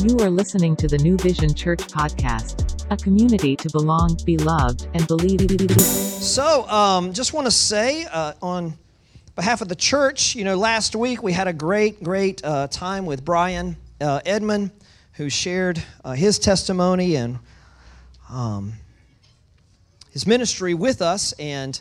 You 0.00 0.16
are 0.20 0.30
listening 0.30 0.76
to 0.76 0.86
the 0.86 0.98
New 0.98 1.16
Vision 1.16 1.52
Church 1.52 1.80
podcast, 1.80 2.86
a 2.88 2.96
community 2.96 3.56
to 3.56 3.68
belong, 3.70 4.16
be 4.24 4.36
loved, 4.36 4.86
and 4.94 5.04
believe. 5.08 5.72
So, 5.72 6.68
um, 6.68 7.12
just 7.12 7.32
want 7.32 7.48
to 7.48 7.50
say 7.50 8.04
uh, 8.04 8.34
on 8.40 8.78
behalf 9.34 9.60
of 9.60 9.68
the 9.68 9.74
church, 9.74 10.36
you 10.36 10.44
know, 10.44 10.54
last 10.54 10.94
week 10.94 11.20
we 11.24 11.32
had 11.32 11.48
a 11.48 11.52
great, 11.52 12.00
great 12.00 12.44
uh, 12.44 12.68
time 12.68 13.06
with 13.06 13.24
Brian 13.24 13.76
uh, 14.00 14.20
Edmond, 14.24 14.70
who 15.14 15.28
shared 15.28 15.82
uh, 16.04 16.12
his 16.12 16.38
testimony 16.38 17.16
and 17.16 17.40
um, 18.30 18.74
his 20.12 20.28
ministry 20.28 20.74
with 20.74 21.02
us. 21.02 21.32
And 21.40 21.78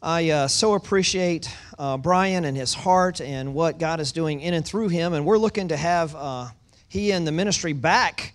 I 0.00 0.30
uh, 0.30 0.48
so 0.48 0.72
appreciate 0.72 1.54
uh, 1.78 1.98
Brian 1.98 2.46
and 2.46 2.56
his 2.56 2.72
heart 2.72 3.20
and 3.20 3.52
what 3.52 3.78
God 3.78 4.00
is 4.00 4.12
doing 4.12 4.40
in 4.40 4.54
and 4.54 4.64
through 4.64 4.88
him. 4.88 5.12
And 5.12 5.26
we're 5.26 5.36
looking 5.36 5.68
to 5.68 5.76
have 5.76 6.16
he 6.88 7.12
and 7.12 7.26
the 7.26 7.32
ministry 7.32 7.72
back 7.72 8.34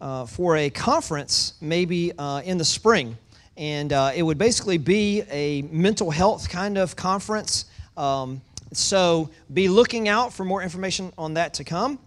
uh, 0.00 0.26
for 0.26 0.56
a 0.56 0.68
conference 0.70 1.54
maybe 1.60 2.12
uh, 2.18 2.42
in 2.44 2.58
the 2.58 2.64
spring. 2.64 3.16
And 3.56 3.92
uh, 3.92 4.12
it 4.14 4.22
would 4.22 4.38
basically 4.38 4.78
be 4.78 5.22
a 5.30 5.62
mental 5.62 6.10
health 6.10 6.48
kind 6.48 6.78
of 6.78 6.96
conference. 6.96 7.66
Um, 7.96 8.40
so 8.72 9.30
be 9.52 9.68
looking 9.68 10.08
out 10.08 10.32
for 10.32 10.44
more 10.44 10.62
information 10.62 11.12
on 11.18 11.34
that 11.34 11.54
to 11.54 11.64
come. 11.64 11.98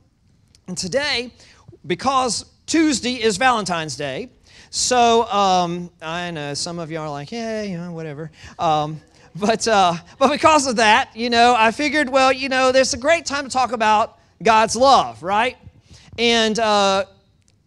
And 0.68 0.78
today, 0.78 1.32
because 1.86 2.46
Tuesday 2.66 3.22
is 3.22 3.38
Valentine's 3.38 3.96
Day, 3.96 4.30
so 4.72 5.26
um, 5.32 5.92
I 6.02 6.32
know 6.32 6.54
some 6.56 6.80
of 6.80 6.92
you 6.92 7.00
are 7.00 7.10
like, 7.10 7.32
yeah, 7.32 7.62
you 7.62 7.78
know, 7.78 7.94
whatever. 7.94 8.32
Um, 8.58 9.00
but, 9.36 9.68
uh, 9.68 9.94
but 10.18 10.32
because 10.32 10.66
of 10.66 10.78
that, 10.78 11.16
you 11.16 11.30
know, 11.30 11.56
I 11.56 11.72
figured, 11.72 12.10
well, 12.10 12.34
you 12.34 12.50
know, 12.50 12.72
there's 12.72 12.94
a 12.94 12.98
great 12.98 13.26
time 13.26 13.44
to 13.44 13.50
talk 13.50 13.72
about 13.72 14.18
God's 14.42 14.76
love, 14.76 15.22
right? 15.24 15.58
And 16.18 16.58
uh, 16.60 17.06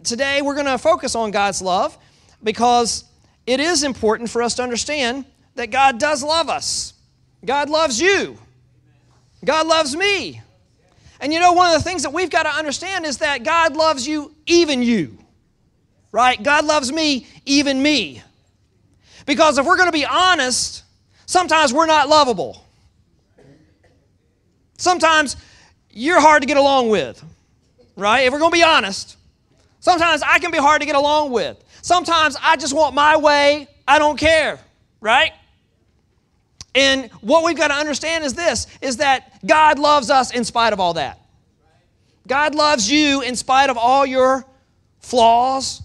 today 0.03 0.43
we're 0.43 0.55
going 0.55 0.67
to 0.67 0.79
focus 0.79 1.15
on 1.15 1.31
God's 1.31 1.63
love 1.63 1.97
because 2.43 3.05
it 3.47 3.61
is 3.61 3.83
important 3.83 4.31
for 4.31 4.43
us 4.43 4.55
to 4.55 4.63
understand 4.63 5.25
that 5.55 5.71
God 5.71 5.99
does 5.99 6.23
love 6.23 6.49
us. 6.49 6.95
God 7.45 7.71
loves 7.71 8.01
you. 8.01 8.39
God 9.45 9.67
loves 9.67 9.97
me. 9.97 10.41
And 11.21 11.33
you 11.33 11.41
know, 11.41 11.53
one 11.53 11.73
of 11.73 11.83
the 11.83 11.89
things 11.89 12.03
that 12.03 12.13
we've 12.13 12.31
got 12.31 12.45
to 12.45 12.51
understand 12.51 13.07
is 13.07 13.19
that 13.19 13.45
God 13.45 13.77
loves 13.77 14.07
you, 14.07 14.35
even 14.47 14.83
you. 14.83 15.19
Right? 16.11 16.43
God 16.43 16.65
loves 16.65 16.93
me, 16.93 17.27
even 17.45 17.83
me. 17.83 18.23
Because 19.27 19.59
if 19.59 19.67
we're 19.67 19.77
going 19.77 19.89
to 19.89 19.93
be 19.93 20.07
honest, 20.07 20.85
Sometimes 21.29 21.75
we're 21.75 21.85
not 21.85 22.09
lovable. 22.09 22.65
Sometimes 24.79 25.37
you're 25.91 26.23
hard 26.23 26.41
to 26.43 26.47
get 26.47 26.57
along 26.57 26.89
with, 26.89 27.23
right? 27.99 28.21
If 28.21 28.33
we're 28.33 28.39
going 28.39 28.53
to 28.53 28.57
be 28.57 28.63
honest, 28.63 29.17
sometimes 29.81 30.23
I 30.23 30.39
can 30.39 30.51
be 30.51 30.59
hard 30.59 30.81
to 30.81 30.87
get 30.87 30.95
along 30.95 31.33
with. 31.33 31.63
Sometimes 31.83 32.37
I 32.41 32.57
just 32.57 32.75
want 32.75 32.95
my 32.95 33.17
way, 33.17 33.69
I 33.87 33.99
don't 33.99 34.19
care, 34.19 34.59
right? 35.01 35.33
And 36.75 37.11
what 37.21 37.45
we've 37.45 37.57
got 37.57 37.69
to 37.69 37.75
understand 37.75 38.25
is 38.25 38.35
this 38.35 38.67
is 38.81 38.99
that 38.99 39.45
God 39.45 39.79
loves 39.79 40.11
us 40.11 40.33
in 40.33 40.45
spite 40.45 40.73
of 40.73 40.81
all 40.81 40.95
that. 40.95 41.21
God 42.27 42.55
loves 42.55 42.91
you 42.91 43.23
in 43.23 43.35
spite 43.37 43.71
of 43.71 43.77
all 43.77 44.07
your 44.07 44.45
flaws, 45.01 45.83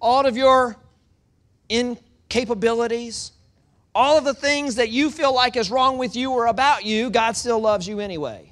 all 0.00 0.26
of 0.26 0.36
your 0.36 0.76
incapabilities, 1.68 3.32
all 3.94 4.16
of 4.16 4.24
the 4.24 4.34
things 4.34 4.76
that 4.76 4.88
you 4.88 5.10
feel 5.10 5.34
like 5.34 5.56
is 5.56 5.70
wrong 5.70 5.98
with 5.98 6.14
you 6.14 6.30
or 6.30 6.46
about 6.46 6.84
you, 6.84 7.10
God 7.10 7.36
still 7.36 7.58
loves 7.58 7.88
you 7.88 7.98
anyway. 8.00 8.49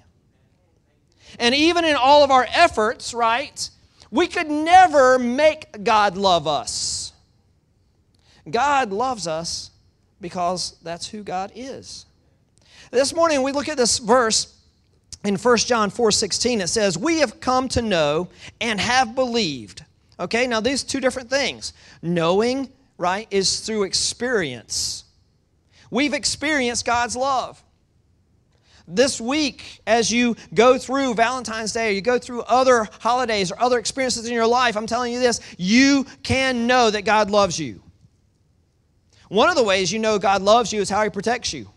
And 1.38 1.54
even 1.54 1.84
in 1.84 1.96
all 1.96 2.24
of 2.24 2.30
our 2.30 2.46
efforts, 2.50 3.14
right, 3.14 3.68
we 4.10 4.26
could 4.26 4.50
never 4.50 5.18
make 5.18 5.84
God 5.84 6.16
love 6.16 6.46
us. 6.46 7.12
God 8.50 8.92
loves 8.92 9.26
us 9.26 9.70
because 10.20 10.76
that's 10.82 11.08
who 11.08 11.22
God 11.22 11.52
is. 11.54 12.06
This 12.90 13.14
morning 13.14 13.42
we 13.42 13.52
look 13.52 13.68
at 13.68 13.76
this 13.76 13.98
verse 13.98 14.54
in 15.24 15.36
1 15.36 15.56
John 15.58 15.90
4 15.90 16.10
16. 16.10 16.60
It 16.60 16.68
says, 16.68 16.96
We 16.96 17.18
have 17.20 17.40
come 17.40 17.68
to 17.70 17.82
know 17.82 18.28
and 18.60 18.80
have 18.80 19.14
believed. 19.14 19.84
Okay, 20.20 20.46
now 20.46 20.60
these 20.60 20.82
two 20.82 21.00
different 21.00 21.30
things. 21.30 21.72
Knowing, 22.02 22.70
right, 22.96 23.28
is 23.30 23.60
through 23.60 23.84
experience. 23.84 25.04
We've 25.90 26.14
experienced 26.14 26.84
God's 26.84 27.16
love. 27.16 27.62
This 28.90 29.20
week, 29.20 29.80
as 29.86 30.10
you 30.10 30.34
go 30.54 30.78
through 30.78 31.14
Valentine's 31.14 31.72
Day, 31.72 31.90
or 31.90 31.92
you 31.92 32.00
go 32.00 32.18
through 32.18 32.42
other 32.42 32.88
holidays 33.00 33.52
or 33.52 33.60
other 33.60 33.78
experiences 33.78 34.26
in 34.26 34.32
your 34.32 34.46
life, 34.46 34.76
I'm 34.76 34.86
telling 34.86 35.12
you 35.12 35.20
this, 35.20 35.40
you 35.58 36.06
can 36.22 36.66
know 36.66 36.90
that 36.90 37.02
God 37.02 37.30
loves 37.30 37.58
you. 37.58 37.82
One 39.28 39.50
of 39.50 39.56
the 39.56 39.62
ways 39.62 39.92
you 39.92 39.98
know 39.98 40.18
God 40.18 40.42
loves 40.42 40.72
you 40.72 40.80
is 40.80 40.88
how 40.88 41.04
He 41.04 41.10
protects 41.10 41.52
you. 41.52 41.68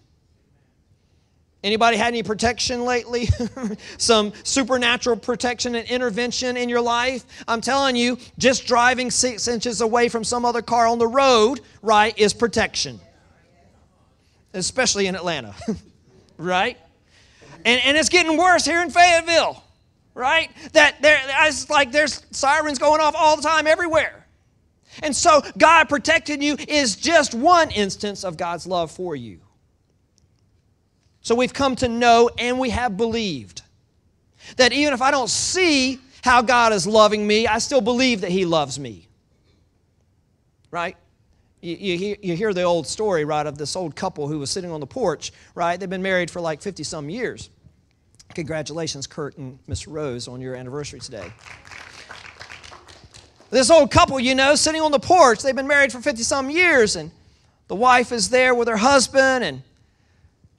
Anybody 1.63 1.97
had 1.97 2.07
any 2.07 2.23
protection 2.23 2.85
lately? 2.85 3.27
Some 3.97 4.33
supernatural 4.43 5.17
protection 5.17 5.75
and 5.75 5.87
intervention 5.87 6.57
in 6.57 6.69
your 6.69 6.81
life? 6.81 7.23
I'm 7.47 7.61
telling 7.61 7.95
you, 7.95 8.17
just 8.39 8.65
driving 8.65 9.11
six 9.11 9.47
inches 9.47 9.81
away 9.81 10.09
from 10.09 10.23
some 10.23 10.43
other 10.43 10.63
car 10.63 10.87
on 10.87 10.97
the 10.97 11.07
road, 11.07 11.59
right, 11.83 12.17
is 12.17 12.33
protection 12.33 12.99
especially 14.53 15.07
in 15.07 15.15
Atlanta, 15.15 15.55
right? 16.37 16.77
And, 17.65 17.81
and 17.85 17.97
it's 17.97 18.09
getting 18.09 18.37
worse 18.37 18.65
here 18.65 18.81
in 18.81 18.89
Fayetteville, 18.89 19.63
right? 20.13 20.49
That 20.73 21.01
there, 21.01 21.19
it's 21.47 21.69
like 21.69 21.91
there's 21.91 22.25
sirens 22.31 22.79
going 22.79 23.01
off 23.01 23.15
all 23.17 23.35
the 23.35 23.43
time 23.43 23.67
everywhere. 23.67 24.25
And 25.03 25.15
so 25.15 25.41
God 25.57 25.87
protecting 25.87 26.41
you 26.41 26.57
is 26.67 26.95
just 26.95 27.33
one 27.33 27.71
instance 27.71 28.23
of 28.23 28.37
God's 28.37 28.67
love 28.67 28.91
for 28.91 29.15
you. 29.15 29.39
So 31.21 31.35
we've 31.35 31.53
come 31.53 31.75
to 31.77 31.87
know 31.87 32.29
and 32.37 32.59
we 32.59 32.71
have 32.71 32.97
believed 32.97 33.61
that 34.57 34.73
even 34.73 34.93
if 34.93 35.01
I 35.01 35.11
don't 35.11 35.29
see 35.29 35.99
how 36.23 36.41
God 36.41 36.73
is 36.73 36.85
loving 36.85 37.25
me, 37.25 37.47
I 37.47 37.59
still 37.59 37.81
believe 37.81 38.21
that 38.21 38.31
He 38.31 38.45
loves 38.45 38.79
me. 38.79 39.07
Right? 40.71 40.97
You, 41.61 42.17
you, 42.21 42.35
hear 42.35 42.53
the 42.55 42.63
old 42.63 42.87
story, 42.87 43.23
right, 43.23 43.45
of 43.45 43.55
this 43.55 43.75
old 43.75 43.95
couple 43.95 44.27
who 44.27 44.39
was 44.39 44.49
sitting 44.49 44.71
on 44.71 44.79
the 44.79 44.87
porch, 44.87 45.31
right? 45.53 45.79
They've 45.79 45.89
been 45.89 46.01
married 46.01 46.31
for 46.31 46.41
like 46.41 46.59
50 46.59 46.83
some 46.83 47.07
years. 47.07 47.51
Congratulations, 48.33 49.05
Kurt 49.05 49.37
and 49.37 49.59
Miss 49.67 49.87
Rose, 49.87 50.27
on 50.27 50.41
your 50.41 50.55
anniversary 50.55 50.99
today. 50.99 51.31
This 53.51 53.69
old 53.69 53.91
couple, 53.91 54.19
you 54.19 54.33
know, 54.33 54.55
sitting 54.55 54.81
on 54.81 54.91
the 54.91 54.99
porch, 54.99 55.43
they've 55.43 55.55
been 55.55 55.67
married 55.67 55.91
for 55.91 55.99
50 56.01 56.23
some 56.23 56.49
years, 56.49 56.95
and 56.95 57.11
the 57.67 57.75
wife 57.75 58.11
is 58.11 58.29
there 58.29 58.55
with 58.55 58.67
her 58.67 58.77
husband, 58.77 59.43
and, 59.43 59.61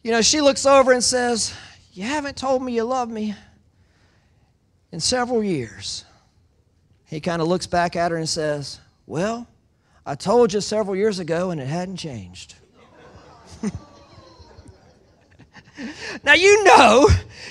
you 0.05 0.13
know, 0.13 0.23
she 0.23 0.41
looks 0.41 0.67
over 0.67 0.93
and 0.93 1.03
says, 1.03 1.53
You 1.93 2.05
haven't 2.05 2.37
told 2.37 2.63
me 2.63 2.75
you 2.75 2.85
love 2.85 3.11
me 3.11 3.35
in 4.93 5.01
several 5.01 5.43
years. 5.43 6.05
He 7.07 7.21
kind 7.21 7.43
of 7.43 7.49
looks 7.49 7.67
back 7.67 7.97
at 7.97 8.11
her 8.13 8.19
and 8.19 8.29
says, 8.29 8.79
Well, 9.07 9.49
I 10.05 10.15
told 10.17 10.53
you 10.53 10.61
several 10.61 10.97
years 10.97 11.19
ago 11.19 11.51
and 11.51 11.61
it 11.61 11.67
hadn't 11.67 11.97
changed. 11.97 12.57
now, 16.25 16.35
you 16.35 16.65
know, 16.65 17.09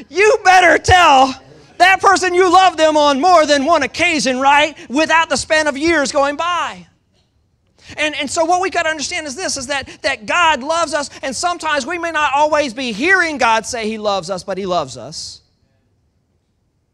you 0.10 0.38
better 0.44 0.78
tell 0.78 1.34
that 1.78 2.02
person 2.02 2.34
you 2.34 2.52
love 2.52 2.78
them 2.78 2.98
on 2.98 3.20
more 3.22 3.46
than 3.46 3.66
one 3.66 3.84
occasion, 3.84 4.40
right? 4.40 4.78
Without 4.90 5.30
the 5.30 5.38
span 5.38 5.68
of 5.68 5.78
years 5.78 6.12
going 6.12 6.36
by. 6.36 6.88
And, 7.98 8.16
and 8.16 8.30
so 8.30 8.46
what 8.46 8.62
we 8.62 8.70
got 8.70 8.84
to 8.84 8.90
understand 8.90 9.28
is 9.28 9.36
this 9.36 9.58
is 9.58 9.68
that, 9.68 9.90
that 10.04 10.26
God 10.26 10.64
loves 10.64 10.94
us, 10.94 11.10
and 11.24 11.36
sometimes 11.36 11.86
we 11.86 11.98
may 11.98 12.12
not 12.12 12.34
always 12.36 12.74
be 12.74 12.92
hearing 12.92 13.38
God 13.38 13.66
say 13.66 13.88
He 13.88 13.98
loves 13.98 14.30
us, 14.30 14.44
but 14.44 14.58
He 14.58 14.66
loves 14.66 14.98
us. 14.98 15.42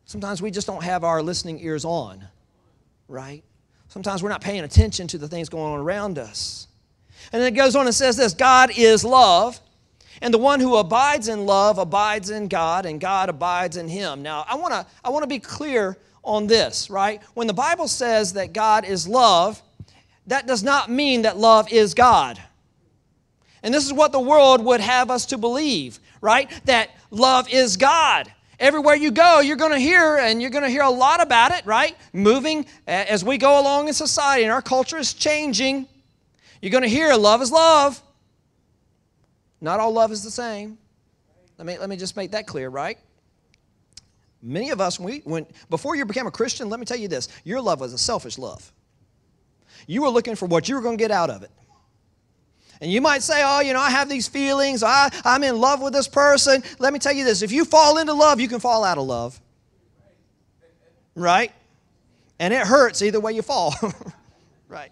Sometimes 0.06 0.42
we 0.42 0.52
just 0.52 0.66
don't 0.66 0.84
have 0.84 1.04
our 1.04 1.22
listening 1.22 1.60
ears 1.60 1.84
on, 1.84 2.26
right? 3.08 3.44
Sometimes 3.98 4.22
we're 4.22 4.30
not 4.30 4.42
paying 4.42 4.64
attention 4.64 5.08
to 5.08 5.18
the 5.18 5.28
things 5.28 5.50
going 5.50 5.74
on 5.74 5.80
around 5.80 6.20
us. 6.20 6.68
And 7.32 7.42
then 7.42 7.52
it 7.52 7.58
goes 7.58 7.76
on 7.76 7.88
and 7.88 7.96
says 7.96 8.16
this 8.16 8.36
God 8.36 8.70
is 8.78 9.04
love, 9.04 9.60
and 10.22 10.32
the 10.32 10.38
one 10.38 10.60
who 10.60 10.76
abides 10.76 11.30
in 11.30 11.48
love 11.48 11.80
abides 11.80 12.30
in 12.30 12.48
God, 12.48 12.86
and 12.86 13.02
God 13.02 13.28
abides 13.28 13.76
in 13.76 13.88
him. 13.88 14.22
Now, 14.22 14.46
I 14.48 14.54
want 14.54 14.72
to 14.72 14.86
I 15.04 15.10
want 15.10 15.24
to 15.24 15.28
be 15.28 15.40
clear 15.40 15.98
on 16.22 16.46
this, 16.46 16.92
right? 16.92 17.24
When 17.34 17.48
the 17.48 17.56
Bible 17.56 17.88
says 17.88 18.34
that 18.34 18.54
God 18.54 18.86
is 18.86 19.08
love, 19.08 19.64
that 20.28 20.46
does 20.46 20.62
not 20.62 20.92
mean 20.92 21.24
that 21.24 21.36
love 21.36 21.68
is 21.74 21.96
God. 21.96 22.40
And 23.64 23.74
this 23.74 23.84
is 23.84 23.94
what 23.94 24.12
the 24.12 24.20
world 24.20 24.64
would 24.64 24.80
have 24.80 25.10
us 25.10 25.26
to 25.26 25.40
believe, 25.40 25.98
right? 26.22 26.52
That 26.66 26.92
love 27.10 27.52
is 27.52 27.78
God. 27.78 28.32
Everywhere 28.60 28.96
you 28.96 29.12
go, 29.12 29.40
you're 29.40 29.56
going 29.56 29.72
to 29.72 29.80
hear, 29.80 30.18
and 30.18 30.42
you're 30.42 30.50
going 30.50 30.64
to 30.64 30.70
hear 30.70 30.82
a 30.82 30.90
lot 30.90 31.22
about 31.22 31.52
it, 31.52 31.66
right? 31.66 31.96
Moving 32.12 32.66
as 32.88 33.24
we 33.24 33.38
go 33.38 33.62
along 33.62 33.88
in 33.88 33.94
society, 33.94 34.44
and 34.44 34.52
our 34.52 34.64
culture 34.64 34.98
is 34.98 35.14
changing. 35.14 35.88
You're 36.62 36.72
going 36.72 36.84
to 36.84 36.90
hear 36.90 37.14
love 37.14 37.42
is 37.42 37.52
love. 37.52 38.02
Not 39.62 39.80
all 39.80 39.92
love 39.92 40.12
is 40.12 40.24
the 40.24 40.32
same. 40.32 40.78
Let 41.58 41.68
me, 41.68 41.78
let 41.78 41.90
me 41.90 41.98
just 41.98 42.16
make 42.16 42.32
that 42.32 42.48
clear, 42.48 42.70
right? 42.70 42.98
Many 44.42 44.70
of 44.70 44.80
us, 44.80 45.00
when, 45.00 45.14
we, 45.14 45.20
when 45.20 45.46
before 45.70 45.96
you 45.96 46.06
became 46.06 46.28
a 46.28 46.32
Christian, 46.32 46.70
let 46.70 46.80
me 46.80 46.86
tell 46.86 46.98
you 46.98 47.08
this 47.08 47.30
your 47.44 47.62
love 47.62 47.80
was 47.80 47.94
a 47.94 47.98
selfish 47.98 48.38
love. 48.38 48.72
You 49.88 50.02
were 50.04 50.10
looking 50.10 50.36
for 50.36 50.46
what 50.46 50.68
you 50.68 50.76
were 50.76 50.82
going 50.82 50.98
to 50.98 51.02
get 51.04 51.12
out 51.12 51.30
of 51.30 51.44
it. 51.44 51.52
And 52.82 52.92
you 52.92 53.02
might 53.02 53.24
say, 53.24 53.42
oh, 53.44 53.60
you 53.62 53.74
know, 53.74 53.80
I 53.80 53.90
have 53.90 54.10
these 54.10 54.28
feelings. 54.28 54.84
I, 54.84 55.10
I'm 55.26 55.44
in 55.44 55.58
love 55.58 55.82
with 55.82 55.94
this 55.94 56.08
person. 56.08 56.64
Let 56.80 56.94
me 56.94 57.00
tell 57.00 57.14
you 57.14 57.26
this 57.26 57.42
if 57.42 57.52
you 57.52 57.66
fall 57.66 57.98
into 57.98 58.14
love, 58.14 58.40
you 58.40 58.48
can 58.48 58.60
fall 58.60 58.84
out 58.84 58.98
of 58.98 59.06
love. 59.06 59.40
Right? 61.16 61.52
And 62.40 62.54
it 62.54 62.66
hurts 62.68 63.02
either 63.02 63.20
way 63.20 63.34
you 63.34 63.42
fall. 63.42 63.74
right? 64.68 64.92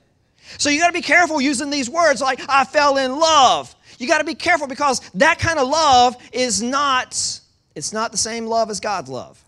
So 0.57 0.69
you 0.69 0.79
got 0.79 0.87
to 0.87 0.93
be 0.93 1.01
careful 1.01 1.39
using 1.39 1.69
these 1.69 1.89
words 1.89 2.21
like, 2.21 2.41
I 2.49 2.65
fell 2.65 2.97
in 2.97 3.17
love. 3.17 3.75
You 3.99 4.07
got 4.07 4.19
to 4.19 4.23
be 4.23 4.35
careful 4.35 4.67
because 4.67 4.99
that 5.15 5.39
kind 5.39 5.59
of 5.59 5.67
love 5.67 6.15
is 6.31 6.61
not, 6.61 7.39
it's 7.75 7.93
not 7.93 8.11
the 8.11 8.17
same 8.17 8.47
love 8.47 8.69
as 8.69 8.79
God's 8.79 9.09
love. 9.09 9.43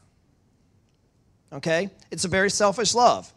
Okay? 1.52 1.90
It's 2.12 2.26
a 2.26 2.28
very 2.28 2.50
selfish 2.50 2.94
love. 2.94 3.32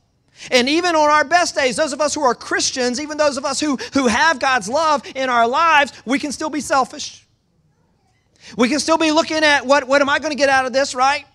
And 0.51 0.69
even 0.69 0.97
on 0.97 1.11
our 1.11 1.25
best 1.25 1.55
days, 1.55 1.77
those 1.77 1.93
of 1.93 2.01
us 2.01 2.15
who 2.15 2.23
are 2.23 2.35
Christians, 2.35 3.01
even 3.01 3.19
those 3.19 3.37
of 3.37 3.45
us 3.45 3.61
who, 3.61 3.77
who 3.93 4.07
have 4.07 4.39
God's 4.39 4.69
love 4.69 5.03
in 5.15 5.29
our 5.29 5.47
lives, 5.47 5.93
we 6.07 6.19
can 6.19 6.33
still 6.33 6.51
be 6.51 6.61
selfish. 6.61 7.27
We 8.57 8.69
can 8.69 8.81
still 8.81 8.97
be 8.97 9.11
looking 9.11 9.45
at 9.45 9.67
what, 9.67 9.87
what 9.87 10.01
am 10.01 10.09
I 10.09 10.19
going 10.19 10.33
to 10.33 10.37
get 10.37 10.49
out 10.49 10.65
of 10.65 10.73
this, 10.73 10.95
right? 10.95 11.27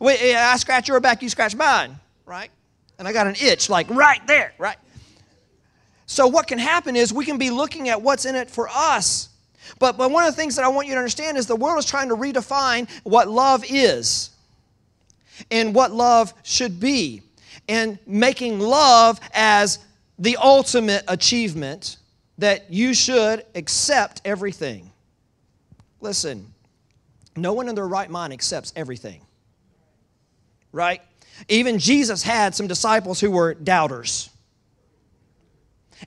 We, 0.00 0.34
I 0.34 0.56
scratch 0.56 0.88
your 0.88 1.00
back, 1.00 1.22
you 1.22 1.28
scratch 1.28 1.56
mine, 1.56 1.98
right? 2.26 2.50
And 2.98 3.08
I 3.08 3.12
got 3.12 3.26
an 3.26 3.34
itch 3.40 3.70
like 3.70 3.88
right 3.88 4.24
there, 4.26 4.52
right? 4.58 4.76
So, 6.06 6.26
what 6.26 6.46
can 6.46 6.58
happen 6.58 6.96
is 6.96 7.12
we 7.12 7.24
can 7.24 7.38
be 7.38 7.50
looking 7.50 7.88
at 7.88 8.00
what's 8.00 8.24
in 8.24 8.34
it 8.34 8.50
for 8.50 8.68
us. 8.68 9.28
But, 9.78 9.98
but 9.98 10.10
one 10.10 10.24
of 10.24 10.34
the 10.34 10.40
things 10.40 10.56
that 10.56 10.64
I 10.64 10.68
want 10.68 10.86
you 10.86 10.94
to 10.94 10.98
understand 10.98 11.36
is 11.36 11.46
the 11.46 11.56
world 11.56 11.78
is 11.78 11.84
trying 11.84 12.08
to 12.08 12.16
redefine 12.16 12.88
what 13.02 13.28
love 13.28 13.64
is 13.68 14.30
and 15.50 15.74
what 15.74 15.92
love 15.92 16.32
should 16.42 16.80
be 16.80 17.22
and 17.68 17.98
making 18.06 18.58
love 18.58 19.20
as 19.32 19.78
the 20.18 20.36
ultimate 20.38 21.04
achievement 21.06 21.98
that 22.38 22.70
you 22.70 22.94
should 22.94 23.44
accept 23.54 24.20
everything. 24.24 24.90
Listen, 26.00 26.52
no 27.36 27.52
one 27.52 27.68
in 27.68 27.74
their 27.74 27.86
right 27.86 28.08
mind 28.08 28.32
accepts 28.32 28.72
everything, 28.74 29.20
right? 30.72 31.02
Even 31.48 31.78
Jesus 31.78 32.22
had 32.22 32.54
some 32.54 32.66
disciples 32.66 33.20
who 33.20 33.30
were 33.30 33.54
doubters. 33.54 34.30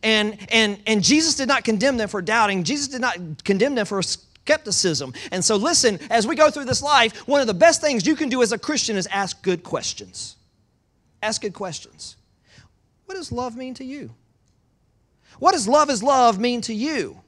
And, 0.04 0.38
and, 0.52 0.80
and 0.88 1.04
Jesus 1.04 1.36
did 1.36 1.48
not 1.48 1.64
condemn 1.64 1.98
them 1.98 2.10
for 2.10 2.22
doubting. 2.22 2.64
Jesus 2.64 2.88
did 2.88 3.02
not 3.02 3.44
condemn 3.44 3.76
them 3.76 3.86
for 3.86 4.02
skepticism. 4.02 5.14
And 5.32 5.44
so, 5.44 5.58
listen, 5.58 6.00
as 6.10 6.26
we 6.26 6.36
go 6.36 6.50
through 6.50 6.66
this 6.66 6.82
life, 6.82 7.28
one 7.28 7.42
of 7.42 7.48
the 7.48 7.54
best 7.54 7.82
things 7.82 8.06
you 8.06 8.16
can 8.16 8.30
do 8.30 8.42
as 8.42 8.52
a 8.52 8.58
Christian 8.58 8.96
is 8.96 9.08
ask 9.08 9.42
good 9.44 9.64
questions. 9.64 10.38
Ask 11.22 11.42
good 11.42 11.54
questions. 11.54 12.16
What 13.06 13.16
does 13.16 13.32
love 13.32 13.56
mean 13.56 13.74
to 13.76 13.84
you? 13.84 14.12
What 15.40 15.54
does 15.54 15.68
love 15.68 15.90
is 15.90 16.04
love 16.04 16.40
mean 16.40 16.62
to 16.62 16.74
you? 16.74 17.20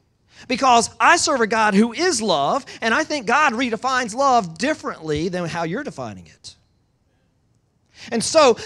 Because 0.48 0.90
I 1.00 1.18
serve 1.18 1.42
a 1.42 1.48
God 1.48 1.74
who 1.74 1.94
is 1.94 2.22
love, 2.22 2.66
and 2.81 2.94
I 2.94 3.04
think 3.04 3.28
God 3.28 3.54
redefines 3.54 4.16
love 4.16 4.57
differently 4.57 5.30
than 5.30 5.45
how 5.45 5.63
you're 5.63 5.84
defining 5.84 6.28
it. 6.28 6.56
And 8.12 8.24
so, 8.24 8.57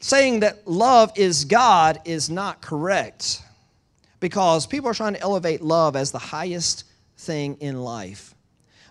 saying 0.00 0.40
that 0.40 0.68
love 0.68 1.12
is 1.16 1.44
God 1.44 2.00
is 2.04 2.30
not 2.30 2.60
correct 2.60 3.42
because 4.20 4.66
people 4.66 4.88
are 4.90 4.94
trying 4.94 5.14
to 5.14 5.20
elevate 5.20 5.62
love 5.62 5.96
as 5.96 6.12
the 6.12 6.18
highest 6.18 6.84
thing 7.18 7.56
in 7.60 7.80
life. 7.82 8.34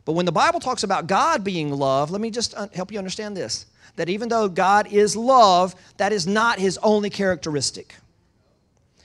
But 0.04 0.14
when 0.14 0.26
the 0.26 0.32
Bible 0.32 0.60
talks 0.60 0.84
about 0.84 1.08
God 1.08 1.44
being 1.44 1.72
love, 1.72 2.12
let 2.12 2.22
me 2.22 2.30
just 2.30 2.54
help 2.74 2.92
you 2.92 2.98
understand 2.98 3.36
this 3.36 3.66
that 3.96 4.10
even 4.10 4.30
though 4.30 4.48
God 4.48 4.92
is 4.92 5.16
love, 5.16 5.76
that 5.98 6.12
is 6.12 6.28
not 6.28 6.60
his 6.60 6.78
only 6.80 7.10
characteristic. 7.10 7.96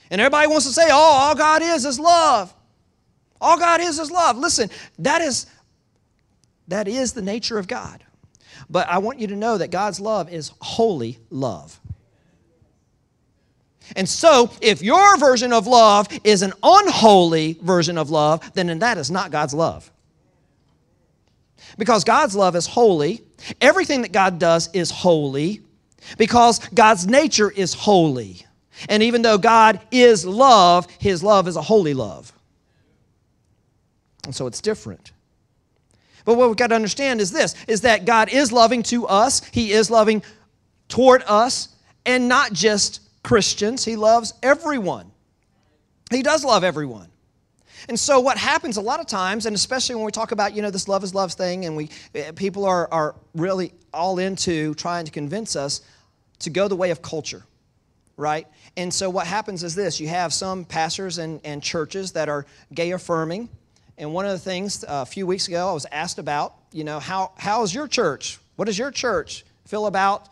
And 0.09 0.19
everybody 0.19 0.47
wants 0.47 0.65
to 0.65 0.73
say, 0.73 0.87
oh, 0.89 0.95
all 0.95 1.35
God 1.35 1.61
is 1.61 1.85
is 1.85 1.99
love. 1.99 2.53
All 3.39 3.57
God 3.57 3.81
is 3.81 3.97
is 3.97 4.11
love. 4.11 4.37
Listen, 4.37 4.69
that 4.99 5.21
is 5.21 5.47
that 6.67 6.87
is 6.87 7.13
the 7.13 7.21
nature 7.21 7.57
of 7.57 7.67
God. 7.67 8.03
But 8.69 8.87
I 8.87 8.99
want 8.99 9.19
you 9.19 9.27
to 9.27 9.35
know 9.35 9.57
that 9.57 9.71
God's 9.71 9.99
love 9.99 10.31
is 10.31 10.51
holy 10.61 11.19
love. 11.29 11.79
And 13.95 14.07
so, 14.07 14.49
if 14.61 14.81
your 14.81 15.17
version 15.17 15.51
of 15.51 15.67
love 15.67 16.07
is 16.23 16.43
an 16.43 16.53
unholy 16.63 17.57
version 17.61 17.97
of 17.97 18.09
love, 18.09 18.53
then 18.53 18.79
that 18.79 18.97
is 18.97 19.11
not 19.11 19.31
God's 19.31 19.53
love. 19.53 19.91
Because 21.77 22.03
God's 22.03 22.35
love 22.35 22.55
is 22.55 22.67
holy, 22.67 23.23
everything 23.59 24.01
that 24.01 24.11
God 24.11 24.39
does 24.39 24.69
is 24.73 24.91
holy, 24.91 25.61
because 26.17 26.59
God's 26.69 27.07
nature 27.07 27.51
is 27.51 27.73
holy. 27.73 28.45
And 28.89 29.03
even 29.03 29.21
though 29.21 29.37
God 29.37 29.79
is 29.91 30.25
love, 30.25 30.87
his 30.99 31.23
love 31.23 31.47
is 31.47 31.55
a 31.55 31.61
holy 31.61 31.93
love. 31.93 32.33
And 34.25 34.35
so 34.35 34.47
it's 34.47 34.61
different. 34.61 35.11
But 36.25 36.35
what 36.35 36.47
we've 36.47 36.57
got 36.57 36.67
to 36.67 36.75
understand 36.75 37.21
is 37.21 37.31
this 37.31 37.55
is 37.67 37.81
that 37.81 38.05
God 38.05 38.29
is 38.31 38.51
loving 38.51 38.83
to 38.83 39.07
us, 39.07 39.43
He 39.51 39.71
is 39.71 39.89
loving 39.89 40.23
toward 40.87 41.23
us, 41.25 41.69
and 42.05 42.27
not 42.27 42.53
just 42.53 43.01
Christians. 43.23 43.83
He 43.83 43.95
loves 43.95 44.33
everyone. 44.43 45.11
He 46.11 46.21
does 46.21 46.43
love 46.43 46.63
everyone. 46.63 47.10
And 47.89 47.99
so 47.99 48.19
what 48.19 48.37
happens 48.37 48.77
a 48.77 48.81
lot 48.81 48.99
of 48.99 49.07
times, 49.07 49.45
and 49.45 49.55
especially 49.55 49.95
when 49.95 50.05
we 50.05 50.11
talk 50.11 50.31
about, 50.31 50.55
you 50.55 50.61
know, 50.61 50.69
this 50.69 50.87
love 50.87 51.03
is 51.03 51.13
love 51.13 51.33
thing, 51.33 51.65
and 51.65 51.75
we 51.75 51.89
eh, 52.15 52.31
people 52.31 52.65
are, 52.65 52.87
are 52.91 53.15
really 53.33 53.73
all 53.93 54.19
into 54.19 54.73
trying 54.75 55.05
to 55.05 55.11
convince 55.11 55.55
us 55.55 55.81
to 56.39 56.49
go 56.49 56.67
the 56.67 56.75
way 56.75 56.91
of 56.91 57.01
culture, 57.01 57.43
right? 58.17 58.47
And 58.77 58.93
so 58.93 59.09
what 59.09 59.27
happens 59.27 59.63
is 59.63 59.75
this 59.75 59.99
you 59.99 60.07
have 60.07 60.33
some 60.33 60.65
pastors 60.65 61.17
and, 61.17 61.41
and 61.43 61.61
churches 61.61 62.11
that 62.13 62.29
are 62.29 62.45
gay 62.73 62.91
affirming. 62.91 63.49
And 63.97 64.13
one 64.13 64.25
of 64.25 64.31
the 64.31 64.39
things 64.39 64.83
uh, 64.83 65.03
a 65.03 65.05
few 65.05 65.27
weeks 65.27 65.47
ago 65.47 65.69
I 65.69 65.73
was 65.73 65.85
asked 65.91 66.17
about, 66.17 66.55
you 66.71 66.83
know, 66.83 66.99
how, 66.99 67.31
how 67.37 67.63
is 67.63 67.73
your 67.73 67.87
church? 67.87 68.39
What 68.55 68.65
does 68.65 68.77
your 68.77 68.91
church 68.91 69.45
feel 69.65 69.85
about 69.85 70.29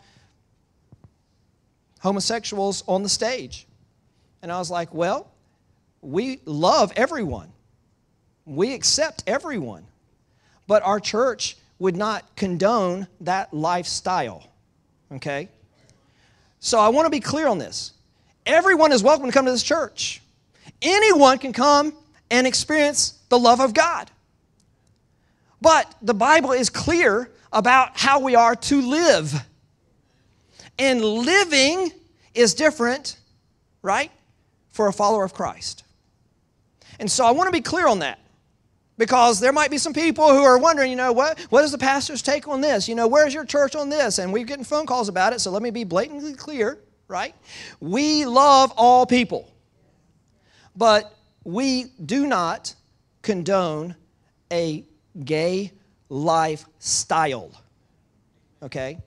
homosexuals 2.00 2.82
on 2.88 3.02
the 3.02 3.08
stage? 3.08 3.66
And 4.42 4.50
I 4.50 4.58
was 4.58 4.70
like, 4.70 4.92
well, 4.94 5.30
we 6.02 6.40
love 6.44 6.92
everyone, 6.96 7.52
we 8.44 8.74
accept 8.74 9.24
everyone, 9.26 9.86
but 10.66 10.82
our 10.82 11.00
church 11.00 11.56
would 11.78 11.96
not 11.96 12.24
condone 12.36 13.06
that 13.20 13.52
lifestyle. 13.52 14.46
Okay? 15.12 15.48
So 16.60 16.78
I 16.78 16.88
want 16.88 17.06
to 17.06 17.10
be 17.10 17.20
clear 17.20 17.48
on 17.48 17.58
this. 17.58 17.92
Everyone 18.46 18.92
is 18.92 19.02
welcome 19.02 19.26
to 19.26 19.32
come 19.32 19.46
to 19.46 19.50
this 19.50 19.62
church. 19.62 20.22
Anyone 20.82 21.38
can 21.38 21.52
come 21.52 21.94
and 22.30 22.46
experience 22.46 23.18
the 23.28 23.38
love 23.38 23.60
of 23.60 23.74
God. 23.74 24.10
But 25.60 25.92
the 26.00 26.14
Bible 26.14 26.52
is 26.52 26.70
clear 26.70 27.30
about 27.52 27.98
how 27.98 28.20
we 28.20 28.34
are 28.34 28.54
to 28.54 28.80
live. 28.80 29.34
And 30.78 31.04
living 31.04 31.92
is 32.34 32.54
different, 32.54 33.18
right, 33.82 34.10
for 34.70 34.88
a 34.88 34.92
follower 34.92 35.24
of 35.24 35.34
Christ. 35.34 35.84
And 37.00 37.10
so 37.10 37.24
I 37.24 37.30
want 37.30 37.48
to 37.48 37.52
be 37.52 37.62
clear 37.62 37.88
on 37.88 38.00
that 38.00 38.20
because 38.98 39.40
there 39.40 39.54
might 39.54 39.70
be 39.70 39.78
some 39.78 39.94
people 39.94 40.28
who 40.28 40.42
are 40.42 40.58
wondering, 40.58 40.90
you 40.90 40.96
know, 40.96 41.12
what, 41.12 41.40
what 41.48 41.64
is 41.64 41.72
the 41.72 41.78
pastor's 41.78 42.20
take 42.20 42.46
on 42.46 42.60
this? 42.60 42.86
You 42.86 42.94
know, 42.94 43.08
where's 43.08 43.32
your 43.32 43.46
church 43.46 43.74
on 43.74 43.88
this? 43.88 44.18
And 44.18 44.34
we're 44.34 44.44
getting 44.44 44.64
phone 44.64 44.84
calls 44.84 45.08
about 45.08 45.32
it, 45.32 45.40
so 45.40 45.50
let 45.50 45.62
me 45.62 45.70
be 45.70 45.84
blatantly 45.84 46.34
clear, 46.34 46.78
right? 47.08 47.34
We 47.80 48.26
love 48.26 48.74
all 48.76 49.06
people, 49.06 49.50
but 50.76 51.16
we 51.42 51.86
do 52.04 52.26
not 52.26 52.74
condone 53.22 53.96
a 54.52 54.84
gay 55.24 55.72
lifestyle, 56.10 57.50
okay? 58.62 58.98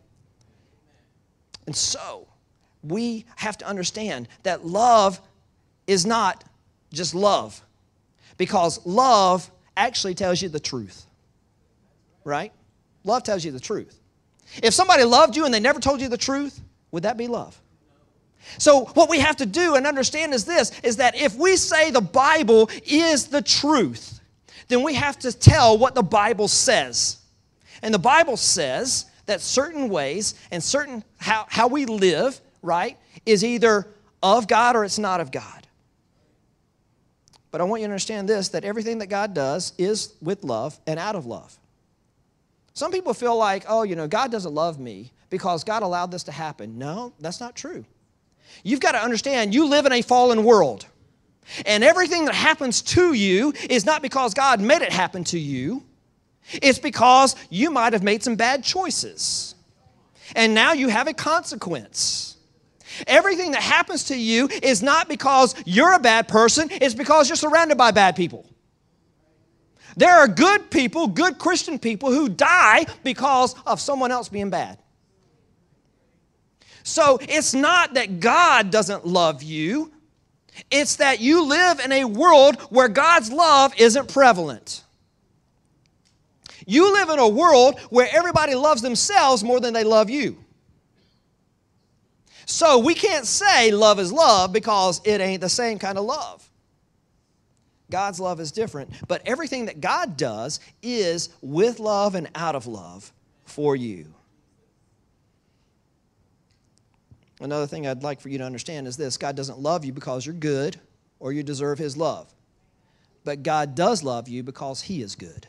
And 1.67 1.75
so 1.75 2.27
we 2.81 3.25
have 3.35 3.59
to 3.59 3.67
understand 3.67 4.27
that 4.41 4.65
love 4.65 5.21
is 5.85 6.07
not 6.07 6.43
just 6.91 7.13
love 7.13 7.61
because 8.37 8.85
love 8.85 9.49
actually 9.75 10.15
tells 10.15 10.41
you 10.41 10.49
the 10.49 10.59
truth. 10.59 11.05
Right? 12.23 12.51
Love 13.03 13.23
tells 13.23 13.43
you 13.43 13.51
the 13.51 13.59
truth. 13.59 13.99
If 14.61 14.73
somebody 14.73 15.03
loved 15.03 15.35
you 15.35 15.45
and 15.45 15.53
they 15.53 15.59
never 15.59 15.79
told 15.79 16.01
you 16.01 16.07
the 16.07 16.17
truth, 16.17 16.61
would 16.91 17.03
that 17.03 17.17
be 17.17 17.27
love? 17.27 17.59
So 18.57 18.85
what 18.93 19.09
we 19.09 19.19
have 19.19 19.37
to 19.37 19.45
do 19.45 19.75
and 19.75 19.87
understand 19.87 20.33
is 20.33 20.45
this 20.45 20.71
is 20.83 20.97
that 20.97 21.15
if 21.15 21.35
we 21.35 21.55
say 21.55 21.91
the 21.91 22.01
Bible 22.01 22.69
is 22.85 23.27
the 23.27 23.41
truth, 23.41 24.19
then 24.67 24.83
we 24.83 24.93
have 24.93 25.17
to 25.19 25.31
tell 25.31 25.77
what 25.77 25.95
the 25.95 26.03
Bible 26.03 26.47
says. 26.47 27.17
And 27.81 27.93
the 27.93 27.99
Bible 27.99 28.37
says 28.37 29.05
that 29.25 29.41
certain 29.41 29.89
ways 29.89 30.35
and 30.51 30.61
certain 30.61 31.03
how, 31.17 31.45
how 31.49 31.67
we 31.67 31.85
live, 31.85 32.39
right, 32.61 32.97
is 33.25 33.43
either 33.43 33.87
of 34.21 34.47
God 34.47 34.75
or 34.75 34.83
it's 34.83 34.99
not 34.99 35.19
of 35.19 35.31
God. 35.31 35.62
But 37.53 37.61
I 37.61 37.65
want 37.65 37.83
you 37.83 37.87
to 37.87 37.91
understand 37.93 38.27
this 38.27 38.49
that 38.49 38.65
everything 38.65 38.97
that 38.97 39.07
God 39.07 39.35
does 39.35 39.73
is 39.77 40.15
with 40.23 40.43
love 40.43 40.79
and 40.87 40.99
out 40.99 41.15
of 41.15 41.27
love. 41.27 41.55
Some 42.73 42.91
people 42.91 43.13
feel 43.13 43.37
like, 43.37 43.65
oh, 43.69 43.83
you 43.83 43.95
know, 43.95 44.07
God 44.07 44.31
doesn't 44.31 44.55
love 44.55 44.79
me 44.79 45.11
because 45.29 45.63
God 45.63 45.83
allowed 45.83 46.09
this 46.09 46.23
to 46.23 46.31
happen. 46.31 46.79
No, 46.79 47.13
that's 47.19 47.39
not 47.39 47.55
true. 47.55 47.85
You've 48.63 48.79
got 48.79 48.93
to 48.93 48.97
understand 48.97 49.53
you 49.53 49.67
live 49.67 49.85
in 49.85 49.91
a 49.91 50.01
fallen 50.01 50.43
world. 50.43 50.87
And 51.67 51.83
everything 51.83 52.25
that 52.25 52.33
happens 52.33 52.81
to 52.81 53.13
you 53.13 53.53
is 53.69 53.85
not 53.85 54.01
because 54.01 54.33
God 54.33 54.59
made 54.59 54.81
it 54.81 54.91
happen 54.91 55.23
to 55.25 55.37
you, 55.37 55.83
it's 56.53 56.79
because 56.79 57.35
you 57.51 57.69
might 57.69 57.93
have 57.93 58.01
made 58.01 58.23
some 58.23 58.35
bad 58.35 58.63
choices. 58.63 59.53
And 60.35 60.55
now 60.55 60.73
you 60.73 60.87
have 60.87 61.07
a 61.07 61.13
consequence. 61.13 62.32
Everything 63.07 63.51
that 63.51 63.61
happens 63.61 64.05
to 64.05 64.17
you 64.17 64.47
is 64.61 64.83
not 64.83 65.07
because 65.07 65.55
you're 65.65 65.93
a 65.93 65.99
bad 65.99 66.27
person, 66.27 66.69
it's 66.71 66.93
because 66.93 67.29
you're 67.29 67.35
surrounded 67.35 67.77
by 67.77 67.91
bad 67.91 68.15
people. 68.15 68.45
There 69.95 70.13
are 70.13 70.27
good 70.27 70.71
people, 70.71 71.07
good 71.07 71.37
Christian 71.37 71.77
people, 71.77 72.11
who 72.11 72.29
die 72.29 72.85
because 73.03 73.55
of 73.65 73.79
someone 73.79 74.11
else 74.11 74.29
being 74.29 74.49
bad. 74.49 74.79
So 76.83 77.17
it's 77.21 77.53
not 77.53 77.93
that 77.93 78.19
God 78.19 78.69
doesn't 78.71 79.05
love 79.05 79.43
you, 79.43 79.91
it's 80.69 80.97
that 80.97 81.19
you 81.19 81.45
live 81.45 81.79
in 81.79 81.91
a 81.91 82.05
world 82.05 82.59
where 82.69 82.87
God's 82.87 83.31
love 83.31 83.73
isn't 83.77 84.11
prevalent. 84.11 84.83
You 86.65 86.93
live 86.93 87.09
in 87.09 87.19
a 87.19 87.27
world 87.27 87.79
where 87.89 88.07
everybody 88.11 88.55
loves 88.55 88.81
themselves 88.81 89.43
more 89.43 89.59
than 89.59 89.73
they 89.73 89.83
love 89.83 90.09
you. 90.09 90.37
So 92.45 92.79
we 92.79 92.93
can't 92.93 93.25
say 93.25 93.71
love 93.71 93.99
is 93.99 94.11
love 94.11 94.51
because 94.51 95.01
it 95.05 95.21
ain't 95.21 95.41
the 95.41 95.49
same 95.49 95.79
kind 95.79 95.97
of 95.97 96.05
love. 96.05 96.47
God's 97.91 98.19
love 98.19 98.39
is 98.39 98.51
different, 98.51 98.89
but 99.07 99.21
everything 99.25 99.65
that 99.67 99.79
God 99.79 100.17
does 100.17 100.59
is 100.81 101.29
with 101.41 101.79
love 101.79 102.15
and 102.15 102.27
out 102.33 102.55
of 102.55 102.65
love 102.65 103.11
for 103.45 103.75
you. 103.75 104.13
Another 107.39 107.67
thing 107.67 107.85
I'd 107.85 108.03
like 108.03 108.21
for 108.21 108.29
you 108.29 108.37
to 108.37 108.43
understand 108.45 108.87
is 108.87 108.97
this 108.97 109.17
God 109.17 109.35
doesn't 109.35 109.59
love 109.59 109.85
you 109.85 109.91
because 109.93 110.25
you're 110.25 110.33
good 110.33 110.79
or 111.19 111.33
you 111.33 111.43
deserve 111.43 111.77
His 111.77 111.97
love, 111.97 112.33
but 113.23 113.43
God 113.43 113.75
does 113.75 114.01
love 114.01 114.27
you 114.27 114.43
because 114.43 114.81
He 114.81 115.01
is 115.01 115.15
good. 115.15 115.45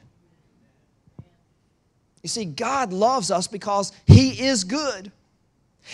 You 2.22 2.28
see, 2.28 2.44
God 2.44 2.92
loves 2.92 3.30
us 3.30 3.46
because 3.46 3.92
He 4.06 4.44
is 4.44 4.64
good. 4.64 5.12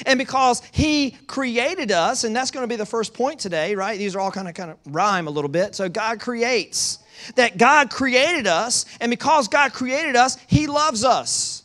And 0.07 0.19
because 0.19 0.63
he 0.73 1.13
created 1.27 1.91
us, 1.91 2.25
and 2.25 2.35
that's 2.35 2.51
going 2.51 2.63
to 2.63 2.69
be 2.69 2.77
the 2.77 2.87
first 2.87 3.15
point 3.15 3.41
today, 3.41 3.75
right? 3.75 3.99
These 3.99 4.15
are 4.15 4.21
all 4.21 4.31
kind 4.31 4.49
of 4.49 4.55
kind 4.55 4.71
of 4.71 4.79
rhyme 4.87 5.27
a 5.27 5.31
little 5.31 5.51
bit. 5.51 5.75
So 5.75 5.89
God 5.89 6.21
creates. 6.21 6.99
That 7.35 7.59
God 7.59 7.91
created 7.91 8.47
us, 8.47 8.87
and 8.99 9.11
because 9.11 9.47
God 9.49 9.75
created 9.75 10.17
us, 10.17 10.39
he 10.47 10.67
loves 10.67 11.05
us. 11.05 11.65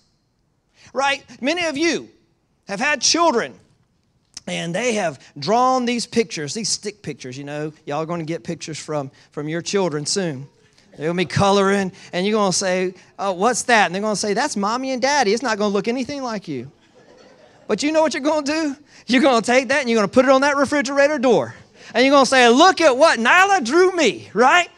Right? 0.93 1.23
Many 1.39 1.65
of 1.65 1.77
you 1.77 2.09
have 2.67 2.79
had 2.79 3.01
children 3.01 3.53
and 4.47 4.75
they 4.75 4.93
have 4.93 5.19
drawn 5.37 5.85
these 5.85 6.05
pictures, 6.05 6.53
these 6.53 6.69
stick 6.69 7.01
pictures, 7.01 7.37
you 7.37 7.43
know. 7.43 7.73
Y'all 7.85 8.01
are 8.01 8.05
going 8.05 8.19
to 8.19 8.25
get 8.25 8.43
pictures 8.43 8.77
from, 8.77 9.11
from 9.31 9.49
your 9.49 9.61
children 9.61 10.05
soon. 10.05 10.47
They're 10.91 11.07
going 11.07 11.17
to 11.17 11.21
be 11.23 11.25
coloring, 11.25 11.91
and 12.13 12.25
you're 12.25 12.37
going 12.37 12.51
to 12.51 12.57
say, 12.57 12.93
Oh, 13.19 13.33
what's 13.33 13.63
that? 13.63 13.87
And 13.87 13.95
they're 13.95 14.01
going 14.01 14.13
to 14.13 14.19
say, 14.19 14.33
That's 14.33 14.55
mommy 14.55 14.91
and 14.91 15.01
daddy. 15.01 15.33
It's 15.33 15.43
not 15.43 15.57
going 15.57 15.71
to 15.71 15.73
look 15.73 15.87
anything 15.87 16.21
like 16.21 16.47
you. 16.47 16.71
But 17.67 17.83
you 17.83 17.91
know 17.91 18.01
what 18.01 18.13
you're 18.13 18.23
going 18.23 18.45
to 18.45 18.51
do? 18.51 18.75
You're 19.07 19.21
going 19.21 19.41
to 19.41 19.45
take 19.45 19.69
that 19.69 19.81
and 19.81 19.89
you're 19.89 19.97
going 19.97 20.07
to 20.07 20.13
put 20.13 20.25
it 20.25 20.31
on 20.31 20.41
that 20.41 20.57
refrigerator 20.57 21.19
door. 21.19 21.55
And 21.93 22.05
you're 22.05 22.11
going 22.11 22.25
to 22.25 22.29
say, 22.29 22.49
look 22.49 22.81
at 22.81 22.97
what 22.97 23.19
Nyla 23.19 23.63
drew 23.63 23.91
me, 23.95 24.29
right? 24.33 24.69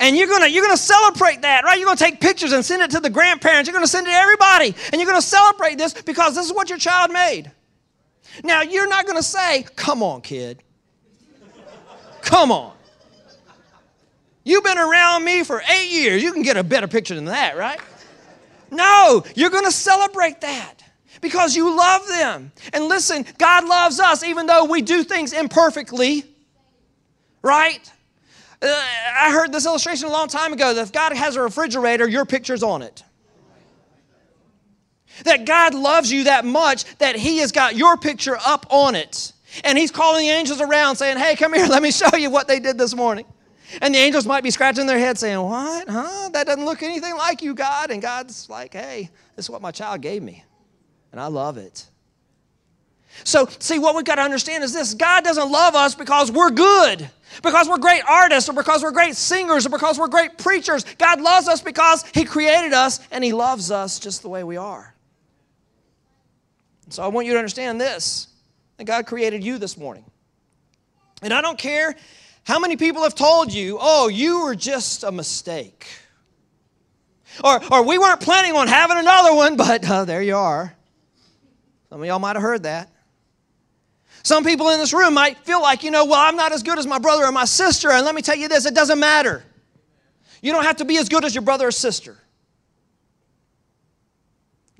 And 0.00 0.16
you're 0.16 0.26
going 0.26 0.42
to 0.42 0.50
you're 0.50 0.64
going 0.64 0.76
to 0.76 0.82
celebrate 0.82 1.42
that, 1.42 1.64
right? 1.64 1.78
You're 1.78 1.86
going 1.86 1.96
to 1.96 2.04
take 2.04 2.20
pictures 2.20 2.52
and 2.52 2.64
send 2.64 2.82
it 2.82 2.90
to 2.92 3.00
the 3.00 3.10
grandparents. 3.10 3.68
You're 3.68 3.74
going 3.74 3.84
to 3.84 3.90
send 3.90 4.06
it 4.06 4.10
to 4.10 4.16
everybody. 4.16 4.74
And 4.92 5.00
you're 5.00 5.10
going 5.10 5.20
to 5.20 5.26
celebrate 5.26 5.78
this 5.78 5.94
because 5.94 6.34
this 6.34 6.46
is 6.46 6.52
what 6.52 6.68
your 6.68 6.78
child 6.78 7.10
made. 7.10 7.50
Now, 8.44 8.62
you're 8.62 8.88
not 8.88 9.06
going 9.06 9.16
to 9.16 9.22
say, 9.22 9.64
come 9.76 10.02
on, 10.02 10.20
kid. 10.20 10.62
Come 12.20 12.52
on. 12.52 12.74
You've 14.44 14.64
been 14.64 14.78
around 14.78 15.24
me 15.24 15.44
for 15.44 15.62
eight 15.68 15.90
years. 15.90 16.22
You 16.22 16.32
can 16.32 16.42
get 16.42 16.56
a 16.56 16.64
better 16.64 16.88
picture 16.88 17.14
than 17.14 17.26
that, 17.26 17.56
right? 17.56 17.80
No, 18.70 19.24
you're 19.34 19.50
going 19.50 19.64
to 19.64 19.72
celebrate 19.72 20.42
that 20.42 20.77
because 21.20 21.56
you 21.56 21.76
love 21.76 22.06
them. 22.08 22.52
And 22.72 22.86
listen, 22.86 23.26
God 23.38 23.66
loves 23.66 24.00
us 24.00 24.24
even 24.24 24.46
though 24.46 24.64
we 24.64 24.82
do 24.82 25.02
things 25.02 25.32
imperfectly, 25.32 26.24
right? 27.42 27.90
Uh, 28.60 28.66
I 28.66 29.30
heard 29.32 29.52
this 29.52 29.66
illustration 29.66 30.08
a 30.08 30.12
long 30.12 30.28
time 30.28 30.52
ago 30.52 30.74
that 30.74 30.82
if 30.82 30.92
God 30.92 31.12
has 31.12 31.36
a 31.36 31.42
refrigerator, 31.42 32.08
your 32.08 32.24
picture's 32.24 32.62
on 32.62 32.82
it. 32.82 33.04
That 35.24 35.46
God 35.46 35.74
loves 35.74 36.12
you 36.12 36.24
that 36.24 36.44
much 36.44 36.84
that 36.98 37.16
He 37.16 37.38
has 37.38 37.52
got 37.52 37.76
your 37.76 37.96
picture 37.96 38.36
up 38.44 38.66
on 38.70 38.94
it. 38.94 39.32
And 39.64 39.76
He's 39.78 39.90
calling 39.90 40.26
the 40.26 40.30
angels 40.30 40.60
around 40.60 40.96
saying, 40.96 41.18
Hey, 41.18 41.36
come 41.36 41.54
here, 41.54 41.66
let 41.68 41.82
me 41.82 41.90
show 41.90 42.16
you 42.16 42.30
what 42.30 42.48
they 42.48 42.60
did 42.60 42.78
this 42.78 42.94
morning. 42.94 43.24
And 43.82 43.94
the 43.94 43.98
angels 43.98 44.26
might 44.26 44.42
be 44.42 44.50
scratching 44.50 44.86
their 44.86 44.98
head 44.98 45.18
saying, 45.18 45.40
What? 45.40 45.88
Huh? 45.88 46.30
That 46.32 46.46
doesn't 46.46 46.64
look 46.64 46.82
anything 46.82 47.16
like 47.16 47.42
you, 47.42 47.54
God. 47.54 47.90
And 47.90 48.02
God's 48.02 48.48
like, 48.48 48.72
Hey, 48.72 49.10
this 49.36 49.46
is 49.46 49.50
what 49.50 49.62
my 49.62 49.70
child 49.70 50.00
gave 50.00 50.22
me 50.22 50.44
and 51.12 51.20
I 51.20 51.26
love 51.26 51.56
it. 51.56 51.86
So, 53.24 53.48
see, 53.58 53.78
what 53.78 53.94
we've 53.94 54.04
got 54.04 54.16
to 54.16 54.22
understand 54.22 54.62
is 54.64 54.72
this 54.72 54.94
God 54.94 55.24
doesn't 55.24 55.50
love 55.50 55.74
us 55.74 55.94
because 55.94 56.30
we're 56.30 56.50
good, 56.50 57.08
because 57.42 57.68
we're 57.68 57.78
great 57.78 58.02
artists, 58.08 58.48
or 58.48 58.52
because 58.52 58.82
we're 58.82 58.92
great 58.92 59.16
singers, 59.16 59.66
or 59.66 59.70
because 59.70 59.98
we're 59.98 60.08
great 60.08 60.38
preachers. 60.38 60.84
God 60.98 61.20
loves 61.20 61.48
us 61.48 61.60
because 61.60 62.04
He 62.14 62.24
created 62.24 62.72
us 62.72 63.00
and 63.10 63.24
He 63.24 63.32
loves 63.32 63.70
us 63.70 63.98
just 63.98 64.22
the 64.22 64.28
way 64.28 64.44
we 64.44 64.56
are. 64.56 64.94
So, 66.90 67.02
I 67.02 67.08
want 67.08 67.26
you 67.26 67.32
to 67.32 67.38
understand 67.38 67.80
this 67.80 68.28
that 68.76 68.84
God 68.84 69.06
created 69.06 69.42
you 69.42 69.58
this 69.58 69.76
morning. 69.76 70.04
And 71.22 71.32
I 71.32 71.40
don't 71.40 71.58
care 71.58 71.96
how 72.44 72.60
many 72.60 72.76
people 72.76 73.02
have 73.02 73.14
told 73.14 73.52
you, 73.52 73.78
oh, 73.80 74.08
you 74.08 74.42
were 74.42 74.54
just 74.54 75.02
a 75.02 75.10
mistake. 75.10 75.86
Or, 77.42 77.60
or 77.72 77.84
we 77.84 77.98
weren't 77.98 78.20
planning 78.20 78.54
on 78.54 78.68
having 78.68 78.96
another 78.96 79.34
one, 79.34 79.56
but 79.58 79.88
uh, 79.88 80.04
there 80.04 80.22
you 80.22 80.36
are. 80.36 80.74
Some 81.90 82.00
of 82.00 82.06
y'all 82.06 82.18
might 82.18 82.36
have 82.36 82.42
heard 82.42 82.64
that. 82.64 82.90
Some 84.22 84.44
people 84.44 84.68
in 84.70 84.78
this 84.78 84.92
room 84.92 85.14
might 85.14 85.38
feel 85.38 85.62
like, 85.62 85.82
you 85.82 85.90
know, 85.90 86.04
well, 86.04 86.20
I'm 86.20 86.36
not 86.36 86.52
as 86.52 86.62
good 86.62 86.78
as 86.78 86.86
my 86.86 86.98
brother 86.98 87.24
or 87.24 87.32
my 87.32 87.44
sister. 87.44 87.90
And 87.90 88.04
let 88.04 88.14
me 88.14 88.22
tell 88.22 88.36
you 88.36 88.48
this 88.48 88.66
it 88.66 88.74
doesn't 88.74 88.98
matter. 88.98 89.44
You 90.42 90.52
don't 90.52 90.64
have 90.64 90.76
to 90.76 90.84
be 90.84 90.98
as 90.98 91.08
good 91.08 91.24
as 91.24 91.34
your 91.34 91.42
brother 91.42 91.68
or 91.68 91.70
sister. 91.70 92.16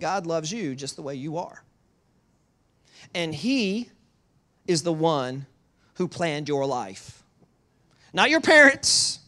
God 0.01 0.27
loves 0.27 0.53
you 0.53 0.75
just 0.75 0.97
the 0.97 1.03
way 1.03 1.15
you 1.15 1.39
are. 1.39 1.63
And 3.15 3.35
He 3.35 3.89
is 4.67 4.83
the 4.83 4.93
one 4.93 5.47
who 5.95 6.07
planned 6.07 6.49
your 6.49 6.67
life. 6.67 7.23
Not 8.13 8.31
your 8.31 8.41
parents, 8.41 9.19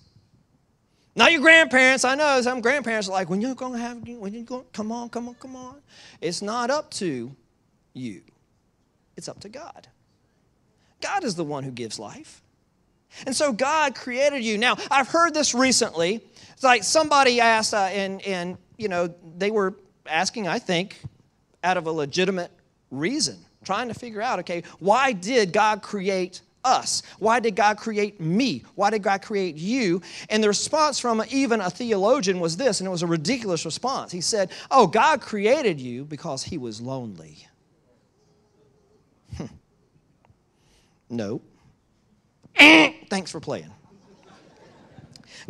not 1.16 1.32
your 1.32 1.40
grandparents. 1.40 2.04
I 2.04 2.14
know 2.14 2.40
some 2.42 2.60
grandparents 2.60 3.08
are 3.08 3.12
like, 3.12 3.28
when 3.28 3.40
you're 3.40 3.54
going 3.54 3.72
to 3.72 3.78
have, 3.78 4.06
when 4.06 4.32
you're 4.32 4.44
going, 4.44 4.64
come 4.72 4.92
on, 4.92 5.08
come 5.08 5.28
on, 5.28 5.34
come 5.34 5.56
on. 5.56 5.76
It's 6.20 6.40
not 6.40 6.70
up 6.70 6.90
to 6.92 7.34
you. 7.94 8.22
It's 9.16 9.28
up 9.28 9.40
to 9.40 9.48
God. 9.48 9.88
God 11.00 11.24
is 11.24 11.34
the 11.34 11.44
one 11.44 11.64
who 11.64 11.70
gives 11.70 11.98
life. 11.98 12.42
And 13.26 13.34
so 13.34 13.52
God 13.52 13.94
created 13.94 14.44
you. 14.44 14.56
Now, 14.56 14.76
I've 14.90 15.08
heard 15.08 15.34
this 15.34 15.54
recently. 15.54 16.20
It's 16.52 16.62
like 16.62 16.84
somebody 16.84 17.40
asked, 17.40 17.74
uh, 17.74 17.88
and, 17.92 18.22
and, 18.22 18.56
you 18.76 18.88
know, 18.88 19.12
they 19.36 19.50
were 19.50 19.74
asking, 20.06 20.46
I 20.46 20.58
think, 20.58 20.96
out 21.64 21.76
of 21.76 21.86
a 21.86 21.92
legitimate 21.92 22.50
reason, 22.90 23.38
trying 23.64 23.88
to 23.88 23.94
figure 23.94 24.22
out, 24.22 24.38
okay, 24.40 24.62
why 24.78 25.12
did 25.12 25.52
God 25.52 25.82
create 25.82 26.40
us? 26.64 27.02
Why 27.18 27.40
did 27.40 27.56
God 27.56 27.78
create 27.78 28.20
me? 28.20 28.64
Why 28.74 28.90
did 28.90 29.02
God 29.02 29.22
create 29.22 29.56
you? 29.56 30.02
And 30.28 30.42
the 30.42 30.48
response 30.48 30.98
from 30.98 31.22
even 31.30 31.60
a 31.60 31.70
theologian 31.70 32.38
was 32.38 32.56
this, 32.56 32.80
and 32.80 32.86
it 32.86 32.90
was 32.90 33.02
a 33.02 33.06
ridiculous 33.06 33.64
response. 33.64 34.12
He 34.12 34.20
said, 34.20 34.50
Oh, 34.70 34.86
God 34.86 35.20
created 35.20 35.80
you 35.80 36.04
because 36.04 36.42
he 36.42 36.58
was 36.58 36.80
lonely. 36.80 37.46
No. 41.10 41.42
Thanks 42.56 43.30
for 43.30 43.40
playing. 43.40 43.70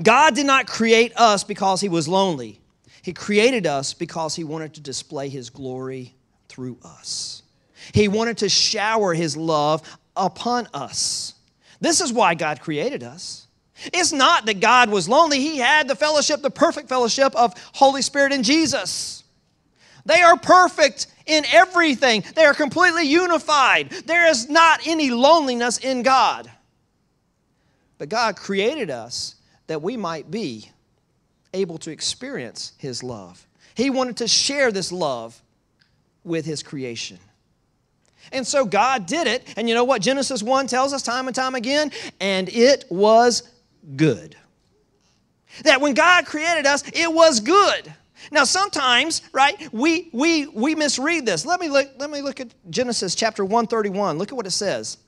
God 0.02 0.34
did 0.34 0.46
not 0.46 0.66
create 0.66 1.12
us 1.16 1.44
because 1.44 1.80
he 1.80 1.88
was 1.88 2.08
lonely. 2.08 2.60
He 3.02 3.12
created 3.12 3.66
us 3.66 3.94
because 3.94 4.34
he 4.34 4.44
wanted 4.44 4.74
to 4.74 4.80
display 4.80 5.28
his 5.28 5.50
glory 5.50 6.14
through 6.48 6.78
us. 6.82 7.42
He 7.92 8.08
wanted 8.08 8.38
to 8.38 8.48
shower 8.48 9.14
his 9.14 9.36
love 9.36 9.82
upon 10.16 10.68
us. 10.74 11.34
This 11.80 12.00
is 12.00 12.12
why 12.12 12.34
God 12.34 12.60
created 12.60 13.02
us. 13.02 13.46
It's 13.86 14.12
not 14.12 14.44
that 14.46 14.60
God 14.60 14.90
was 14.90 15.08
lonely, 15.08 15.40
he 15.40 15.56
had 15.56 15.88
the 15.88 15.96
fellowship, 15.96 16.42
the 16.42 16.50
perfect 16.50 16.88
fellowship 16.88 17.34
of 17.34 17.54
Holy 17.74 18.02
Spirit 18.02 18.32
and 18.32 18.44
Jesus. 18.44 19.19
They 20.10 20.22
are 20.22 20.36
perfect 20.36 21.06
in 21.26 21.44
everything. 21.52 22.24
They 22.34 22.44
are 22.44 22.54
completely 22.54 23.04
unified. 23.04 23.90
There 24.06 24.28
is 24.28 24.48
not 24.48 24.80
any 24.86 25.10
loneliness 25.10 25.78
in 25.78 26.02
God. 26.02 26.50
But 27.96 28.08
God 28.08 28.34
created 28.34 28.90
us 28.90 29.36
that 29.68 29.82
we 29.82 29.96
might 29.96 30.28
be 30.28 30.68
able 31.54 31.78
to 31.78 31.92
experience 31.92 32.72
His 32.76 33.04
love. 33.04 33.46
He 33.74 33.88
wanted 33.88 34.16
to 34.16 34.26
share 34.26 34.72
this 34.72 34.90
love 34.90 35.40
with 36.24 36.44
his 36.44 36.62
creation. 36.62 37.18
And 38.32 38.46
so 38.46 38.64
God 38.64 39.06
did 39.06 39.26
it. 39.26 39.54
And 39.56 39.68
you 39.68 39.74
know 39.74 39.84
what 39.84 40.02
Genesis 40.02 40.42
1 40.42 40.66
tells 40.66 40.92
us 40.92 41.02
time 41.02 41.28
and 41.28 41.34
time 41.34 41.54
again? 41.54 41.90
And 42.20 42.48
it 42.48 42.84
was 42.90 43.42
good. 43.96 44.36
That 45.62 45.80
when 45.80 45.94
God 45.94 46.26
created 46.26 46.66
us, 46.66 46.82
it 46.92 47.12
was 47.12 47.40
good. 47.40 47.92
Now 48.30 48.44
sometimes, 48.44 49.22
right, 49.32 49.72
we 49.72 50.10
we 50.12 50.46
we 50.46 50.74
misread 50.74 51.26
this. 51.26 51.44
Let 51.44 51.60
me 51.60 51.68
look 51.68 51.88
let 51.98 52.10
me 52.10 52.22
look 52.22 52.40
at 52.40 52.48
Genesis 52.70 53.14
chapter 53.14 53.44
131. 53.44 54.18
Look 54.18 54.32
at 54.32 54.36
what 54.36 54.46
it 54.46 54.52
says. 54.52 54.98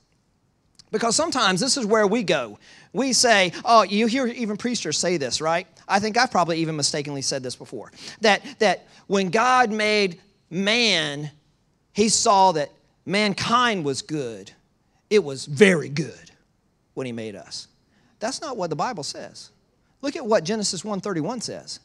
Because 0.91 1.15
sometimes 1.15 1.59
this 1.59 1.75
is 1.75 1.87
where 1.87 2.05
we 2.05 2.21
go. 2.21 2.59
We 2.93 3.13
say, 3.13 3.51
oh, 3.65 3.81
you 3.81 4.05
hear 4.05 4.27
even 4.27 4.57
preachers 4.57 4.95
say 4.95 5.17
this, 5.17 5.41
right? 5.41 5.65
I 5.87 5.99
think 5.99 6.17
I've 6.17 6.29
probably 6.29 6.59
even 6.59 6.75
mistakenly 6.75 7.23
said 7.23 7.41
this 7.41 7.55
before. 7.55 7.91
That 8.21 8.43
that 8.59 8.87
when 9.07 9.29
God 9.29 9.71
made 9.71 10.21
man, 10.51 11.31
he 11.93 12.09
saw 12.09 12.51
that 12.53 12.69
mankind 13.05 13.83
was 13.83 14.01
good. 14.01 14.51
It 15.09 15.23
was 15.23 15.45
very 15.45 15.89
good 15.89 16.31
when 16.93 17.05
he 17.05 17.11
made 17.11 17.35
us. 17.35 17.67
That's 18.19 18.41
not 18.41 18.55
what 18.55 18.69
the 18.69 18.75
Bible 18.75 19.03
says. 19.03 19.49
Look 20.01 20.15
at 20.15 20.25
what 20.25 20.43
Genesis 20.43 20.83
1:31 20.83 21.41
says. 21.41 21.79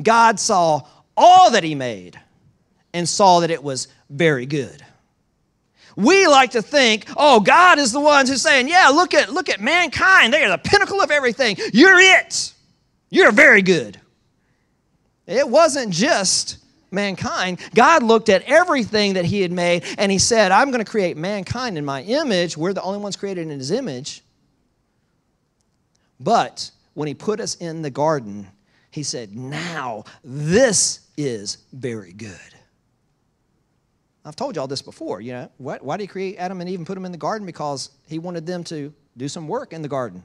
God 0.00 0.38
saw 0.40 0.82
all 1.16 1.50
that 1.52 1.64
he 1.64 1.74
made 1.74 2.18
and 2.92 3.08
saw 3.08 3.40
that 3.40 3.50
it 3.50 3.62
was 3.62 3.88
very 4.08 4.46
good. 4.46 4.84
We 5.96 6.26
like 6.26 6.52
to 6.52 6.62
think, 6.62 7.06
oh, 7.16 7.40
God 7.40 7.78
is 7.78 7.92
the 7.92 8.00
one 8.00 8.26
who's 8.26 8.42
saying, 8.42 8.68
yeah, 8.68 8.88
look 8.88 9.12
at 9.12 9.32
look 9.32 9.48
at 9.48 9.60
mankind. 9.60 10.32
They 10.32 10.44
are 10.44 10.50
the 10.50 10.58
pinnacle 10.58 11.00
of 11.00 11.10
everything. 11.10 11.56
You're 11.72 11.98
it. 11.98 12.54
You're 13.10 13.32
very 13.32 13.62
good. 13.62 14.00
It 15.26 15.48
wasn't 15.48 15.92
just 15.92 16.58
mankind. 16.90 17.60
God 17.74 18.02
looked 18.02 18.28
at 18.28 18.42
everything 18.42 19.14
that 19.14 19.24
he 19.24 19.42
had 19.42 19.52
made 19.52 19.84
and 19.98 20.10
he 20.10 20.18
said, 20.18 20.52
I'm 20.52 20.70
going 20.70 20.84
to 20.84 20.90
create 20.90 21.16
mankind 21.16 21.78
in 21.78 21.84
my 21.84 22.02
image. 22.02 22.56
We're 22.56 22.72
the 22.72 22.82
only 22.82 22.98
ones 22.98 23.16
created 23.16 23.48
in 23.48 23.58
his 23.58 23.70
image. 23.70 24.22
But 26.18 26.70
when 26.94 27.08
he 27.08 27.14
put 27.14 27.40
us 27.40 27.54
in 27.56 27.82
the 27.82 27.90
garden, 27.90 28.48
he 28.90 29.02
said, 29.02 29.34
Now 29.34 30.04
this 30.22 31.00
is 31.16 31.58
very 31.72 32.12
good. 32.12 32.38
I've 34.24 34.36
told 34.36 34.54
you 34.54 34.60
all 34.60 34.68
this 34.68 34.82
before. 34.82 35.20
You 35.20 35.32
know, 35.32 35.50
why, 35.56 35.78
why 35.80 35.96
did 35.96 36.02
he 36.04 36.06
create 36.08 36.36
Adam 36.36 36.60
and 36.60 36.68
Eve 36.68 36.78
and 36.78 36.86
put 36.86 36.94
them 36.94 37.06
in 37.06 37.12
the 37.12 37.18
garden? 37.18 37.46
Because 37.46 37.90
he 38.06 38.18
wanted 38.18 38.46
them 38.46 38.64
to 38.64 38.92
do 39.16 39.28
some 39.28 39.48
work 39.48 39.72
in 39.72 39.82
the 39.82 39.88
garden. 39.88 40.22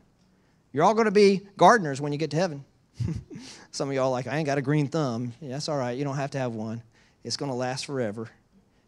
You're 0.73 0.83
all 0.83 0.93
going 0.93 1.05
to 1.05 1.11
be 1.11 1.47
gardeners 1.55 2.01
when 2.01 2.11
you 2.11 2.17
get 2.17 2.31
to 2.31 2.37
heaven. 2.37 2.65
Some 3.71 3.89
of 3.89 3.95
y'all 3.95 4.11
like, 4.11 4.27
I 4.27 4.37
ain't 4.37 4.45
got 4.45 4.57
a 4.57 4.61
green 4.61 4.87
thumb. 4.87 5.33
Yeah, 5.39 5.51
that's 5.51 5.69
all 5.69 5.77
right. 5.77 5.97
You 5.97 6.03
don't 6.03 6.17
have 6.17 6.31
to 6.31 6.37
have 6.37 6.53
one. 6.53 6.83
It's 7.23 7.37
going 7.37 7.49
to 7.49 7.55
last 7.55 7.85
forever. 7.85 8.29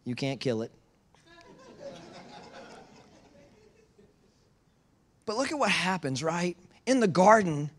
You 0.03 0.13
can't 0.13 0.39
kill 0.39 0.61
it. 0.63 0.71
but 5.25 5.37
look 5.37 5.51
at 5.51 5.57
what 5.57 5.71
happens, 5.71 6.21
right? 6.21 6.57
In 6.85 6.99
the 6.99 7.07
garden, 7.07 7.71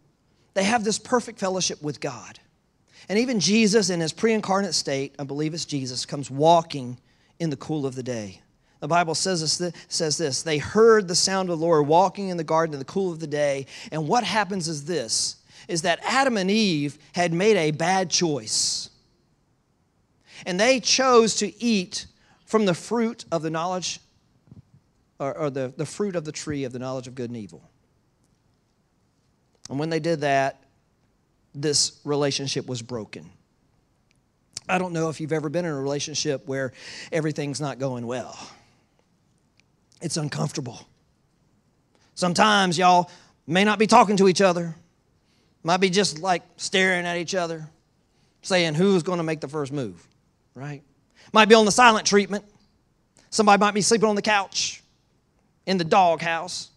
they 0.58 0.64
have 0.64 0.82
this 0.82 0.98
perfect 0.98 1.38
fellowship 1.38 1.80
with 1.80 2.00
God. 2.00 2.40
And 3.08 3.16
even 3.16 3.38
Jesus, 3.38 3.90
in 3.90 4.00
his 4.00 4.12
pre 4.12 4.32
incarnate 4.32 4.74
state, 4.74 5.14
I 5.16 5.22
believe 5.22 5.54
it's 5.54 5.64
Jesus, 5.64 6.04
comes 6.04 6.32
walking 6.32 6.98
in 7.38 7.48
the 7.50 7.56
cool 7.56 7.86
of 7.86 7.94
the 7.94 8.02
day. 8.02 8.40
The 8.80 8.88
Bible 8.88 9.14
says 9.14 9.40
this, 9.40 9.72
says 9.86 10.18
this 10.18 10.42
They 10.42 10.58
heard 10.58 11.06
the 11.06 11.14
sound 11.14 11.48
of 11.48 11.60
the 11.60 11.64
Lord 11.64 11.86
walking 11.86 12.28
in 12.28 12.36
the 12.36 12.42
garden 12.42 12.74
in 12.74 12.80
the 12.80 12.84
cool 12.84 13.12
of 13.12 13.20
the 13.20 13.28
day. 13.28 13.66
And 13.92 14.08
what 14.08 14.24
happens 14.24 14.66
is 14.66 14.84
this 14.84 15.36
is 15.68 15.82
that 15.82 16.00
Adam 16.02 16.36
and 16.36 16.50
Eve 16.50 16.98
had 17.12 17.32
made 17.32 17.56
a 17.56 17.70
bad 17.70 18.10
choice. 18.10 18.90
And 20.44 20.58
they 20.58 20.80
chose 20.80 21.36
to 21.36 21.62
eat 21.62 22.06
from 22.46 22.64
the 22.64 22.74
fruit 22.74 23.26
of 23.30 23.42
the 23.42 23.50
knowledge, 23.50 24.00
or, 25.20 25.38
or 25.38 25.50
the, 25.50 25.72
the 25.76 25.86
fruit 25.86 26.16
of 26.16 26.24
the 26.24 26.32
tree 26.32 26.64
of 26.64 26.72
the 26.72 26.80
knowledge 26.80 27.06
of 27.06 27.14
good 27.14 27.30
and 27.30 27.36
evil. 27.36 27.67
And 29.68 29.78
when 29.78 29.90
they 29.90 30.00
did 30.00 30.20
that, 30.22 30.62
this 31.54 32.00
relationship 32.04 32.66
was 32.66 32.82
broken. 32.82 33.30
I 34.68 34.78
don't 34.78 34.92
know 34.92 35.08
if 35.08 35.20
you've 35.20 35.32
ever 35.32 35.48
been 35.48 35.64
in 35.64 35.70
a 35.70 35.80
relationship 35.80 36.46
where 36.46 36.72
everything's 37.10 37.60
not 37.60 37.78
going 37.78 38.06
well. 38.06 38.38
It's 40.00 40.16
uncomfortable. 40.16 40.86
Sometimes 42.14 42.76
y'all 42.78 43.10
may 43.46 43.64
not 43.64 43.78
be 43.78 43.86
talking 43.86 44.16
to 44.18 44.28
each 44.28 44.40
other. 44.40 44.74
Might 45.62 45.78
be 45.78 45.90
just 45.90 46.20
like 46.20 46.42
staring 46.56 47.06
at 47.06 47.16
each 47.16 47.34
other, 47.34 47.68
saying 48.42 48.74
who's 48.74 49.02
going 49.02 49.18
to 49.18 49.24
make 49.24 49.40
the 49.40 49.48
first 49.48 49.72
move, 49.72 50.06
right? 50.54 50.82
Might 51.32 51.48
be 51.48 51.54
on 51.54 51.64
the 51.64 51.72
silent 51.72 52.06
treatment. 52.06 52.44
Somebody 53.30 53.60
might 53.60 53.74
be 53.74 53.82
sleeping 53.82 54.08
on 54.08 54.16
the 54.16 54.22
couch 54.22 54.82
in 55.66 55.78
the 55.78 55.84
doghouse. 55.84 56.70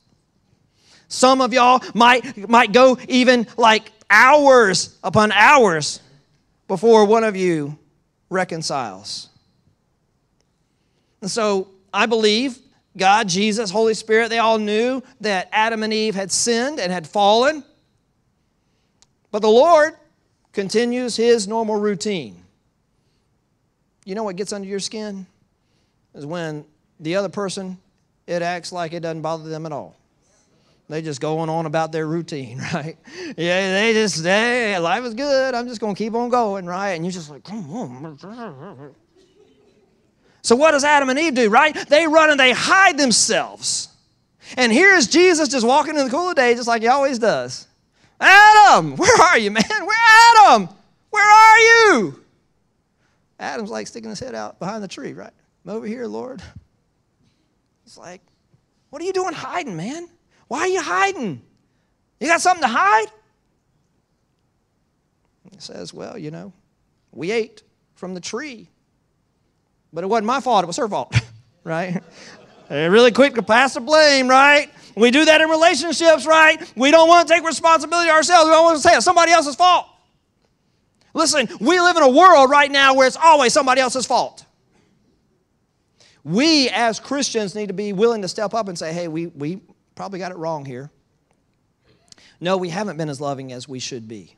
Some 1.12 1.42
of 1.42 1.52
y'all 1.52 1.84
might, 1.94 2.50
might 2.50 2.72
go 2.72 2.98
even 3.10 3.46
like 3.58 3.92
hours 4.10 4.98
upon 5.04 5.34
hours 5.34 6.00
before 6.70 7.04
one 7.04 7.26
of 7.26 7.36
you 7.36 7.78
reconciles. 8.30 9.28
And 11.20 11.30
so 11.30 11.68
I 11.94 12.06
believe 12.06 12.58
God, 12.96 13.28
Jesus, 13.28 13.70
Holy 13.70 13.94
Spirit, 13.94 14.30
they 14.30 14.40
all 14.40 14.58
knew 14.58 15.04
that 15.20 15.50
Adam 15.52 15.84
and 15.84 15.94
Eve 15.94 16.16
had 16.16 16.32
sinned 16.32 16.80
and 16.80 16.94
had 16.94 17.06
fallen. 17.06 17.66
But 19.32 19.42
the 19.42 19.50
Lord 19.50 19.96
continues 20.54 21.18
his 21.18 21.46
normal 21.46 21.76
routine. 21.76 22.42
You 24.06 24.16
know 24.16 24.24
what 24.24 24.38
gets 24.38 24.54
under 24.54 24.68
your 24.68 24.80
skin? 24.80 25.26
Is 26.14 26.26
when 26.26 26.64
the 27.02 27.18
other 27.18 27.30
person, 27.30 27.78
it 28.28 28.42
acts 28.42 28.72
like 28.72 28.94
it 28.94 29.02
doesn't 29.02 29.22
bother 29.22 29.50
them 29.50 29.66
at 29.66 29.74
all. 29.74 29.98
They 30.92 31.02
just 31.02 31.22
going 31.22 31.50
on 31.50 31.68
about 31.68 31.94
their 31.94 32.06
routine, 32.06 32.58
right? 32.74 32.98
Yeah, 33.38 33.72
they 33.80 33.94
just, 33.94 34.26
hey, 34.26 34.78
life 34.78 35.06
is 35.06 35.14
good. 35.14 35.56
I'm 35.56 35.66
just 35.70 35.80
going 35.80 35.96
to 35.96 35.98
keep 35.98 36.14
on 36.14 36.28
going, 36.28 36.66
right? 36.66 36.92
And 36.92 37.06
you're 37.06 37.14
just 37.14 37.30
like, 37.30 37.46
come 37.46 37.72
on. 37.72 38.94
So 40.42 40.58
what 40.58 40.72
does 40.72 40.84
Adam 40.84 41.08
and 41.08 41.18
Eve 41.18 41.34
do, 41.34 41.50
right? 41.50 41.74
They 41.88 42.08
run 42.08 42.30
and 42.30 42.38
they 42.38 42.52
hide 42.52 42.98
themselves. 42.98 43.88
And 44.58 44.70
here's 44.70 45.08
Jesus 45.08 45.48
just 45.48 45.66
walking 45.66 45.96
in 45.96 46.04
the 46.04 46.12
cool 46.12 46.32
of 46.32 46.36
day, 46.36 46.56
just 46.56 46.68
like 46.68 46.82
he 46.82 46.90
always 46.90 47.20
does. 47.20 47.68
Adam, 48.20 48.96
where 48.98 49.22
are 49.22 49.38
you, 49.38 49.50
man? 49.50 49.64
Where 49.70 49.98
Adam? 50.36 50.68
Where 51.10 51.30
are 51.30 51.60
you? 51.60 52.20
Adam's 53.40 53.72
like 53.72 53.88
sticking 53.88 54.10
his 54.10 54.20
head 54.20 54.36
out 54.36 54.60
behind 54.60 54.84
the 54.84 54.90
tree, 54.90 55.14
right? 55.14 55.32
I'm 55.64 55.72
over 55.72 55.88
here, 55.88 56.06
Lord. 56.06 56.42
He's 57.86 57.98
like, 57.98 58.20
what 58.90 59.02
are 59.02 59.06
you 59.06 59.14
doing 59.14 59.34
hiding, 59.34 59.78
man? 59.78 60.10
Why 60.52 60.60
are 60.60 60.68
you 60.68 60.82
hiding? 60.82 61.42
You 62.20 62.28
got 62.28 62.42
something 62.42 62.64
to 62.64 62.68
hide? 62.68 63.08
He 65.50 65.60
says, 65.60 65.94
Well, 65.94 66.18
you 66.18 66.30
know, 66.30 66.52
we 67.14 67.32
ate 67.32 67.64
from 67.96 68.14
the 68.14 68.20
tree. 68.20 68.68
But 69.94 70.04
it 70.04 70.08
wasn't 70.08 70.26
my 70.26 70.42
fault, 70.42 70.66
it 70.66 70.68
was 70.68 70.76
her 70.76 70.90
fault, 70.90 71.16
right? 71.64 72.04
really 72.70 73.14
quick 73.14 73.36
to 73.36 73.44
pass 73.44 73.76
the 73.76 73.80
blame, 73.80 74.28
right? 74.28 74.70
We 74.98 75.10
do 75.10 75.24
that 75.24 75.40
in 75.40 75.48
relationships, 75.48 76.26
right? 76.26 76.62
We 76.76 76.92
don't 76.92 77.08
want 77.08 77.30
to 77.30 77.34
take 77.34 77.46
responsibility 77.46 78.10
ourselves. 78.10 78.50
We 78.50 78.52
don't 78.52 78.66
want 78.66 78.76
to 78.76 78.84
say 78.84 78.94
it's 78.98 79.06
somebody 79.06 79.32
else's 79.32 79.56
fault. 79.56 79.88
Listen, 81.14 81.48
we 81.62 81.80
live 81.80 81.96
in 81.96 82.04
a 82.04 82.10
world 82.10 82.50
right 82.50 82.70
now 82.70 82.94
where 82.94 83.08
it's 83.08 83.16
always 83.16 83.54
somebody 83.54 83.80
else's 83.80 84.06
fault. 84.06 84.44
We 86.26 86.68
as 86.68 87.00
Christians 87.00 87.56
need 87.56 87.68
to 87.68 87.74
be 87.74 87.94
willing 87.94 88.22
to 88.24 88.28
step 88.28 88.54
up 88.54 88.68
and 88.68 88.78
say, 88.78 88.92
hey, 88.92 89.08
we, 89.08 89.28
we 89.28 89.62
probably 89.96 90.20
got 90.20 90.32
it 90.32 90.38
wrong 90.38 90.66
here. 90.66 90.90
No, 92.40 92.58
we 92.58 92.70
haven't 92.70 92.98
been 92.98 93.10
as 93.10 93.22
loving 93.22 93.52
as 93.52 93.68
we 93.68 93.80
should 93.80 94.08
be. 94.08 94.36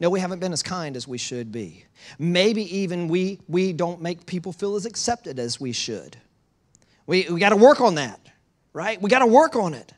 No, 0.00 0.08
we 0.08 0.20
haven't 0.20 0.38
been 0.38 0.52
as 0.52 0.62
kind 0.62 0.96
as 0.96 1.06
we 1.06 1.18
should 1.18 1.52
be. 1.52 1.84
Maybe 2.18 2.78
even 2.78 3.08
we, 3.08 3.40
we 3.48 3.72
don't 3.72 4.00
make 4.00 4.24
people 4.26 4.52
feel 4.52 4.76
as 4.76 4.86
accepted 4.86 5.38
as 5.38 5.60
we 5.60 5.72
should. 5.72 6.16
We, 7.06 7.26
we 7.28 7.38
got 7.38 7.50
to 7.50 7.56
work 7.56 7.80
on 7.80 7.96
that 7.96 8.20
right? 8.74 9.00
We 9.00 9.08
got 9.08 9.20
to 9.20 9.26
work 9.26 9.56
on 9.56 9.72
it. 9.72 9.94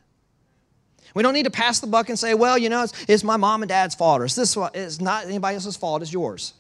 We 1.14 1.22
don't 1.24 1.32
need 1.32 1.44
to 1.44 1.50
pass 1.50 1.80
the 1.80 1.86
buck 1.88 2.10
and 2.10 2.18
say, 2.18 2.34
well, 2.34 2.56
you 2.56 2.68
know, 2.68 2.82
it's, 2.82 2.92
it's 3.08 3.24
my 3.24 3.38
mom 3.38 3.62
and 3.62 3.68
dad's 3.68 3.94
fault, 3.96 4.20
or 4.20 4.26
it's, 4.26 4.36
this, 4.36 4.56
it's 4.74 5.00
not 5.00 5.24
anybody 5.24 5.54
else's 5.54 5.76
fault, 5.76 6.02
it's 6.02 6.12
yours. 6.12 6.52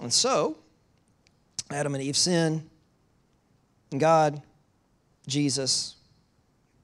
And 0.00 0.12
so, 0.12 0.56
Adam 1.70 1.94
and 1.94 2.02
Eve 2.02 2.16
sin, 2.16 2.70
and 3.90 4.00
God, 4.00 4.40
Jesus, 5.26 5.96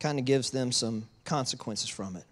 kind 0.01 0.19
of 0.19 0.25
gives 0.25 0.51
them 0.51 0.73
some 0.73 1.09
consequences 1.25 1.89
from 1.89 2.17
it. 2.17 2.25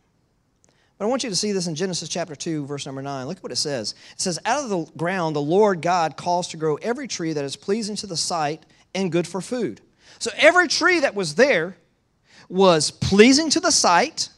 But 0.98 1.04
I 1.04 1.08
want 1.08 1.24
you 1.24 1.30
to 1.30 1.36
see 1.36 1.52
this 1.52 1.66
in 1.66 1.74
Genesis 1.74 2.08
chapter 2.08 2.34
2, 2.34 2.64
verse 2.66 2.86
number 2.86 3.02
9. 3.02 3.26
Look 3.26 3.38
at 3.38 3.42
what 3.42 3.52
it 3.52 3.56
says. 3.56 3.94
It 4.12 4.20
says, 4.20 4.38
Out 4.46 4.64
of 4.64 4.70
the 4.70 4.84
ground 4.96 5.36
the 5.36 5.42
Lord 5.42 5.82
God 5.82 6.16
caused 6.16 6.52
to 6.52 6.56
grow 6.56 6.76
every 6.76 7.06
tree 7.06 7.32
that 7.34 7.44
is 7.44 7.56
pleasing 7.56 7.96
to 7.96 8.06
the 8.06 8.16
sight 8.16 8.64
and 8.94 9.12
good 9.12 9.26
for 9.26 9.40
food. 9.40 9.82
So 10.18 10.30
every 10.36 10.68
tree 10.68 11.00
that 11.00 11.14
was 11.14 11.34
there 11.34 11.76
was 12.48 12.90
pleasing 12.90 13.50
to 13.50 13.60
the 13.60 13.70
sight. 13.70 14.30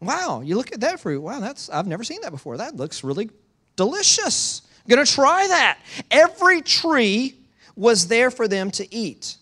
Wow, 0.00 0.40
you 0.42 0.56
look 0.56 0.72
at 0.72 0.80
that 0.80 1.00
fruit. 1.00 1.20
Wow, 1.20 1.40
that's 1.40 1.68
I've 1.68 1.86
never 1.86 2.04
seen 2.04 2.20
that 2.22 2.30
before. 2.30 2.56
That 2.56 2.76
looks 2.76 3.02
really 3.04 3.30
delicious. 3.76 4.62
I'm 4.84 4.90
Gonna 4.90 5.04
try 5.04 5.46
that. 5.48 5.78
Every 6.10 6.62
tree 6.62 7.34
was 7.76 8.08
there 8.08 8.30
for 8.30 8.48
them 8.48 8.70
to 8.72 8.94
eat, 8.94 9.36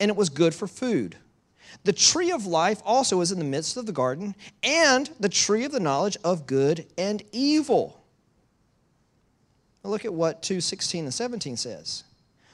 and 0.00 0.10
it 0.10 0.16
was 0.16 0.30
good 0.30 0.54
for 0.54 0.66
food. 0.66 1.16
The 1.84 1.92
tree 1.92 2.32
of 2.32 2.46
life 2.46 2.82
also 2.84 3.20
is 3.20 3.30
in 3.30 3.38
the 3.38 3.44
midst 3.44 3.76
of 3.76 3.86
the 3.86 3.92
garden, 3.92 4.34
and 4.62 5.08
the 5.20 5.28
tree 5.28 5.64
of 5.64 5.72
the 5.72 5.80
knowledge 5.80 6.16
of 6.24 6.46
good 6.46 6.86
and 6.98 7.22
evil. 7.32 8.02
Look 9.82 10.04
at 10.04 10.12
what 10.12 10.42
2 10.42 10.60
16 10.60 11.04
and 11.04 11.14
17 11.14 11.56
says. 11.56 12.04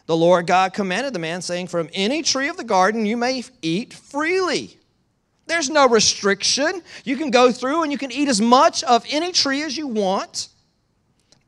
The 0.06 0.16
Lord 0.16 0.46
God 0.46 0.72
commanded 0.72 1.12
the 1.12 1.18
man, 1.18 1.42
saying, 1.42 1.66
From 1.66 1.90
any 1.92 2.22
tree 2.22 2.48
of 2.48 2.56
the 2.56 2.64
garden 2.64 3.06
you 3.06 3.16
may 3.16 3.42
eat 3.62 3.92
freely. 3.92 4.78
There's 5.46 5.70
no 5.70 5.88
restriction. 5.88 6.82
You 7.04 7.16
can 7.16 7.30
go 7.30 7.50
through 7.52 7.82
and 7.82 7.92
you 7.92 7.98
can 7.98 8.12
eat 8.12 8.28
as 8.28 8.40
much 8.40 8.84
of 8.84 9.04
any 9.10 9.32
tree 9.32 9.62
as 9.62 9.76
you 9.76 9.86
want. 9.86 10.48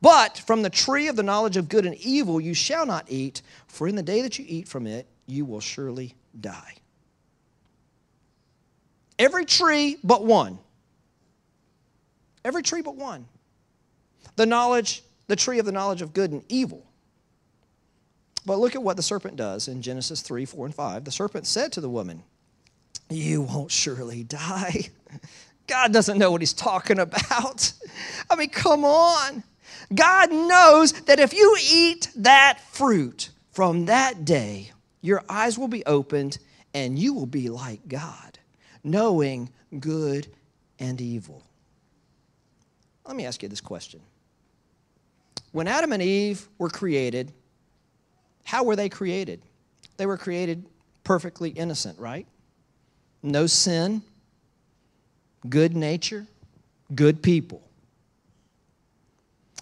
But 0.01 0.37
from 0.37 0.61
the 0.61 0.69
tree 0.69 1.07
of 1.07 1.15
the 1.15 1.23
knowledge 1.23 1.57
of 1.57 1.67
good 1.67 1.85
and 1.85 1.95
evil 1.95 2.39
you 2.39 2.53
shall 2.53 2.85
not 2.85 3.05
eat, 3.09 3.41
for 3.67 3.87
in 3.87 3.95
the 3.95 4.03
day 4.03 4.21
that 4.21 4.39
you 4.39 4.45
eat 4.47 4.67
from 4.67 4.87
it, 4.87 5.07
you 5.31 5.45
will 5.45 5.59
surely 5.59 6.15
die. 6.39 6.75
Every 9.17 9.45
tree 9.45 9.97
but 10.03 10.25
one. 10.25 10.59
Every 12.45 12.63
tree 12.63 12.81
but 12.81 12.95
one. 12.95 13.25
The 14.37 14.45
knowledge, 14.45 15.03
the 15.27 15.35
tree 15.35 15.59
of 15.59 15.65
the 15.65 15.71
knowledge 15.71 16.01
of 16.01 16.13
good 16.13 16.31
and 16.31 16.43
evil. 16.47 16.85
But 18.45 18.59
look 18.59 18.75
at 18.75 18.81
what 18.81 18.95
the 18.95 19.03
serpent 19.03 19.35
does 19.35 19.67
in 19.67 19.81
Genesis 19.81 20.21
3, 20.21 20.45
4, 20.45 20.67
and 20.67 20.75
5. 20.75 21.03
The 21.03 21.11
serpent 21.11 21.45
said 21.45 21.73
to 21.73 21.81
the 21.81 21.89
woman, 21.89 22.23
You 23.09 23.41
won't 23.41 23.71
surely 23.71 24.23
die. 24.23 24.89
God 25.67 25.93
doesn't 25.93 26.17
know 26.17 26.31
what 26.31 26.41
he's 26.41 26.53
talking 26.53 26.97
about. 26.97 27.73
I 28.29 28.35
mean, 28.35 28.49
come 28.49 28.85
on. 28.85 29.43
God 29.93 30.31
knows 30.31 30.93
that 31.03 31.19
if 31.19 31.33
you 31.33 31.57
eat 31.61 32.09
that 32.15 32.59
fruit 32.71 33.29
from 33.51 33.85
that 33.85 34.25
day, 34.25 34.71
your 35.01 35.23
eyes 35.29 35.57
will 35.57 35.67
be 35.67 35.85
opened 35.85 36.37
and 36.73 36.97
you 36.97 37.13
will 37.13 37.25
be 37.25 37.49
like 37.49 37.87
God, 37.87 38.39
knowing 38.83 39.49
good 39.79 40.27
and 40.79 40.99
evil. 40.99 41.43
Let 43.05 43.15
me 43.15 43.25
ask 43.25 43.41
you 43.41 43.49
this 43.49 43.61
question. 43.61 44.01
When 45.51 45.67
Adam 45.67 45.93
and 45.93 46.01
Eve 46.01 46.47
were 46.57 46.69
created, 46.69 47.31
how 48.43 48.63
were 48.63 48.75
they 48.75 48.89
created? 48.89 49.41
They 49.97 50.05
were 50.05 50.17
created 50.17 50.65
perfectly 51.03 51.49
innocent, 51.49 51.97
right? 51.97 52.27
No 53.23 53.47
sin, 53.47 54.03
good 55.47 55.75
nature, 55.75 56.27
good 56.93 57.21
people. 57.23 57.63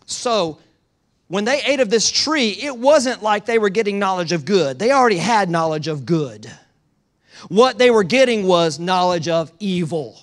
So, 0.05 0.59
when 1.27 1.43
they 1.43 1.61
ate 1.63 1.79
of 1.79 1.89
this 1.89 2.09
tree, 2.09 2.51
it 2.51 2.77
wasn't 2.77 3.21
like 3.21 3.45
they 3.45 3.59
were 3.59 3.69
getting 3.69 3.99
knowledge 3.99 4.31
of 4.31 4.45
good. 4.45 4.79
They 4.79 4.91
already 4.91 5.17
had 5.17 5.49
knowledge 5.49 5.87
of 5.87 6.05
good. 6.05 6.49
What 7.49 7.77
they 7.77 7.91
were 7.91 8.03
getting 8.03 8.47
was 8.47 8.79
knowledge 8.79 9.27
of 9.27 9.51
evil. 9.59 10.19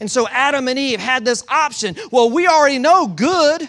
And 0.00 0.10
so 0.10 0.26
Adam 0.28 0.66
and 0.68 0.78
Eve 0.78 0.98
had 0.98 1.24
this 1.24 1.44
option. 1.48 1.94
Well, 2.10 2.30
we 2.30 2.46
already 2.46 2.78
know 2.78 3.06
good, 3.06 3.68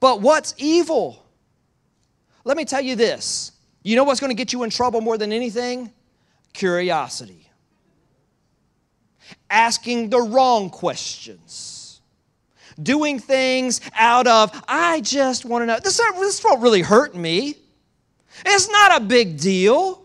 but 0.00 0.22
what's 0.22 0.54
evil? 0.56 1.22
Let 2.44 2.56
me 2.56 2.64
tell 2.64 2.80
you 2.80 2.96
this. 2.96 3.52
You 3.82 3.96
know 3.96 4.04
what's 4.04 4.20
going 4.20 4.30
to 4.30 4.36
get 4.36 4.54
you 4.54 4.62
in 4.62 4.70
trouble 4.70 5.02
more 5.02 5.18
than 5.18 5.32
anything? 5.32 5.92
Curiosity. 6.54 7.50
Asking 9.50 10.08
the 10.08 10.20
wrong 10.20 10.70
questions 10.70 11.83
doing 12.82 13.18
things 13.18 13.80
out 13.94 14.26
of, 14.26 14.50
I 14.68 15.00
just 15.00 15.44
want 15.44 15.62
to 15.62 15.66
know. 15.66 15.78
This, 15.82 15.96
this 15.96 16.44
won't 16.44 16.62
really 16.62 16.82
hurt 16.82 17.14
me. 17.14 17.56
It's 18.44 18.68
not 18.70 19.00
a 19.00 19.04
big 19.04 19.38
deal. 19.38 20.04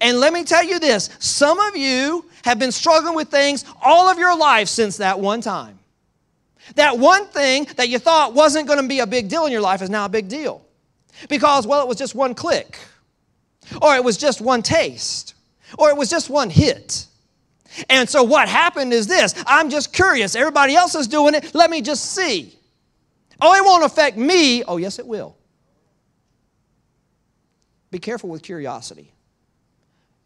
And 0.00 0.18
let 0.18 0.32
me 0.32 0.44
tell 0.44 0.64
you 0.64 0.78
this 0.78 1.10
some 1.18 1.58
of 1.60 1.76
you 1.76 2.24
have 2.44 2.58
been 2.58 2.72
struggling 2.72 3.14
with 3.14 3.28
things 3.28 3.64
all 3.82 4.08
of 4.08 4.18
your 4.18 4.36
life 4.36 4.68
since 4.68 4.96
that 4.98 5.18
one 5.18 5.40
time. 5.40 5.78
That 6.74 6.98
one 6.98 7.26
thing 7.26 7.66
that 7.76 7.88
you 7.88 7.98
thought 7.98 8.34
wasn't 8.34 8.66
going 8.66 8.80
to 8.80 8.88
be 8.88 9.00
a 9.00 9.06
big 9.06 9.28
deal 9.28 9.46
in 9.46 9.52
your 9.52 9.60
life 9.60 9.82
is 9.82 9.90
now 9.90 10.04
a 10.04 10.08
big 10.08 10.28
deal. 10.28 10.62
Because, 11.28 11.66
well, 11.66 11.82
it 11.82 11.88
was 11.88 11.96
just 11.96 12.14
one 12.14 12.34
click, 12.34 12.78
or 13.82 13.96
it 13.96 14.04
was 14.04 14.16
just 14.16 14.40
one 14.40 14.62
taste, 14.62 15.34
or 15.78 15.90
it 15.90 15.96
was 15.96 16.08
just 16.08 16.30
one 16.30 16.50
hit. 16.50 17.07
And 17.88 18.08
so 18.08 18.22
what 18.22 18.48
happened 18.48 18.92
is 18.92 19.06
this 19.06 19.34
I'm 19.46 19.70
just 19.70 19.92
curious. 19.92 20.34
Everybody 20.34 20.74
else 20.74 20.94
is 20.94 21.08
doing 21.08 21.34
it. 21.34 21.54
Let 21.54 21.70
me 21.70 21.80
just 21.80 22.12
see. 22.12 22.54
Oh, 23.40 23.54
it 23.54 23.64
won't 23.64 23.84
affect 23.84 24.16
me. 24.16 24.64
Oh, 24.64 24.78
yes, 24.78 24.98
it 24.98 25.06
will. 25.06 25.36
Be 27.90 27.98
careful 27.98 28.28
with 28.28 28.42
curiosity. 28.42 29.12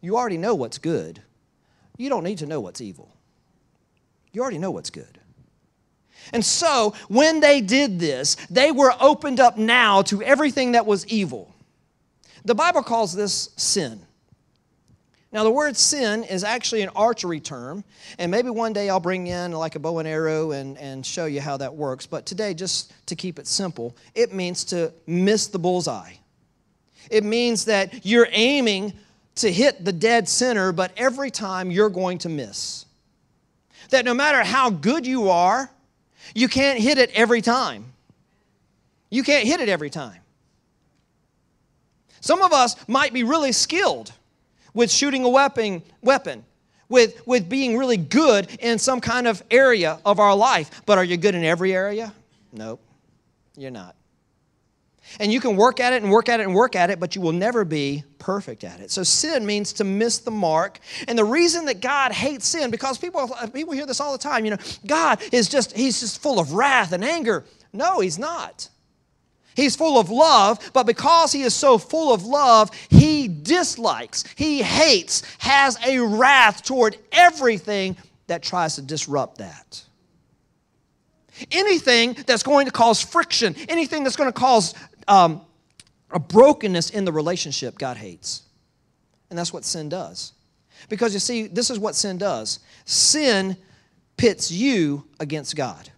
You 0.01 0.17
already 0.17 0.37
know 0.37 0.55
what's 0.55 0.77
good. 0.77 1.21
You 1.97 2.09
don't 2.09 2.23
need 2.23 2.39
to 2.39 2.45
know 2.45 2.59
what's 2.59 2.81
evil. 2.81 3.15
You 4.31 4.41
already 4.41 4.57
know 4.57 4.71
what's 4.71 4.89
good. 4.89 5.19
And 6.31 6.43
so, 6.43 6.95
when 7.07 7.39
they 7.39 7.61
did 7.61 7.99
this, 7.99 8.35
they 8.49 8.71
were 8.71 8.93
opened 8.99 9.39
up 9.39 9.57
now 9.57 10.01
to 10.03 10.21
everything 10.23 10.71
that 10.71 10.85
was 10.85 11.05
evil. 11.07 11.53
The 12.45 12.55
Bible 12.55 12.81
calls 12.83 13.13
this 13.13 13.49
sin. 13.57 14.01
Now, 15.33 15.43
the 15.43 15.51
word 15.51 15.75
sin 15.75 16.23
is 16.23 16.43
actually 16.43 16.83
an 16.83 16.89
archery 16.95 17.39
term, 17.39 17.83
and 18.19 18.29
maybe 18.29 18.51
one 18.51 18.71
day 18.71 18.87
I'll 18.87 18.99
bring 18.99 19.25
in 19.25 19.51
like 19.51 19.73
a 19.73 19.79
bow 19.79 19.97
and 19.97 20.07
arrow 20.07 20.51
and, 20.51 20.77
and 20.77 21.03
show 21.03 21.25
you 21.25 21.41
how 21.41 21.57
that 21.57 21.73
works. 21.73 22.05
But 22.05 22.27
today, 22.27 22.53
just 22.53 22.93
to 23.07 23.15
keep 23.15 23.39
it 23.39 23.47
simple, 23.47 23.97
it 24.13 24.31
means 24.31 24.63
to 24.65 24.93
miss 25.07 25.47
the 25.47 25.57
bullseye. 25.57 26.13
It 27.09 27.23
means 27.23 27.65
that 27.65 28.05
you're 28.05 28.27
aiming 28.31 28.93
to 29.37 29.51
hit 29.51 29.83
the 29.83 29.91
dead 29.91 30.29
center, 30.29 30.71
but 30.71 30.91
every 30.97 31.31
time 31.31 31.71
you're 31.71 31.89
going 31.89 32.19
to 32.19 32.29
miss. 32.29 32.85
That 33.89 34.05
no 34.05 34.13
matter 34.13 34.43
how 34.43 34.69
good 34.69 35.07
you 35.07 35.29
are, 35.29 35.67
you 36.35 36.47
can't 36.47 36.79
hit 36.79 36.99
it 36.99 37.09
every 37.15 37.41
time. 37.41 37.85
You 39.09 39.23
can't 39.23 39.47
hit 39.47 39.61
it 39.61 39.67
every 39.67 39.89
time. 39.89 40.19
Some 42.21 42.43
of 42.43 42.53
us 42.53 42.75
might 42.87 43.13
be 43.13 43.23
really 43.23 43.51
skilled 43.51 44.13
with 44.73 44.91
shooting 44.91 45.23
a 45.23 45.29
weapon, 45.29 45.83
weapon 46.01 46.43
with, 46.89 47.25
with 47.25 47.49
being 47.49 47.77
really 47.77 47.97
good 47.97 48.47
in 48.59 48.77
some 48.77 49.01
kind 49.01 49.27
of 49.27 49.43
area 49.51 49.99
of 50.05 50.19
our 50.19 50.35
life. 50.35 50.81
But 50.85 50.97
are 50.97 51.03
you 51.03 51.17
good 51.17 51.35
in 51.35 51.43
every 51.43 51.73
area? 51.73 52.13
Nope, 52.51 52.81
you're 53.57 53.71
not. 53.71 53.95
And 55.19 55.31
you 55.31 55.39
can 55.41 55.57
work 55.57 55.79
at 55.79 55.93
it 55.93 56.01
and 56.01 56.11
work 56.11 56.29
at 56.29 56.39
it 56.39 56.43
and 56.43 56.55
work 56.55 56.75
at 56.75 56.89
it, 56.89 56.99
but 56.99 57.15
you 57.15 57.21
will 57.21 57.33
never 57.33 57.65
be 57.65 58.03
perfect 58.19 58.63
at 58.63 58.79
it. 58.79 58.89
So 58.89 59.03
sin 59.03 59.45
means 59.45 59.73
to 59.73 59.83
miss 59.83 60.19
the 60.19 60.31
mark. 60.31 60.79
And 61.07 61.17
the 61.17 61.25
reason 61.25 61.65
that 61.65 61.81
God 61.81 62.11
hates 62.13 62.47
sin, 62.47 62.71
because 62.71 62.97
people, 62.97 63.33
uh, 63.37 63.47
people 63.47 63.73
hear 63.73 63.85
this 63.85 63.99
all 63.99 64.13
the 64.13 64.17
time, 64.17 64.45
you 64.45 64.51
know, 64.51 64.57
God 64.85 65.21
is 65.31 65.49
just, 65.49 65.75
he's 65.75 65.99
just 65.99 66.21
full 66.21 66.39
of 66.39 66.53
wrath 66.53 66.93
and 66.93 67.03
anger. 67.03 67.43
No, 67.73 67.99
he's 67.99 68.17
not. 68.17 68.69
He's 69.55 69.75
full 69.75 69.99
of 69.99 70.09
love, 70.09 70.71
but 70.73 70.85
because 70.85 71.31
he 71.31 71.43
is 71.43 71.53
so 71.53 71.77
full 71.77 72.13
of 72.13 72.25
love, 72.25 72.71
he 72.89 73.27
dislikes, 73.27 74.25
he 74.35 74.61
hates, 74.61 75.23
has 75.39 75.77
a 75.85 75.99
wrath 75.99 76.63
toward 76.63 76.97
everything 77.11 77.95
that 78.27 78.41
tries 78.41 78.75
to 78.75 78.81
disrupt 78.81 79.37
that. 79.37 79.83
Anything 81.51 82.15
that's 82.25 82.43
going 82.43 82.65
to 82.65 82.71
cause 82.71 83.01
friction, 83.01 83.55
anything 83.69 84.03
that's 84.03 84.15
going 84.15 84.31
to 84.31 84.39
cause 84.39 84.73
um, 85.07 85.41
a 86.11 86.19
brokenness 86.19 86.91
in 86.91 87.05
the 87.05 87.11
relationship, 87.11 87.77
God 87.77 87.97
hates. 87.97 88.43
And 89.29 89.37
that's 89.37 89.51
what 89.51 89.65
sin 89.65 89.89
does. 89.89 90.33
Because 90.89 91.13
you 91.13 91.19
see, 91.19 91.47
this 91.47 91.69
is 91.69 91.79
what 91.79 91.95
sin 91.95 92.17
does 92.17 92.59
sin 92.85 93.57
pits 94.17 94.51
you 94.51 95.05
against 95.19 95.55
God. 95.55 95.89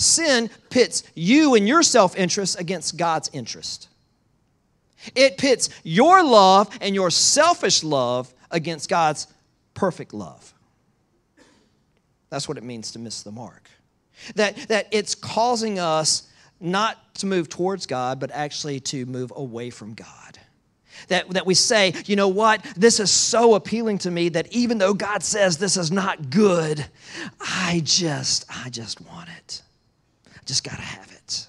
Sin 0.00 0.48
pits 0.70 1.02
you 1.14 1.54
and 1.54 1.68
your 1.68 1.82
self 1.82 2.16
interest 2.16 2.58
against 2.58 2.96
God's 2.96 3.28
interest. 3.34 3.88
It 5.14 5.36
pits 5.36 5.68
your 5.84 6.24
love 6.24 6.74
and 6.80 6.94
your 6.94 7.10
selfish 7.10 7.84
love 7.84 8.32
against 8.50 8.88
God's 8.88 9.26
perfect 9.74 10.14
love. 10.14 10.54
That's 12.30 12.48
what 12.48 12.56
it 12.56 12.64
means 12.64 12.92
to 12.92 12.98
miss 12.98 13.22
the 13.22 13.30
mark. 13.30 13.68
That, 14.36 14.56
that 14.68 14.88
it's 14.90 15.14
causing 15.14 15.78
us 15.78 16.30
not 16.60 17.14
to 17.16 17.26
move 17.26 17.50
towards 17.50 17.84
God, 17.84 18.20
but 18.20 18.30
actually 18.30 18.80
to 18.80 19.04
move 19.04 19.34
away 19.36 19.68
from 19.68 19.92
God. 19.92 20.38
That, 21.08 21.28
that 21.30 21.44
we 21.44 21.54
say, 21.54 21.92
you 22.06 22.16
know 22.16 22.28
what, 22.28 22.64
this 22.74 23.00
is 23.00 23.10
so 23.10 23.54
appealing 23.54 23.98
to 23.98 24.10
me 24.10 24.30
that 24.30 24.50
even 24.50 24.78
though 24.78 24.94
God 24.94 25.22
says 25.22 25.58
this 25.58 25.76
is 25.76 25.90
not 25.90 26.30
good, 26.30 26.86
I 27.38 27.82
just, 27.84 28.46
I 28.48 28.70
just 28.70 29.02
want 29.02 29.28
it 29.36 29.60
just 30.50 30.64
got 30.64 30.74
to 30.74 30.82
have 30.82 31.12
it. 31.12 31.46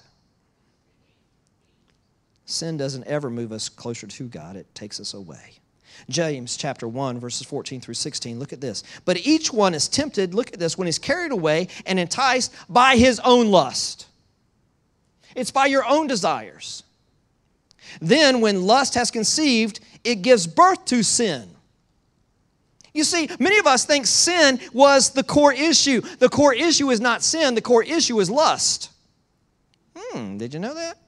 Sin 2.44 2.76
doesn't 2.76 3.04
ever 3.08 3.30
move 3.30 3.50
us 3.50 3.68
closer 3.68 4.06
to 4.06 4.28
God, 4.28 4.54
it 4.54 4.72
takes 4.76 5.00
us 5.00 5.12
away. 5.12 5.54
James 6.08 6.56
chapter 6.56 6.86
1, 6.86 7.18
verses 7.18 7.44
14 7.44 7.80
through 7.80 7.94
16. 7.94 8.38
Look 8.38 8.52
at 8.52 8.60
this. 8.60 8.84
But 9.04 9.26
each 9.26 9.52
one 9.52 9.74
is 9.74 9.88
tempted, 9.88 10.34
look 10.34 10.52
at 10.52 10.60
this, 10.60 10.78
when 10.78 10.86
he's 10.86 11.00
carried 11.00 11.32
away 11.32 11.66
and 11.84 11.98
enticed 11.98 12.54
by 12.68 12.94
his 12.94 13.18
own 13.24 13.50
lust. 13.50 14.06
It's 15.34 15.50
by 15.50 15.66
your 15.66 15.84
own 15.84 16.06
desires. 16.06 16.84
Then, 18.00 18.40
when 18.40 18.62
lust 18.62 18.94
has 18.94 19.10
conceived, 19.10 19.80
it 20.04 20.22
gives 20.22 20.46
birth 20.46 20.84
to 20.86 21.02
sin. 21.02 21.48
You 22.94 23.02
see, 23.02 23.28
many 23.40 23.58
of 23.58 23.66
us 23.66 23.84
think 23.84 24.06
sin 24.06 24.60
was 24.72 25.10
the 25.10 25.24
core 25.24 25.52
issue. 25.52 26.02
The 26.02 26.28
core 26.28 26.54
issue 26.54 26.90
is 26.90 27.00
not 27.00 27.24
sin, 27.24 27.56
the 27.56 27.60
core 27.60 27.82
issue 27.82 28.20
is 28.20 28.30
lust. 28.30 28.91
Hmm, 30.12 30.36
did 30.36 30.52
you 30.54 30.60
know 30.60 30.74
that? 30.74 30.98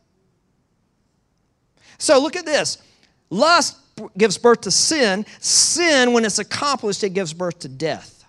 So 1.98 2.20
look 2.20 2.36
at 2.36 2.46
this. 2.46 2.78
Lust 3.30 3.78
gives 4.16 4.38
birth 4.38 4.62
to 4.62 4.70
sin. 4.70 5.26
Sin, 5.40 6.12
when 6.12 6.24
it's 6.24 6.38
accomplished, 6.38 7.04
it 7.04 7.10
gives 7.10 7.32
birth 7.32 7.60
to 7.60 7.68
death. 7.68 8.24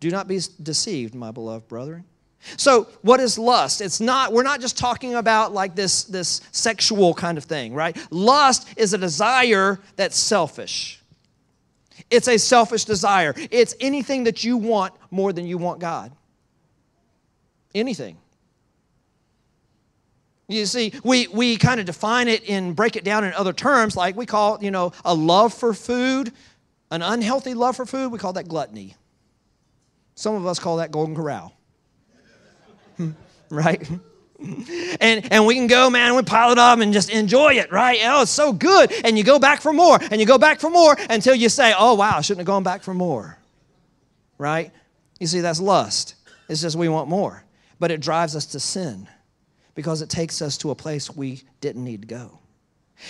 Do 0.00 0.10
not 0.10 0.28
be 0.28 0.40
deceived, 0.62 1.14
my 1.14 1.30
beloved 1.30 1.68
brethren. 1.68 2.04
So, 2.56 2.88
what 3.02 3.20
is 3.20 3.38
lust? 3.38 3.82
It's 3.82 4.00
not, 4.00 4.32
we're 4.32 4.42
not 4.42 4.62
just 4.62 4.78
talking 4.78 5.14
about 5.14 5.52
like 5.52 5.74
this, 5.74 6.04
this 6.04 6.40
sexual 6.52 7.12
kind 7.12 7.36
of 7.36 7.44
thing, 7.44 7.74
right? 7.74 7.94
Lust 8.10 8.66
is 8.78 8.94
a 8.94 8.98
desire 8.98 9.78
that's 9.96 10.16
selfish. 10.16 11.02
It's 12.10 12.28
a 12.28 12.38
selfish 12.38 12.86
desire. 12.86 13.34
It's 13.50 13.74
anything 13.78 14.24
that 14.24 14.42
you 14.42 14.56
want 14.56 14.94
more 15.10 15.34
than 15.34 15.46
you 15.46 15.58
want 15.58 15.80
God. 15.80 16.12
Anything. 17.74 18.16
You 20.50 20.66
see, 20.66 20.92
we, 21.04 21.28
we 21.28 21.56
kind 21.56 21.78
of 21.78 21.86
define 21.86 22.26
it 22.26 22.48
and 22.48 22.74
break 22.74 22.96
it 22.96 23.04
down 23.04 23.22
in 23.22 23.32
other 23.34 23.52
terms, 23.52 23.96
like 23.96 24.16
we 24.16 24.26
call, 24.26 24.58
you 24.60 24.72
know, 24.72 24.92
a 25.04 25.14
love 25.14 25.54
for 25.54 25.72
food, 25.72 26.32
an 26.90 27.02
unhealthy 27.02 27.54
love 27.54 27.76
for 27.76 27.86
food, 27.86 28.10
we 28.10 28.18
call 28.18 28.32
that 28.32 28.48
gluttony. 28.48 28.96
Some 30.16 30.34
of 30.34 30.46
us 30.46 30.58
call 30.58 30.78
that 30.78 30.90
golden 30.90 31.14
corral. 31.14 31.52
Hmm, 32.96 33.12
right? 33.48 33.88
and 35.00 35.32
and 35.32 35.46
we 35.46 35.54
can 35.54 35.68
go, 35.68 35.88
man, 35.88 36.16
we 36.16 36.22
pile 36.22 36.50
it 36.50 36.58
up 36.58 36.80
and 36.80 36.92
just 36.92 37.10
enjoy 37.10 37.54
it, 37.54 37.70
right? 37.70 38.00
Oh, 38.02 38.22
it's 38.22 38.30
so 38.32 38.52
good. 38.52 38.92
And 39.04 39.16
you 39.16 39.22
go 39.22 39.38
back 39.38 39.60
for 39.60 39.72
more, 39.72 39.98
and 40.10 40.20
you 40.20 40.26
go 40.26 40.36
back 40.36 40.58
for 40.58 40.68
more 40.68 40.96
until 41.08 41.34
you 41.34 41.48
say, 41.48 41.72
oh, 41.78 41.94
wow, 41.94 42.16
I 42.16 42.20
shouldn't 42.22 42.40
have 42.40 42.46
gone 42.46 42.64
back 42.64 42.82
for 42.82 42.92
more, 42.92 43.38
right? 44.36 44.72
You 45.20 45.28
see, 45.28 45.40
that's 45.40 45.60
lust. 45.60 46.16
It's 46.48 46.60
just 46.60 46.74
we 46.74 46.88
want 46.88 47.08
more. 47.08 47.44
But 47.78 47.92
it 47.92 48.00
drives 48.00 48.34
us 48.34 48.46
to 48.46 48.60
sin 48.60 49.08
because 49.80 50.02
it 50.02 50.10
takes 50.10 50.42
us 50.42 50.58
to 50.58 50.70
a 50.70 50.74
place 50.74 51.08
we 51.08 51.42
didn't 51.62 51.82
need 51.82 52.02
to 52.02 52.06
go. 52.06 52.38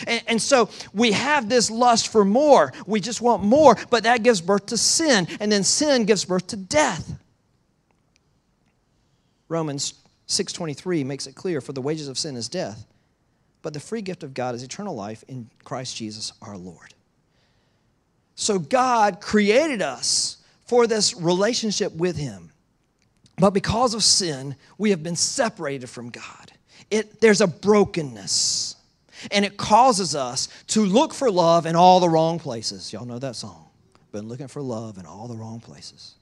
And, 0.06 0.22
and, 0.28 0.40
so 0.40 0.70
we 0.94 1.10
have 1.10 1.48
this 1.48 1.68
lust 1.68 2.12
for 2.12 2.24
more. 2.24 2.72
We 2.86 3.00
just 3.00 3.20
want 3.20 3.42
more, 3.42 3.76
but 3.90 4.04
that 4.04 4.22
gives 4.22 4.40
birth 4.40 4.66
to 4.66 4.76
sin. 4.76 5.26
And 5.40 5.50
then 5.50 5.64
sin 5.64 6.04
gives 6.04 6.24
birth 6.24 6.46
to 6.48 6.56
death. 6.56 7.12
Romans 9.48 9.94
6:23 10.28 11.04
makes 11.04 11.26
it 11.26 11.34
clear 11.34 11.60
for 11.60 11.72
the 11.72 11.82
wages 11.82 12.06
of 12.06 12.16
sin 12.16 12.36
is 12.36 12.48
death, 12.48 12.86
but 13.62 13.74
the 13.74 13.80
free 13.80 14.00
gift 14.00 14.22
of 14.22 14.32
God 14.32 14.54
is 14.54 14.62
eternal 14.62 14.94
life 14.94 15.24
in 15.26 15.50
Christ 15.64 15.96
Jesus 15.96 16.32
our 16.40 16.56
Lord. 16.56 16.94
So 18.36 18.60
God 18.60 19.20
created 19.20 19.82
us 19.82 20.36
for 20.66 20.86
this 20.86 21.16
relationship 21.16 21.92
with 21.96 22.16
him. 22.16 22.52
But 23.40 23.50
because 23.50 23.94
of 23.94 24.04
sin, 24.04 24.54
we 24.78 24.90
have 24.90 25.02
been 25.02 25.16
separated 25.16 25.88
from 25.88 26.10
God. 26.10 26.39
It, 26.90 27.20
there's 27.20 27.40
a 27.40 27.46
brokenness. 27.46 28.76
And 29.30 29.44
it 29.44 29.56
causes 29.56 30.14
us 30.14 30.48
to 30.68 30.84
look 30.84 31.12
for 31.12 31.30
love 31.30 31.66
in 31.66 31.76
all 31.76 32.00
the 32.00 32.08
wrong 32.08 32.38
places. 32.38 32.92
Y'all 32.92 33.04
know 33.04 33.18
that 33.18 33.36
song. 33.36 33.66
Been 34.12 34.28
looking 34.28 34.48
for 34.48 34.62
love 34.62 34.98
in 34.98 35.06
all 35.06 35.28
the 35.28 35.36
wrong 35.36 35.60
places. 35.60 36.14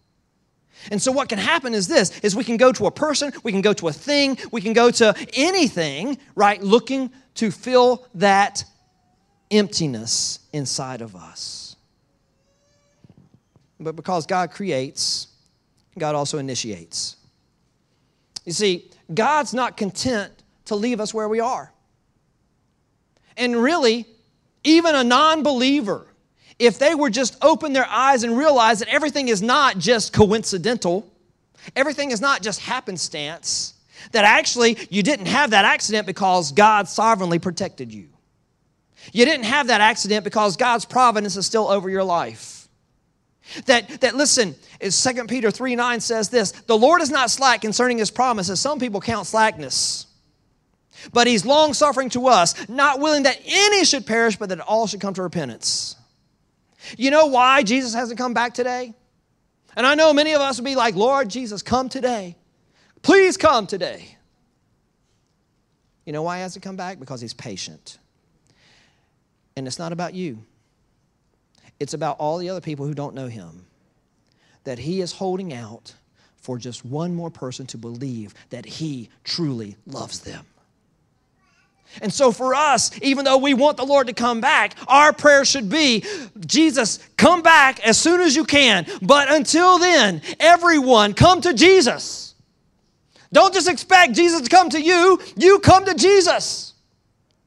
And 0.90 1.00
so 1.00 1.10
what 1.10 1.28
can 1.28 1.38
happen 1.38 1.74
is 1.74 1.88
this 1.88 2.18
is 2.20 2.36
we 2.36 2.44
can 2.44 2.56
go 2.56 2.72
to 2.72 2.86
a 2.86 2.90
person, 2.90 3.32
we 3.42 3.52
can 3.52 3.62
go 3.62 3.72
to 3.72 3.88
a 3.88 3.92
thing, 3.92 4.38
we 4.52 4.60
can 4.60 4.72
go 4.72 4.90
to 4.92 5.14
anything, 5.34 6.18
right, 6.34 6.62
looking 6.62 7.10
to 7.34 7.50
fill 7.50 8.06
that 8.14 8.64
emptiness 9.50 10.40
inside 10.52 11.00
of 11.00 11.16
us. 11.16 11.76
But 13.80 13.96
because 13.96 14.26
God 14.26 14.50
creates, 14.50 15.28
God 15.96 16.14
also 16.14 16.38
initiates. 16.38 17.16
You 18.44 18.52
see, 18.52 18.90
God's 19.12 19.54
not 19.54 19.76
content 19.76 20.32
to 20.68 20.76
leave 20.76 21.00
us 21.00 21.12
where 21.12 21.28
we 21.28 21.40
are. 21.40 21.72
And 23.36 23.56
really, 23.56 24.06
even 24.64 24.94
a 24.94 25.04
non 25.04 25.42
believer, 25.42 26.06
if 26.58 26.78
they 26.78 26.94
were 26.94 27.10
just 27.10 27.36
open 27.42 27.72
their 27.72 27.86
eyes 27.86 28.24
and 28.24 28.36
realize 28.36 28.80
that 28.80 28.88
everything 28.88 29.28
is 29.28 29.42
not 29.42 29.78
just 29.78 30.12
coincidental, 30.12 31.10
everything 31.76 32.10
is 32.10 32.20
not 32.20 32.42
just 32.42 32.60
happenstance, 32.60 33.74
that 34.12 34.24
actually 34.24 34.76
you 34.90 35.02
didn't 35.02 35.26
have 35.26 35.50
that 35.50 35.64
accident 35.64 36.06
because 36.06 36.52
God 36.52 36.88
sovereignly 36.88 37.38
protected 37.38 37.92
you. 37.92 38.08
You 39.12 39.24
didn't 39.24 39.46
have 39.46 39.68
that 39.68 39.80
accident 39.80 40.24
because 40.24 40.56
God's 40.56 40.84
providence 40.84 41.36
is 41.36 41.46
still 41.46 41.68
over 41.68 41.88
your 41.88 42.04
life. 42.04 42.68
That, 43.66 44.00
that 44.02 44.14
listen, 44.14 44.54
2 44.80 45.24
Peter 45.26 45.50
3 45.50 45.76
9 45.76 46.00
says 46.00 46.28
this 46.28 46.52
The 46.52 46.76
Lord 46.76 47.00
is 47.00 47.10
not 47.10 47.30
slack 47.30 47.62
concerning 47.62 47.98
his 47.98 48.10
promises. 48.10 48.60
Some 48.60 48.78
people 48.78 49.00
count 49.00 49.26
slackness. 49.26 50.07
But 51.12 51.26
he's 51.26 51.46
long 51.46 51.74
suffering 51.74 52.10
to 52.10 52.26
us, 52.28 52.68
not 52.68 53.00
willing 53.00 53.24
that 53.24 53.38
any 53.46 53.84
should 53.84 54.06
perish, 54.06 54.36
but 54.36 54.48
that 54.50 54.60
all 54.60 54.86
should 54.86 55.00
come 55.00 55.14
to 55.14 55.22
repentance. 55.22 55.96
You 56.96 57.10
know 57.10 57.26
why 57.26 57.62
Jesus 57.62 57.94
hasn't 57.94 58.18
come 58.18 58.34
back 58.34 58.54
today? 58.54 58.94
And 59.76 59.86
I 59.86 59.94
know 59.94 60.12
many 60.12 60.32
of 60.32 60.40
us 60.40 60.58
would 60.58 60.64
be 60.64 60.76
like, 60.76 60.94
Lord 60.94 61.28
Jesus, 61.28 61.62
come 61.62 61.88
today. 61.88 62.36
Please 63.02 63.36
come 63.36 63.66
today. 63.66 64.16
You 66.04 66.12
know 66.12 66.22
why 66.22 66.38
he 66.38 66.42
hasn't 66.42 66.64
come 66.64 66.76
back? 66.76 66.98
Because 66.98 67.20
he's 67.20 67.34
patient. 67.34 67.98
And 69.56 69.66
it's 69.66 69.78
not 69.78 69.92
about 69.92 70.14
you, 70.14 70.38
it's 71.78 71.94
about 71.94 72.16
all 72.18 72.38
the 72.38 72.48
other 72.48 72.60
people 72.60 72.86
who 72.86 72.94
don't 72.94 73.14
know 73.14 73.28
him. 73.28 73.66
That 74.64 74.78
he 74.78 75.00
is 75.00 75.12
holding 75.12 75.52
out 75.52 75.94
for 76.36 76.58
just 76.58 76.84
one 76.84 77.14
more 77.14 77.30
person 77.30 77.66
to 77.66 77.78
believe 77.78 78.34
that 78.50 78.66
he 78.66 79.10
truly 79.24 79.76
loves 79.86 80.20
them. 80.20 80.44
And 82.00 82.12
so, 82.12 82.32
for 82.32 82.54
us, 82.54 82.90
even 83.02 83.24
though 83.24 83.38
we 83.38 83.54
want 83.54 83.76
the 83.76 83.84
Lord 83.84 84.06
to 84.06 84.12
come 84.12 84.40
back, 84.40 84.74
our 84.86 85.12
prayer 85.12 85.44
should 85.44 85.68
be 85.68 86.04
Jesus, 86.46 86.98
come 87.16 87.42
back 87.42 87.80
as 87.86 87.98
soon 87.98 88.20
as 88.20 88.36
you 88.36 88.44
can. 88.44 88.86
But 89.02 89.30
until 89.32 89.78
then, 89.78 90.22
everyone, 90.38 91.14
come 91.14 91.40
to 91.40 91.52
Jesus. 91.54 92.34
Don't 93.32 93.52
just 93.52 93.68
expect 93.68 94.14
Jesus 94.14 94.42
to 94.42 94.48
come 94.48 94.70
to 94.70 94.80
you, 94.80 95.20
you 95.36 95.58
come 95.58 95.84
to 95.84 95.94
Jesus. 95.94 96.74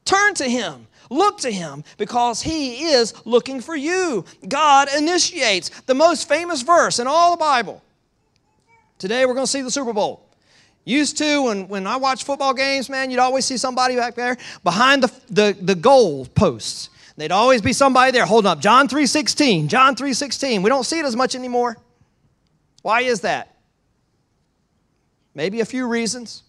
Turn 0.04 0.34
to 0.34 0.44
Him. 0.44 0.86
Look 1.12 1.38
to 1.40 1.52
him 1.52 1.84
because 1.98 2.40
he 2.40 2.84
is 2.84 3.12
looking 3.26 3.60
for 3.60 3.76
you. 3.76 4.24
God 4.48 4.88
initiates 4.96 5.68
the 5.82 5.94
most 5.94 6.26
famous 6.26 6.62
verse 6.62 6.98
in 6.98 7.06
all 7.06 7.32
the 7.32 7.36
Bible. 7.36 7.82
Today 8.98 9.26
we're 9.26 9.34
going 9.34 9.44
to 9.44 9.50
see 9.50 9.60
the 9.60 9.70
Super 9.70 9.92
Bowl. 9.92 10.21
Used 10.84 11.18
to, 11.18 11.42
when, 11.42 11.68
when 11.68 11.86
I 11.86 11.96
watch 11.96 12.24
football 12.24 12.54
games, 12.54 12.88
man, 12.88 13.10
you'd 13.10 13.20
always 13.20 13.44
see 13.44 13.56
somebody 13.56 13.94
back 13.94 14.14
there 14.16 14.36
behind 14.64 15.04
the, 15.04 15.12
the, 15.30 15.56
the 15.60 15.74
goal 15.74 16.26
posts. 16.26 16.90
There'd 17.16 17.30
always 17.30 17.62
be 17.62 17.72
somebody 17.72 18.10
there 18.10 18.26
holding 18.26 18.50
up 18.50 18.60
John 18.60 18.88
3.16, 18.88 19.68
John 19.68 19.94
3.16. 19.94 20.62
We 20.62 20.68
don't 20.68 20.84
see 20.84 20.98
it 20.98 21.04
as 21.04 21.14
much 21.14 21.36
anymore. 21.36 21.76
Why 22.82 23.02
is 23.02 23.20
that? 23.20 23.54
Maybe 25.34 25.60
a 25.60 25.64
few 25.64 25.86
reasons. 25.86 26.42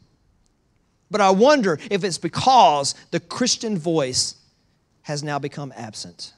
But 1.11 1.21
I 1.21 1.29
wonder 1.29 1.77
if 1.91 2.03
it's 2.03 2.17
because 2.17 2.95
the 3.11 3.19
Christian 3.19 3.77
voice 3.77 4.35
has 5.03 5.21
now 5.21 5.37
become 5.37 5.71
absent. 5.75 6.33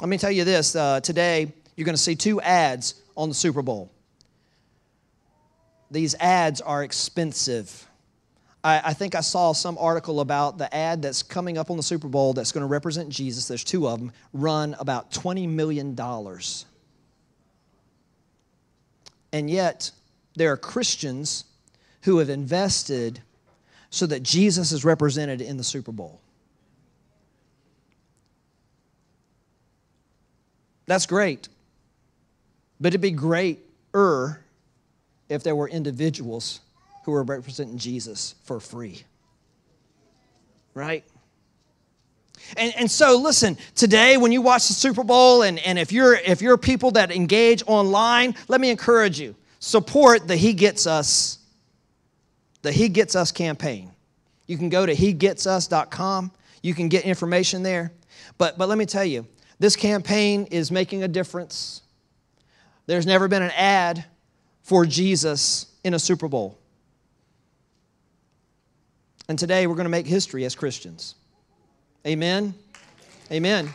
Let 0.00 0.08
me 0.08 0.18
tell 0.18 0.32
you 0.32 0.44
this 0.44 0.74
uh, 0.74 1.00
today, 1.00 1.52
you're 1.76 1.84
going 1.84 1.94
to 1.94 2.02
see 2.02 2.16
two 2.16 2.40
ads 2.40 2.94
on 3.16 3.28
the 3.28 3.34
Super 3.34 3.62
Bowl 3.62 3.92
these 5.90 6.14
ads 6.20 6.60
are 6.60 6.84
expensive. 6.84 7.86
I, 8.62 8.80
I, 8.86 8.92
think 8.92 9.14
I 9.14 9.20
saw 9.20 9.52
some 9.52 9.76
article 9.78 10.20
about 10.20 10.58
the 10.58 10.72
ad 10.74 11.02
that's 11.02 11.22
coming 11.22 11.58
up 11.58 11.70
on 11.70 11.76
the 11.76 11.82
Super 11.82 12.08
Bowl 12.08 12.32
that's 12.32 12.52
going 12.52 12.62
to 12.62 12.68
represent 12.68 13.08
Jesus. 13.08 13.48
There's 13.48 13.64
two 13.64 13.88
of 13.88 13.98
them, 13.98 14.12
run 14.32 14.76
about 14.78 15.10
$20 15.10 15.48
million. 15.48 15.98
And 19.32 19.50
yet, 19.50 19.90
there 20.36 20.52
are 20.52 20.56
Christians 20.56 21.44
who 22.02 22.18
have 22.18 22.30
invested 22.30 23.20
so 23.90 24.06
that 24.06 24.22
Jesus 24.22 24.72
is 24.72 24.84
represented 24.84 25.40
in 25.40 25.56
the 25.56 25.64
Super 25.64 25.92
Bowl. 25.92 26.20
That's 30.86 31.06
great. 31.06 31.48
But 32.80 32.88
it'd 32.88 33.00
be 33.00 33.10
greater 33.10 34.40
if 35.30 35.42
there 35.42 35.56
were 35.56 35.68
individuals 35.68 36.60
who 37.04 37.12
were 37.12 37.22
representing 37.22 37.78
Jesus 37.78 38.34
for 38.44 38.60
free. 38.60 39.02
Right? 40.74 41.04
And, 42.56 42.74
and 42.76 42.90
so 42.90 43.18
listen, 43.18 43.56
today 43.74 44.16
when 44.16 44.32
you 44.32 44.42
watch 44.42 44.68
the 44.68 44.74
Super 44.74 45.04
Bowl 45.04 45.42
and, 45.42 45.58
and 45.60 45.78
if 45.78 45.92
you're 45.92 46.14
if 46.14 46.42
you're 46.42 46.58
people 46.58 46.90
that 46.92 47.10
engage 47.10 47.62
online, 47.66 48.34
let 48.48 48.60
me 48.60 48.70
encourage 48.70 49.18
you. 49.18 49.36
Support 49.60 50.26
the 50.26 50.36
He 50.36 50.52
Gets 50.52 50.86
Us, 50.86 51.38
the 52.62 52.72
He 52.72 52.88
Gets 52.88 53.14
Us 53.14 53.30
campaign. 53.30 53.90
You 54.46 54.58
can 54.58 54.68
go 54.68 54.84
to 54.84 54.94
hegetsus.com. 54.94 56.32
You 56.62 56.74
can 56.74 56.88
get 56.88 57.04
information 57.04 57.62
there. 57.62 57.92
But 58.36 58.58
but 58.58 58.68
let 58.68 58.78
me 58.78 58.86
tell 58.86 59.04
you, 59.04 59.26
this 59.58 59.76
campaign 59.76 60.48
is 60.50 60.72
making 60.72 61.04
a 61.04 61.08
difference. 61.08 61.82
There's 62.86 63.06
never 63.06 63.28
been 63.28 63.42
an 63.42 63.52
ad 63.54 64.04
for 64.70 64.86
Jesus 64.86 65.66
in 65.82 65.94
a 65.94 65.98
Super 65.98 66.28
Bowl. 66.28 66.56
And 69.28 69.36
today 69.36 69.66
we're 69.66 69.74
going 69.74 69.82
to 69.82 69.90
make 69.90 70.06
history 70.06 70.44
as 70.44 70.54
Christians. 70.54 71.16
Amen. 72.06 72.54
Amen. 73.32 73.74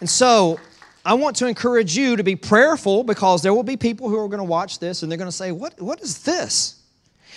And 0.00 0.08
so 0.08 0.58
I 1.04 1.12
want 1.12 1.36
to 1.36 1.46
encourage 1.46 1.94
you 1.94 2.16
to 2.16 2.22
be 2.22 2.36
prayerful 2.36 3.04
because 3.04 3.42
there 3.42 3.52
will 3.52 3.62
be 3.62 3.76
people 3.76 4.08
who 4.08 4.18
are 4.18 4.28
going 4.28 4.38
to 4.38 4.44
watch 4.44 4.78
this 4.78 5.02
and 5.02 5.12
they're 5.12 5.18
going 5.18 5.28
to 5.28 5.36
say, 5.36 5.52
What, 5.52 5.78
what 5.78 6.00
is 6.00 6.22
this? 6.22 6.80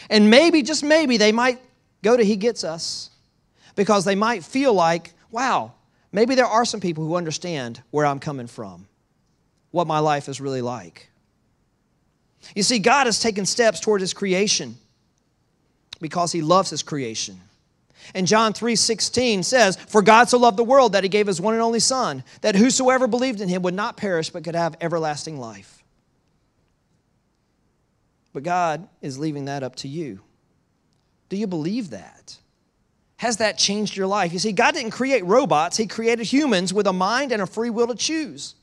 And 0.10 0.30
maybe, 0.30 0.62
just 0.62 0.82
maybe, 0.82 1.18
they 1.18 1.34
might 1.34 1.60
go 2.02 2.16
to 2.16 2.24
He 2.24 2.38
Gets 2.38 2.64
Us 2.64 3.10
because 3.76 4.06
they 4.06 4.16
might 4.16 4.46
feel 4.46 4.74
like, 4.74 5.12
wow, 5.30 5.74
maybe 6.14 6.36
there 6.36 6.46
are 6.46 6.64
some 6.64 6.80
people 6.80 7.06
who 7.06 7.16
understand 7.16 7.84
where 7.92 8.06
I'm 8.06 8.20
coming 8.20 8.48
from, 8.48 8.88
what 9.72 9.88
my 9.88 10.00
life 10.00 10.30
is 10.30 10.40
really 10.40 10.62
like. 10.62 11.10
You 12.56 12.64
see, 12.64 12.80
God 12.80 13.06
has 13.06 13.20
taken 13.20 13.46
steps 13.46 13.80
toward 13.80 14.02
His 14.02 14.14
creation 14.14 14.78
because 16.00 16.32
He 16.32 16.42
loves 16.42 16.70
His 16.70 16.84
creation. 16.84 17.40
And 18.14 18.26
John 18.26 18.54
3:16 18.54 19.44
says, 19.44 19.78
"For 19.88 20.02
God 20.02 20.30
so 20.30 20.38
loved 20.38 20.58
the 20.58 20.64
world 20.64 20.94
that 20.94 21.04
he 21.04 21.10
gave 21.10 21.28
his 21.28 21.42
one 21.42 21.54
and 21.54 21.62
only 21.62 21.80
son, 21.80 22.24
that 22.42 22.56
whosoever 22.56 23.08
believed 23.08 23.42
in 23.42 23.50
him 23.50 23.62
would 23.62 23.74
not 23.74 23.98
perish 23.98 24.30
but 24.30 24.44
could 24.44 24.56
have 24.56 24.76
everlasting 24.82 25.40
life." 25.40 25.84
But 28.34 28.44
God 28.44 28.88
is 29.02 29.18
leaving 29.18 29.46
that 29.46 29.64
up 29.64 29.76
to 29.78 29.88
you. 29.88 30.22
Do 31.30 31.38
you 31.38 31.48
believe 31.48 31.92
that? 31.92 32.38
Has 33.18 33.38
that 33.38 33.58
changed 33.58 33.98
your 33.98 34.08
life? 34.08 34.32
You 34.34 34.40
see, 34.40 34.54
God 34.54 34.74
didn't 34.74 34.92
create 34.92 35.26
robots, 35.26 35.78
He 35.78 35.86
created 35.88 36.26
humans 36.26 36.74
with 36.74 36.88
a 36.88 36.94
mind 36.94 37.32
and 37.32 37.42
a 37.42 37.48
free 37.48 37.70
will 37.70 37.88
to 37.88 37.96
choose. 37.96 38.56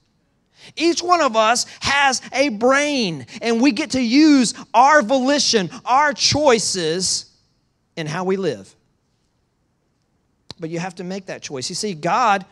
Each 0.76 1.02
one 1.02 1.20
of 1.20 1.36
us 1.36 1.66
has 1.80 2.20
a 2.32 2.48
brain, 2.48 3.26
and 3.42 3.60
we 3.60 3.72
get 3.72 3.90
to 3.92 4.00
use 4.00 4.54
our 4.74 5.02
volition, 5.02 5.70
our 5.84 6.12
choices 6.12 7.30
in 7.96 8.06
how 8.06 8.24
we 8.24 8.36
live 8.36 8.74
but 10.58 10.70
you 10.70 10.78
have 10.78 10.94
to 10.96 11.04
make 11.04 11.26
that 11.26 11.42
choice. 11.42 11.68
You 11.68 11.74
see, 11.74 11.94
God 11.94 12.44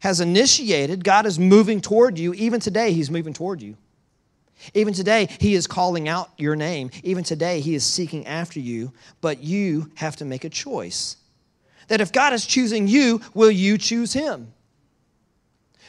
has 0.00 0.20
initiated, 0.20 1.04
God 1.04 1.26
is 1.26 1.38
moving 1.38 1.80
toward 1.80 2.18
you. 2.18 2.34
Even 2.34 2.60
today, 2.60 2.92
He's 2.92 3.10
moving 3.10 3.32
toward 3.32 3.62
you. 3.62 3.76
Even 4.74 4.94
today, 4.94 5.28
He 5.38 5.54
is 5.54 5.66
calling 5.66 6.08
out 6.08 6.30
your 6.36 6.56
name. 6.56 6.90
Even 7.02 7.24
today, 7.24 7.60
He 7.60 7.74
is 7.74 7.84
seeking 7.84 8.26
after 8.26 8.58
you, 8.60 8.92
but 9.20 9.42
you 9.42 9.90
have 9.94 10.16
to 10.16 10.24
make 10.24 10.44
a 10.44 10.48
choice. 10.48 11.16
That 11.88 12.00
if 12.00 12.12
God 12.12 12.32
is 12.32 12.46
choosing 12.46 12.88
you, 12.88 13.20
will 13.34 13.50
you 13.50 13.78
choose 13.78 14.12
Him? 14.12 14.52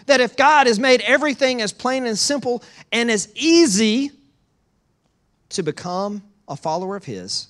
That 0.06 0.22
if 0.22 0.36
God 0.36 0.68
has 0.68 0.80
made 0.80 1.02
everything 1.02 1.62
as 1.62 1.74
plain 1.74 2.06
and 2.06 2.18
simple 2.18 2.63
and 2.92 3.10
as 3.10 3.30
easy 3.36 4.12
to 5.50 5.63
become 5.63 6.24
a 6.48 6.56
follower 6.56 6.96
of 6.96 7.06
His, 7.06 7.48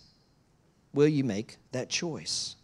will 0.93 1.07
you 1.07 1.23
make 1.23 1.57
that 1.71 1.89
choice? 1.89 2.55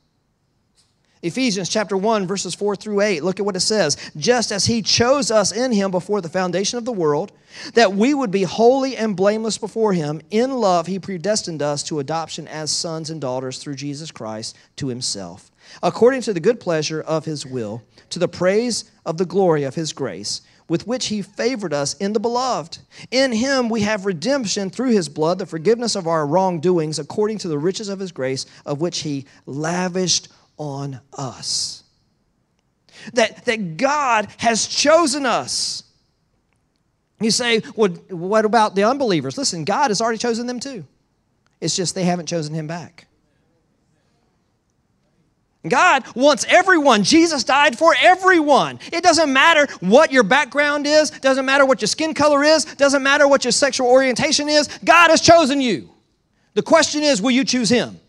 Ephesians 1.21 1.67
chapter 1.67 1.97
1, 1.97 2.28
verses 2.28 2.56
4 2.56 2.78
through 2.78 3.02
8. 3.02 3.23
Look 3.23 3.39
at 3.39 3.45
what 3.45 3.58
it 3.58 3.62
says. 3.62 3.97
Just 4.15 4.54
as 4.54 4.65
he 4.65 4.82
chose 4.82 5.32
us 5.32 5.52
in 5.52 5.73
him 5.73 5.91
before 5.91 6.21
the 6.21 6.30
foundation 6.30 6.78
of 6.78 6.86
the 6.86 6.93
world, 6.93 7.34
that 7.73 7.93
we 7.93 8.13
would 8.13 8.32
be 8.32 8.43
holy 8.43 8.95
and 8.95 9.17
blameless 9.17 9.58
before 9.58 9.91
him, 9.91 10.21
in 10.32 10.52
love 10.52 10.88
he 10.88 10.97
predestined 10.97 11.62
us 11.62 11.84
to 11.84 11.99
adoption 11.99 12.47
as 12.47 12.71
sons 12.71 13.10
and 13.10 13.19
daughters 13.19 13.58
through 13.58 13.75
Jesus 13.75 14.12
Christ 14.12 14.56
to 14.78 14.88
himself, 14.88 15.48
according 15.82 16.21
to 16.21 16.34
the 16.34 16.39
good 16.39 16.60
pleasure 16.60 17.01
of 17.01 17.25
his 17.25 17.45
will, 17.45 17.84
to 18.10 18.19
the 18.19 18.27
praise 18.27 18.89
of 19.05 19.17
the 19.17 19.25
glory 19.25 19.63
of 19.63 19.75
his 19.75 19.93
grace, 19.93 20.41
with 20.67 20.86
which 20.86 21.08
he 21.08 21.21
favored 21.21 21.73
us 21.73 21.95
in 21.95 22.13
the 22.13 22.19
beloved. 22.19 22.79
In 23.12 23.32
him 23.32 23.69
we 23.69 23.82
have 23.82 24.05
redemption 24.05 24.69
through 24.69 24.91
his 24.91 25.10
blood, 25.10 25.39
the 25.39 25.45
forgiveness 25.45 25.95
of 25.95 26.08
our 26.08 26.25
wrongdoings, 26.25 26.99
according 26.99 27.39
to 27.39 27.47
the 27.47 27.58
riches 27.58 27.89
of 27.89 27.99
his 27.99 28.12
grace, 28.12 28.45
of 28.65 28.82
which 28.82 28.99
he 28.99 29.25
lavished 29.45 30.29
on 30.58 30.99
us. 31.17 31.84
That, 33.13 33.45
that 33.45 33.77
God 33.77 34.27
has 34.38 34.67
chosen 34.67 35.25
us. 35.25 35.84
You 37.21 37.32
say, 37.32 37.62
well, 37.75 37.89
what 38.10 38.45
about 38.45 38.75
the 38.75 38.84
unbelievers? 38.84 39.38
Listen, 39.38 39.65
God 39.65 39.89
has 39.89 40.01
already 40.01 40.17
chosen 40.17 40.47
them 40.47 40.60
too. 40.60 40.86
It's 41.62 41.75
just 41.75 41.95
they 41.95 42.03
haven't 42.03 42.27
chosen 42.27 42.53
Him 42.53 42.67
back. 42.67 43.08
God 45.69 46.03
wants 46.15 46.45
everyone. 46.49 47.03
Jesus 47.03 47.43
died 47.43 47.77
for 47.77 47.95
everyone. 47.99 48.79
It 48.91 49.03
doesn't 49.03 49.32
matter 49.32 49.67
what 49.79 50.12
your 50.12 50.23
background 50.23 50.88
is, 50.88 51.12
doesn't 51.12 51.45
matter 51.45 51.65
what 51.65 51.82
your 51.82 51.88
skin 51.88 52.13
color 52.13 52.43
is, 52.43 52.65
doesn't 52.65 53.03
matter 53.03 53.27
what 53.27 53.45
your 53.45 53.51
sexual 53.51 53.88
orientation 53.88 54.49
is. 54.49 54.67
God 54.84 55.10
has 55.10 55.21
chosen 55.21 55.62
you. 55.62 55.89
The 56.55 56.63
question 56.63 57.03
is, 57.03 57.21
will 57.21 57.32
you 57.32 57.45
choose 57.45 57.69
Him? 57.69 57.99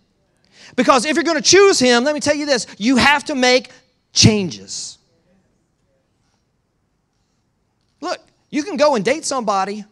Because 0.76 1.04
if 1.04 1.16
you're 1.16 1.24
going 1.24 1.36
to 1.36 1.42
choose 1.42 1.78
him, 1.78 2.04
let 2.04 2.14
me 2.14 2.20
tell 2.20 2.34
you 2.34 2.46
this 2.46 2.66
you 2.78 2.96
have 2.96 3.24
to 3.24 3.34
make 3.34 3.70
changes. 4.12 4.98
Look, 8.00 8.18
you 8.50 8.62
can 8.62 8.76
go 8.76 8.94
and 8.94 9.04
date 9.04 9.24
somebody, 9.24 9.84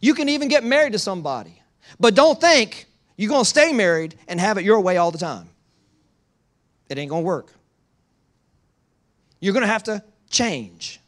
you 0.00 0.14
can 0.14 0.28
even 0.28 0.48
get 0.48 0.64
married 0.64 0.92
to 0.92 0.98
somebody, 0.98 1.60
but 1.98 2.14
don't 2.14 2.40
think 2.40 2.86
you're 3.16 3.28
going 3.28 3.44
to 3.44 3.48
stay 3.48 3.72
married 3.72 4.14
and 4.28 4.40
have 4.40 4.58
it 4.58 4.64
your 4.64 4.80
way 4.80 4.96
all 4.96 5.10
the 5.10 5.18
time. 5.18 5.47
It 6.88 6.98
ain't 6.98 7.10
going 7.10 7.22
to 7.22 7.26
work. 7.26 7.52
You're 9.40 9.52
going 9.52 9.62
to 9.62 9.68
have 9.68 9.84
to 9.84 10.02
change. 10.30 11.00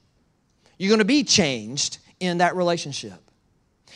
You're 0.79 0.91
going 0.91 1.01
to 1.01 1.05
be 1.05 1.25
changed 1.25 1.99
in 2.21 2.39
that 2.39 2.55
relationship. 2.57 3.19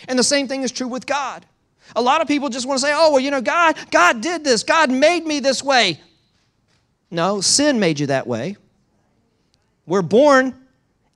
And 0.08 0.18
the 0.18 0.24
same 0.24 0.48
thing 0.48 0.62
is 0.62 0.72
true 0.72 0.88
with 0.88 1.06
God. 1.06 1.46
A 1.94 2.02
lot 2.02 2.20
of 2.20 2.28
people 2.28 2.48
just 2.48 2.66
want 2.66 2.80
to 2.80 2.86
say, 2.86 2.92
oh, 2.94 3.12
well, 3.12 3.20
you 3.20 3.30
know, 3.30 3.40
God, 3.40 3.76
God 3.90 4.20
did 4.20 4.42
this. 4.42 4.62
God 4.62 4.90
made 4.90 5.26
me 5.26 5.40
this 5.40 5.62
way. 5.62 6.00
No, 7.10 7.40
sin 7.40 7.78
made 7.78 8.00
you 8.00 8.06
that 8.08 8.26
way. 8.26 8.56
We're 9.86 10.02
born 10.02 10.54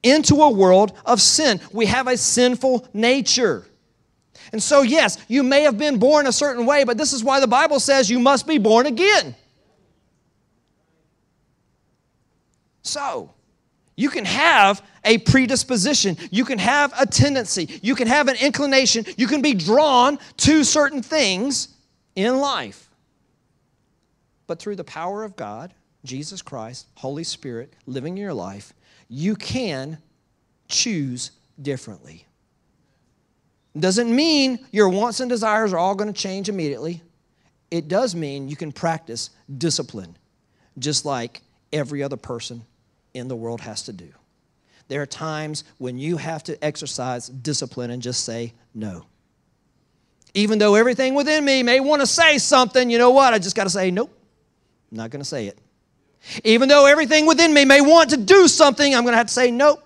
into 0.03 0.37
a 0.37 0.51
world 0.51 0.93
of 1.05 1.21
sin. 1.21 1.61
We 1.73 1.87
have 1.87 2.07
a 2.07 2.17
sinful 2.17 2.87
nature. 2.93 3.67
And 4.53 4.63
so, 4.63 4.83
yes, 4.83 5.19
you 5.29 5.43
may 5.43 5.63
have 5.63 5.77
been 5.77 5.99
born 5.99 6.27
a 6.27 6.33
certain 6.33 6.67
way, 6.67 6.85
but 6.85 6.97
this 6.97 7.13
is 7.13 7.25
why 7.25 7.41
the 7.41 7.47
Bible 7.47 7.81
says 7.81 8.09
you 8.09 8.21
must 8.21 8.47
be 8.47 8.59
born 8.59 8.87
again. 8.87 9.35
So, 12.89 13.31
you 13.97 14.11
can 14.11 14.25
have 14.25 14.81
a 15.05 15.19
predisposition, 15.19 16.17
you 16.31 16.45
can 16.45 16.59
have 16.59 16.93
a 16.99 17.05
tendency, 17.05 17.81
you 17.83 17.95
can 17.95 18.07
have 18.07 18.29
an 18.29 18.37
inclination, 18.37 19.05
you 19.17 19.27
can 19.27 19.43
be 19.43 19.55
drawn 19.55 20.19
to 20.39 20.63
certain 20.63 21.03
things 21.03 21.69
in 22.15 22.39
life. 22.39 22.89
But 24.47 24.61
through 24.61 24.77
the 24.77 24.85
power 24.85 25.25
of 25.25 25.35
God, 25.35 25.75
Jesus 26.05 26.43
Christ, 26.43 26.87
Holy 26.95 27.25
Spirit 27.25 27.75
living 27.87 28.17
in 28.17 28.23
your 28.23 28.35
life, 28.35 28.73
you 29.09 29.35
can 29.35 29.99
choose 30.69 31.33
differently. 31.61 32.25
Doesn't 33.79 34.15
mean 34.15 34.61
your 34.71 34.89
wants 34.89 35.21
and 35.21 35.29
desires 35.29 35.73
are 35.73 35.79
all 35.79 35.95
going 35.95 36.13
to 36.13 36.19
change 36.19 36.49
immediately. 36.49 37.03
It 37.71 37.89
does 37.89 38.15
mean 38.15 38.49
you 38.49 38.57
can 38.57 38.71
practice 38.71 39.31
discipline, 39.59 40.17
just 40.79 41.05
like 41.05 41.43
every 41.73 42.03
other 42.03 42.17
person 42.17 42.65
in 43.19 43.29
the 43.29 43.37
world 43.37 43.61
has 43.61 43.83
to 43.85 43.93
do. 43.93 44.09
There 44.89 45.03
are 45.03 45.07
times 45.07 45.65
when 45.77 45.99
you 45.99 46.17
have 46.17 46.43
to 46.45 46.65
exercise 46.65 47.29
discipline 47.29 47.91
and 47.91 48.03
just 48.03 48.25
say 48.25 48.55
no. 48.75 49.05
Even 50.35 50.59
though 50.59 50.75
everything 50.75 51.15
within 51.15 51.45
me 51.45 51.63
may 51.63 51.81
want 51.81 52.01
to 52.01 52.07
say 52.07 52.39
something, 52.39 52.91
you 52.91 52.99
know 52.99 53.11
what? 53.11 53.35
I 53.35 53.39
just 53.39 53.57
got 53.57 53.65
to 53.65 53.71
say, 53.71 53.91
nope, 53.91 54.11
I'm 54.91 54.97
not 54.97 55.11
going 55.11 55.21
to 55.21 55.29
say 55.29 55.47
it. 55.47 55.59
Even 56.45 56.69
though 56.69 56.87
everything 56.87 57.27
within 57.27 57.53
me 57.53 57.65
may 57.65 57.81
want 57.81 58.11
to 58.11 58.17
do 58.17 58.49
something, 58.49 58.95
I'm 58.95 59.03
going 59.03 59.13
to 59.13 59.19
have 59.19 59.29
to 59.29 59.33
say, 59.33 59.51
nope. 59.51 59.83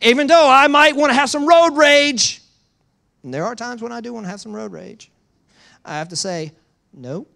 Even 0.00 0.26
though 0.26 0.48
I 0.48 0.66
might 0.66 0.96
want 0.96 1.10
to 1.10 1.14
have 1.14 1.30
some 1.30 1.46
road 1.46 1.76
rage, 1.76 2.42
and 3.22 3.32
there 3.32 3.44
are 3.44 3.54
times 3.54 3.82
when 3.82 3.92
I 3.92 4.00
do 4.00 4.12
want 4.12 4.24
to 4.24 4.30
have 4.30 4.40
some 4.40 4.54
road 4.54 4.72
rage, 4.72 5.10
I 5.84 5.94
have 5.94 6.08
to 6.08 6.16
say, 6.16 6.52
nope. 6.92 7.30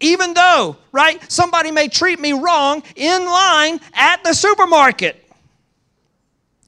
Even 0.00 0.34
though, 0.34 0.76
right, 0.92 1.20
somebody 1.30 1.70
may 1.70 1.88
treat 1.88 2.18
me 2.18 2.32
wrong 2.32 2.82
in 2.96 3.24
line 3.24 3.80
at 3.94 4.22
the 4.24 4.32
supermarket. 4.32 5.24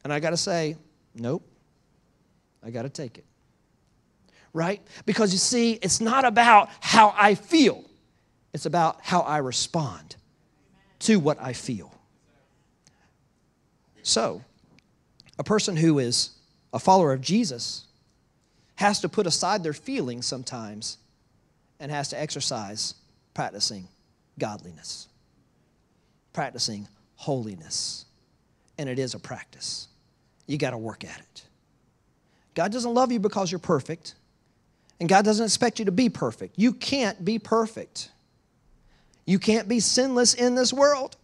And 0.04 0.12
I 0.12 0.20
got 0.20 0.30
to 0.30 0.36
say, 0.36 0.76
nope, 1.14 1.42
I 2.64 2.70
got 2.70 2.82
to 2.82 2.88
take 2.88 3.18
it. 3.18 3.24
Right? 4.52 4.82
Because 5.06 5.32
you 5.32 5.38
see, 5.38 5.74
it's 5.74 6.00
not 6.00 6.24
about 6.24 6.70
how 6.80 7.14
I 7.16 7.34
feel, 7.34 7.84
it's 8.52 8.66
about 8.66 8.98
how 9.02 9.20
I 9.20 9.38
respond 9.38 10.16
to 11.00 11.18
what 11.18 11.40
I 11.40 11.52
feel. 11.52 11.94
So, 14.02 14.42
a 15.38 15.44
person 15.44 15.76
who 15.76 15.98
is 15.98 16.30
a 16.72 16.78
follower 16.78 17.12
of 17.12 17.20
Jesus 17.20 17.86
has 18.76 19.00
to 19.00 19.08
put 19.08 19.26
aside 19.26 19.62
their 19.62 19.72
feelings 19.72 20.26
sometimes 20.26 20.98
and 21.78 21.90
has 21.90 22.08
to 22.08 22.20
exercise 22.20 22.94
practicing 23.40 23.88
godliness, 24.38 25.08
practicing 26.34 26.86
holiness. 27.16 28.04
And 28.76 28.86
it 28.86 28.98
is 28.98 29.14
a 29.14 29.18
practice. 29.18 29.88
You 30.46 30.58
got 30.58 30.72
to 30.72 30.76
work 30.78 31.04
at 31.04 31.18
it. 31.18 31.44
God 32.54 32.70
doesn't 32.70 32.92
love 32.92 33.10
you 33.10 33.18
because 33.18 33.50
you're 33.50 33.58
perfect, 33.58 34.14
and 35.00 35.08
God 35.08 35.24
doesn't 35.24 35.46
expect 35.46 35.78
you 35.78 35.86
to 35.86 35.90
be 35.90 36.10
perfect. 36.10 36.58
You 36.58 36.74
can't 36.74 37.24
be 37.24 37.38
perfect. 37.38 38.10
You 39.24 39.38
can't 39.38 39.66
be 39.66 39.80
sinless 39.80 40.34
in 40.34 40.54
this 40.54 40.70
world. 40.70 41.16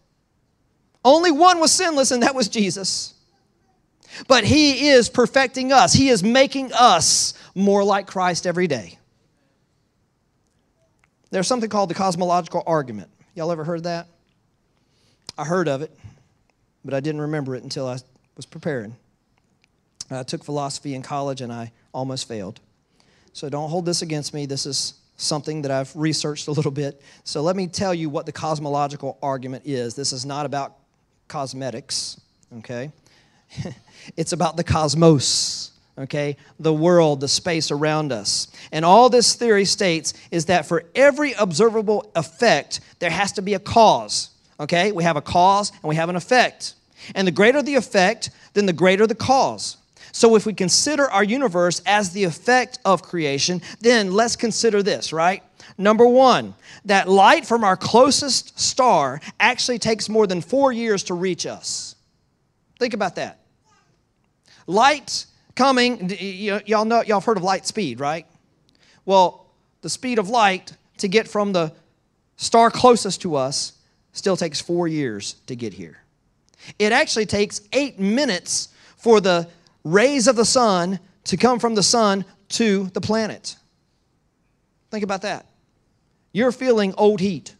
Only 1.05 1.29
one 1.29 1.59
was 1.59 1.71
sinless, 1.71 2.09
and 2.09 2.23
that 2.23 2.33
was 2.33 2.47
Jesus. 2.47 3.13
But 4.27 4.43
He 4.43 4.87
is 4.87 5.07
perfecting 5.07 5.71
us, 5.71 5.93
He 5.93 6.09
is 6.09 6.23
making 6.23 6.71
us 6.73 7.35
more 7.53 7.83
like 7.83 8.07
Christ 8.07 8.47
every 8.47 8.65
day. 8.65 8.97
There's 11.29 11.47
something 11.47 11.69
called 11.69 11.89
the 11.89 11.95
cosmological 11.95 12.63
argument. 12.65 13.09
Y'all 13.35 13.51
ever 13.51 13.63
heard 13.63 13.83
that? 13.83 14.07
I 15.37 15.43
heard 15.43 15.67
of 15.67 15.81
it, 15.81 15.91
but 16.83 16.93
I 16.93 16.99
didn't 16.99 17.21
remember 17.21 17.55
it 17.55 17.63
until 17.63 17.87
I 17.87 17.97
was 18.35 18.45
preparing. 18.45 18.95
I 20.09 20.23
took 20.23 20.43
philosophy 20.43 20.95
in 20.95 21.01
college 21.01 21.41
and 21.41 21.51
I 21.51 21.71
almost 21.93 22.27
failed. 22.27 22.59
So 23.33 23.49
don't 23.49 23.69
hold 23.69 23.85
this 23.85 24.01
against 24.01 24.33
me. 24.33 24.45
This 24.45 24.65
is 24.65 24.93
something 25.17 25.63
that 25.63 25.71
I've 25.71 25.93
researched 25.95 26.47
a 26.47 26.51
little 26.51 26.71
bit. 26.71 27.01
So 27.23 27.41
let 27.41 27.55
me 27.55 27.67
tell 27.67 27.93
you 27.93 28.09
what 28.09 28.25
the 28.25 28.31
cosmological 28.31 29.17
argument 29.21 29.63
is. 29.65 29.95
This 29.95 30.13
is 30.13 30.25
not 30.25 30.45
about 30.45 30.77
cosmetics, 31.27 32.19
okay? 32.59 32.91
it's 34.17 34.31
about 34.31 34.57
the 34.57 34.63
cosmos, 34.63 35.71
okay? 35.97 36.37
The 36.59 36.73
world, 36.73 37.21
the 37.21 37.27
space 37.27 37.71
around 37.71 38.11
us. 38.11 38.47
And 38.71 38.85
all 38.85 39.09
this 39.09 39.35
theory 39.35 39.65
states 39.65 40.13
is 40.31 40.45
that 40.45 40.65
for 40.65 40.83
every 40.95 41.33
observable 41.33 42.11
effect, 42.15 42.79
there 42.99 43.09
has 43.09 43.31
to 43.33 43.41
be 43.41 43.53
a 43.53 43.59
cause, 43.59 44.29
okay? 44.59 44.91
We 44.91 45.03
have 45.03 45.17
a 45.17 45.21
cause 45.21 45.71
and 45.71 45.83
we 45.83 45.95
have 45.95 46.09
an 46.09 46.15
effect. 46.15 46.75
And 47.15 47.27
the 47.27 47.31
greater 47.31 47.61
the 47.61 47.75
effect, 47.75 48.29
then 48.53 48.65
the 48.65 48.73
greater 48.73 49.07
the 49.07 49.15
cause. 49.15 49.77
So, 50.11 50.35
if 50.35 50.47
we 50.47 50.53
consider 50.53 51.09
our 51.11 51.23
universe 51.23 51.81
as 51.85 52.11
the 52.11 52.23
effect 52.23 52.79
of 52.83 53.03
creation, 53.03 53.61
then 53.81 54.13
let's 54.13 54.35
consider 54.35 54.81
this, 54.81 55.13
right? 55.13 55.43
Number 55.77 56.07
one, 56.07 56.55
that 56.85 57.07
light 57.07 57.45
from 57.45 57.63
our 57.63 57.77
closest 57.77 58.59
star 58.59 59.21
actually 59.39 59.77
takes 59.77 60.09
more 60.09 60.25
than 60.25 60.41
four 60.41 60.71
years 60.71 61.03
to 61.03 61.13
reach 61.13 61.45
us. 61.45 61.95
Think 62.79 62.95
about 62.95 63.15
that. 63.15 63.39
Light 64.65 65.25
coming, 65.57 66.15
y'all 66.65 66.85
know, 66.85 67.01
y'all 67.01 67.19
heard 67.19 67.35
of 67.35 67.43
light 67.43 67.65
speed, 67.65 67.99
right? 67.99 68.25
Well, 69.05 69.47
the 69.81 69.89
speed 69.89 70.19
of 70.19 70.29
light 70.29 70.71
to 70.99 71.07
get 71.07 71.27
from 71.27 71.51
the 71.51 71.73
star 72.37 72.71
closest 72.71 73.21
to 73.23 73.35
us 73.35 73.73
still 74.13 74.37
takes 74.37 74.61
four 74.61 74.87
years 74.87 75.35
to 75.47 75.55
get 75.55 75.73
here. 75.73 75.97
It 76.79 76.91
actually 76.91 77.25
takes 77.25 77.61
eight 77.73 77.99
minutes 77.99 78.69
for 78.97 79.19
the 79.19 79.47
rays 79.83 80.27
of 80.27 80.35
the 80.35 80.45
sun 80.45 80.99
to 81.25 81.37
come 81.37 81.59
from 81.59 81.75
the 81.75 81.83
sun 81.83 82.23
to 82.49 82.85
the 82.93 83.01
planet. 83.01 83.55
Think 84.91 85.03
about 85.03 85.23
that. 85.23 85.45
You're 86.31 86.51
feeling 86.51 86.93
old 86.97 87.19
heat, 87.19 87.55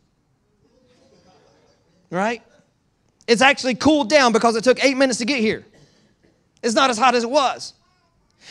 right? 2.09 2.41
It's 3.27 3.41
actually 3.41 3.75
cooled 3.75 4.09
down 4.09 4.31
because 4.31 4.55
it 4.55 4.63
took 4.63 4.83
eight 4.83 4.97
minutes 4.97 5.19
to 5.19 5.25
get 5.25 5.39
here. 5.39 5.65
It's 6.63 6.75
not 6.75 6.89
as 6.89 6.97
hot 6.97 7.15
as 7.15 7.23
it 7.23 7.29
was. 7.29 7.73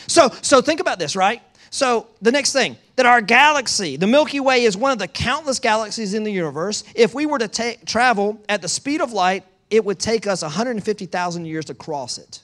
So, 0.07 0.29
so 0.41 0.61
think 0.61 0.79
about 0.79 0.99
this, 0.99 1.15
right? 1.15 1.41
So 1.69 2.07
the 2.21 2.31
next 2.31 2.53
thing 2.53 2.77
that 2.95 3.05
our 3.05 3.21
galaxy, 3.21 3.97
the 3.97 4.07
Milky 4.07 4.39
Way, 4.39 4.63
is 4.63 4.77
one 4.77 4.91
of 4.91 4.99
the 4.99 5.07
countless 5.07 5.59
galaxies 5.59 6.13
in 6.13 6.23
the 6.23 6.31
universe. 6.31 6.83
If 6.95 7.13
we 7.13 7.25
were 7.25 7.39
to 7.39 7.47
ta- 7.47 7.75
travel 7.85 8.41
at 8.47 8.61
the 8.61 8.69
speed 8.69 9.01
of 9.01 9.11
light, 9.11 9.43
it 9.69 9.83
would 9.83 9.99
take 9.99 10.27
us 10.27 10.41
150,000 10.41 11.45
years 11.45 11.65
to 11.65 11.73
cross 11.73 12.17
it 12.17 12.41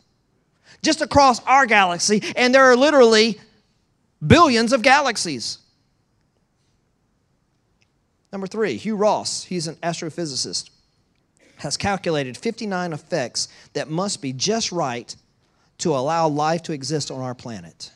just 0.84 1.02
across 1.02 1.44
our 1.46 1.66
galaxy, 1.66 2.22
and 2.36 2.54
there 2.54 2.66
are 2.66 2.76
literally 2.76 3.40
billions 4.26 4.74
of 4.74 4.84
galaxies. 4.84 5.58
Number 8.32 8.48
three, 8.48 8.76
Hugh 8.76 8.96
Ross, 8.96 9.46
he's 9.46 9.68
an 9.68 9.76
astrophysicist, 9.78 10.70
has 11.58 11.78
calculated 11.78 12.36
59 12.36 12.94
effects 12.94 13.48
that 13.74 13.90
must 13.90 14.22
be 14.22 14.34
just 14.34 14.72
right 14.72 15.16
to 15.84 15.96
allow 15.96 16.28
life 16.28 16.64
to 16.64 16.74
exist 16.74 17.12
on 17.12 17.22
our 17.22 17.36
planet. 17.36 17.92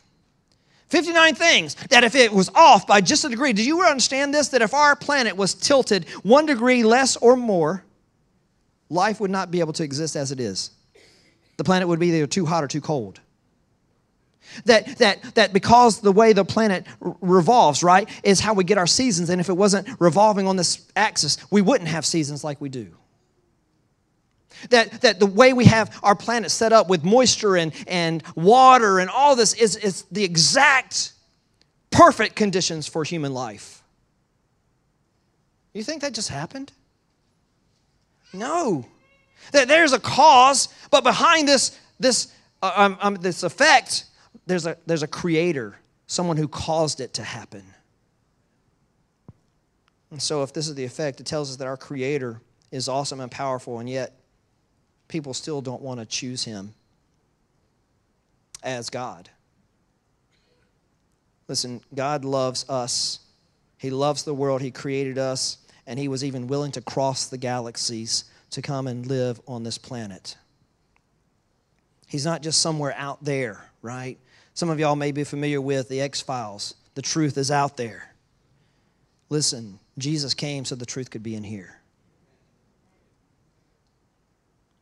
59 0.90 1.36
things 1.36 1.76
that 1.90 2.04
if 2.04 2.16
it 2.16 2.32
was 2.32 2.50
off 2.56 2.88
by 2.88 3.02
just 3.02 3.26
a 3.26 3.30
degree, 3.30 3.52
did 3.52 3.66
you 3.66 3.82
understand 3.82 4.34
this? 4.34 4.50
That 4.50 4.62
if 4.62 4.74
our 4.74 4.96
planet 4.96 5.36
was 5.36 5.54
tilted 5.54 6.08
one 6.24 6.46
degree 6.46 6.84
less 6.84 7.18
or 7.18 7.36
more, 7.36 7.84
life 8.90 9.20
would 9.20 9.32
not 9.32 9.52
be 9.52 9.60
able 9.60 9.74
to 9.74 9.84
exist 9.84 10.16
as 10.16 10.32
it 10.32 10.40
is. 10.40 10.72
The 11.58 11.64
planet 11.64 11.88
would 11.88 12.00
be 12.00 12.08
either 12.08 12.28
too 12.28 12.46
hot 12.46 12.64
or 12.64 12.68
too 12.68 12.82
cold. 12.82 13.20
That, 14.66 14.98
that, 15.00 15.36
that 15.36 15.52
because 15.52 16.00
the 16.00 16.12
way 16.12 16.32
the 16.32 16.46
planet 16.46 16.86
revolves, 17.00 17.84
right, 17.84 18.10
is 18.24 18.40
how 18.40 18.54
we 18.54 18.64
get 18.64 18.78
our 18.78 18.88
seasons. 18.88 19.30
And 19.30 19.42
if 19.42 19.50
it 19.50 19.58
wasn't 19.58 19.88
revolving 20.00 20.48
on 20.48 20.56
this 20.56 20.90
axis, 20.96 21.38
we 21.52 21.62
wouldn't 21.62 21.90
have 21.90 22.06
seasons 22.06 22.46
like 22.46 22.62
we 22.62 22.70
do. 22.70 22.88
That, 24.70 25.02
that 25.02 25.20
the 25.20 25.26
way 25.26 25.54
we 25.54 25.66
have 25.66 25.98
our 26.04 26.16
planet 26.16 26.52
set 26.52 26.74
up 26.74 26.90
with 26.90 27.04
moisture 27.04 27.56
and, 27.56 27.72
and 27.88 28.24
water 28.36 29.00
and 29.00 29.10
all 29.10 29.36
this 29.36 29.54
is, 29.54 29.76
is 29.76 30.04
the 30.12 30.24
exact 30.24 31.14
perfect 31.92 32.36
conditions 32.36 32.88
for 32.88 33.04
human 33.04 33.34
life. 33.34 33.84
You 35.74 35.84
think 35.84 36.02
that 36.02 36.14
just 36.14 36.30
happened? 36.30 36.72
No. 38.34 38.86
That 39.52 39.68
there's 39.68 39.94
a 39.94 40.00
cause, 40.00 40.70
but 40.90 41.04
behind 41.04 41.48
this, 41.48 41.78
this, 42.00 42.34
uh, 42.62 42.74
um, 42.76 42.98
um, 43.02 43.16
this 43.16 43.44
effect, 43.44 44.06
there's 44.48 44.66
a, 44.66 44.78
there's 44.86 45.04
a 45.04 45.08
creator, 45.08 45.78
someone 46.08 46.38
who 46.38 46.48
caused 46.48 47.00
it 47.00 47.14
to 47.14 47.24
happen. 47.24 47.64
And 50.10 50.22
so, 50.22 50.42
if 50.44 50.54
this 50.54 50.68
is 50.68 50.76
the 50.76 50.86
effect, 50.86 51.20
it 51.20 51.26
tells 51.26 51.52
us 51.52 51.58
that 51.58 51.68
our 51.68 51.78
creator 51.78 52.42
is 52.72 52.88
awesome 52.88 53.20
and 53.20 53.30
powerful, 53.30 53.80
and 53.80 53.90
yet 53.90 54.17
people 55.08 55.34
still 55.34 55.62
don't 55.62 55.82
want 55.82 56.00
to 56.00 56.06
choose 56.06 56.44
him 56.44 56.74
as 58.64 58.90
God. 58.90 59.30
Listen, 61.48 61.82
God 61.96 62.26
loves 62.26 62.68
us. 62.70 63.20
He 63.78 63.90
loves 63.90 64.24
the 64.24 64.34
world. 64.34 64.62
He 64.62 64.72
created 64.72 65.18
us, 65.18 65.58
and 65.86 65.98
He 65.98 66.08
was 66.08 66.24
even 66.24 66.48
willing 66.48 66.72
to 66.74 66.82
cross 66.82 67.28
the 67.28 67.38
galaxies 67.38 68.26
to 68.52 68.62
come 68.62 68.88
and 68.88 69.06
live 69.06 69.40
on 69.48 69.64
this 69.64 69.78
planet. 69.78 70.36
He's 72.08 72.26
not 72.26 72.42
just 72.42 72.62
somewhere 72.62 72.94
out 72.98 73.24
there, 73.24 73.70
right? 73.82 74.18
Some 74.54 74.70
of 74.70 74.80
y'all 74.80 74.96
may 74.96 75.12
be 75.12 75.24
familiar 75.24 75.62
with 75.62 75.90
the 75.90 76.02
X 76.02 76.22
Files. 76.22 76.76
The 76.96 77.02
truth 77.02 77.38
is 77.38 77.52
out 77.52 77.78
there. 77.78 78.14
Listen, 79.30 79.80
Jesus 79.98 80.34
came 80.34 80.66
so 80.66 80.76
the 80.76 80.86
truth 80.86 81.12
could 81.12 81.24
be 81.24 81.36
in 81.36 81.44
here. 81.44 81.80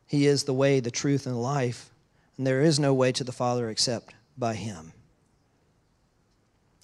He 0.06 0.26
is 0.26 0.44
the 0.44 0.54
way, 0.54 0.80
the 0.80 0.90
truth, 0.90 1.26
and 1.26 1.34
the 1.34 1.40
life, 1.40 1.90
and 2.38 2.46
there 2.46 2.62
is 2.62 2.78
no 2.78 2.94
way 2.94 3.12
to 3.12 3.24
the 3.24 3.32
Father 3.32 3.68
except 3.68 4.14
by 4.38 4.54
Him. 4.54 4.92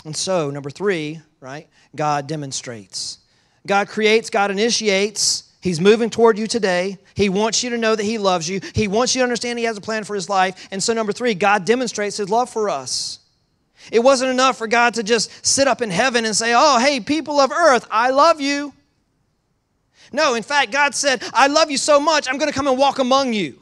And 0.04 0.16
so, 0.16 0.50
number 0.50 0.70
three, 0.70 1.20
right? 1.40 1.68
God 1.94 2.26
demonstrates. 2.26 3.18
God 3.66 3.88
creates, 3.88 4.30
God 4.30 4.50
initiates, 4.50 5.44
He's 5.60 5.80
moving 5.80 6.10
toward 6.10 6.38
you 6.38 6.48
today. 6.48 6.98
He 7.14 7.28
wants 7.28 7.62
you 7.62 7.70
to 7.70 7.78
know 7.78 7.94
that 7.94 8.02
He 8.02 8.18
loves 8.18 8.48
you. 8.48 8.60
He 8.74 8.88
wants 8.88 9.14
you 9.14 9.20
to 9.20 9.24
understand 9.24 9.60
He 9.60 9.64
has 9.66 9.76
a 9.76 9.80
plan 9.80 10.02
for 10.02 10.16
His 10.16 10.28
life. 10.28 10.68
And 10.72 10.82
so, 10.82 10.92
number 10.92 11.12
three, 11.12 11.34
God 11.34 11.64
demonstrates 11.64 12.16
His 12.16 12.28
love 12.28 12.50
for 12.50 12.68
us. 12.68 13.20
It 13.92 14.00
wasn't 14.00 14.32
enough 14.32 14.58
for 14.58 14.66
God 14.66 14.94
to 14.94 15.04
just 15.04 15.46
sit 15.46 15.68
up 15.68 15.80
in 15.80 15.90
heaven 15.90 16.24
and 16.24 16.36
say, 16.36 16.52
Oh, 16.56 16.80
hey, 16.80 16.98
people 16.98 17.38
of 17.38 17.52
earth, 17.52 17.86
I 17.90 18.10
love 18.10 18.40
you. 18.40 18.72
No, 20.12 20.34
in 20.34 20.42
fact, 20.42 20.72
God 20.72 20.94
said, 20.94 21.22
I 21.32 21.46
love 21.46 21.70
you 21.70 21.78
so 21.78 21.98
much, 21.98 22.28
I'm 22.28 22.38
going 22.38 22.50
to 22.50 22.54
come 22.54 22.68
and 22.68 22.78
walk 22.78 22.98
among 22.98 23.32
you. 23.32 23.58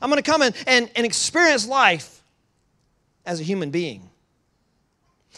I'm 0.00 0.10
going 0.10 0.22
to 0.22 0.30
come 0.30 0.42
and, 0.42 0.54
and, 0.66 0.90
and 0.96 1.06
experience 1.06 1.66
life 1.66 2.22
as 3.26 3.40
a 3.40 3.42
human 3.42 3.70
being. 3.70 4.08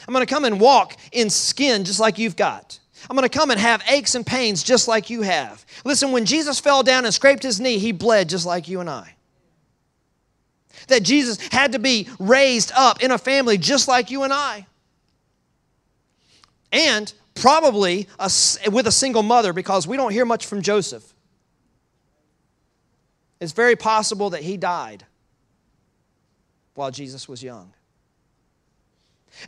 I'm 0.06 0.12
going 0.12 0.26
to 0.26 0.32
come 0.32 0.44
and 0.44 0.60
walk 0.60 0.96
in 1.12 1.30
skin 1.30 1.84
just 1.84 2.00
like 2.00 2.18
you've 2.18 2.36
got. 2.36 2.78
I'm 3.08 3.16
going 3.16 3.28
to 3.28 3.38
come 3.38 3.50
and 3.50 3.60
have 3.60 3.82
aches 3.88 4.14
and 4.14 4.26
pains 4.26 4.62
just 4.62 4.88
like 4.88 5.10
you 5.10 5.22
have. 5.22 5.64
Listen, 5.84 6.12
when 6.12 6.24
Jesus 6.24 6.58
fell 6.58 6.82
down 6.82 7.04
and 7.04 7.14
scraped 7.14 7.42
his 7.42 7.60
knee, 7.60 7.78
he 7.78 7.92
bled 7.92 8.28
just 8.28 8.46
like 8.46 8.68
you 8.68 8.80
and 8.80 8.90
I. 8.90 9.14
That 10.88 11.02
Jesus 11.02 11.38
had 11.48 11.72
to 11.72 11.78
be 11.78 12.08
raised 12.18 12.72
up 12.74 13.02
in 13.02 13.10
a 13.10 13.18
family 13.18 13.58
just 13.58 13.88
like 13.88 14.10
you 14.10 14.22
and 14.22 14.32
I. 14.32 14.66
And 16.72 17.12
probably 17.36 18.08
a, 18.18 18.30
with 18.70 18.86
a 18.86 18.92
single 18.92 19.22
mother 19.22 19.52
because 19.52 19.86
we 19.86 19.96
don't 19.96 20.12
hear 20.12 20.24
much 20.24 20.46
from 20.46 20.62
Joseph. 20.62 21.14
It's 23.40 23.52
very 23.52 23.76
possible 23.76 24.30
that 24.30 24.42
he 24.42 24.56
died 24.56 25.04
while 26.74 26.90
Jesus 26.90 27.28
was 27.28 27.42
young. 27.42 27.72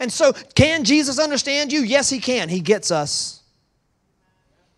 And 0.01 0.12
so, 0.12 0.32
can 0.55 0.84
Jesus 0.84 1.18
understand 1.18 1.72
you? 1.72 1.80
Yes, 1.80 2.11
he 2.11 2.20
can. 2.20 2.49
He 2.49 2.61
gets 2.61 2.91
us. 2.91 3.43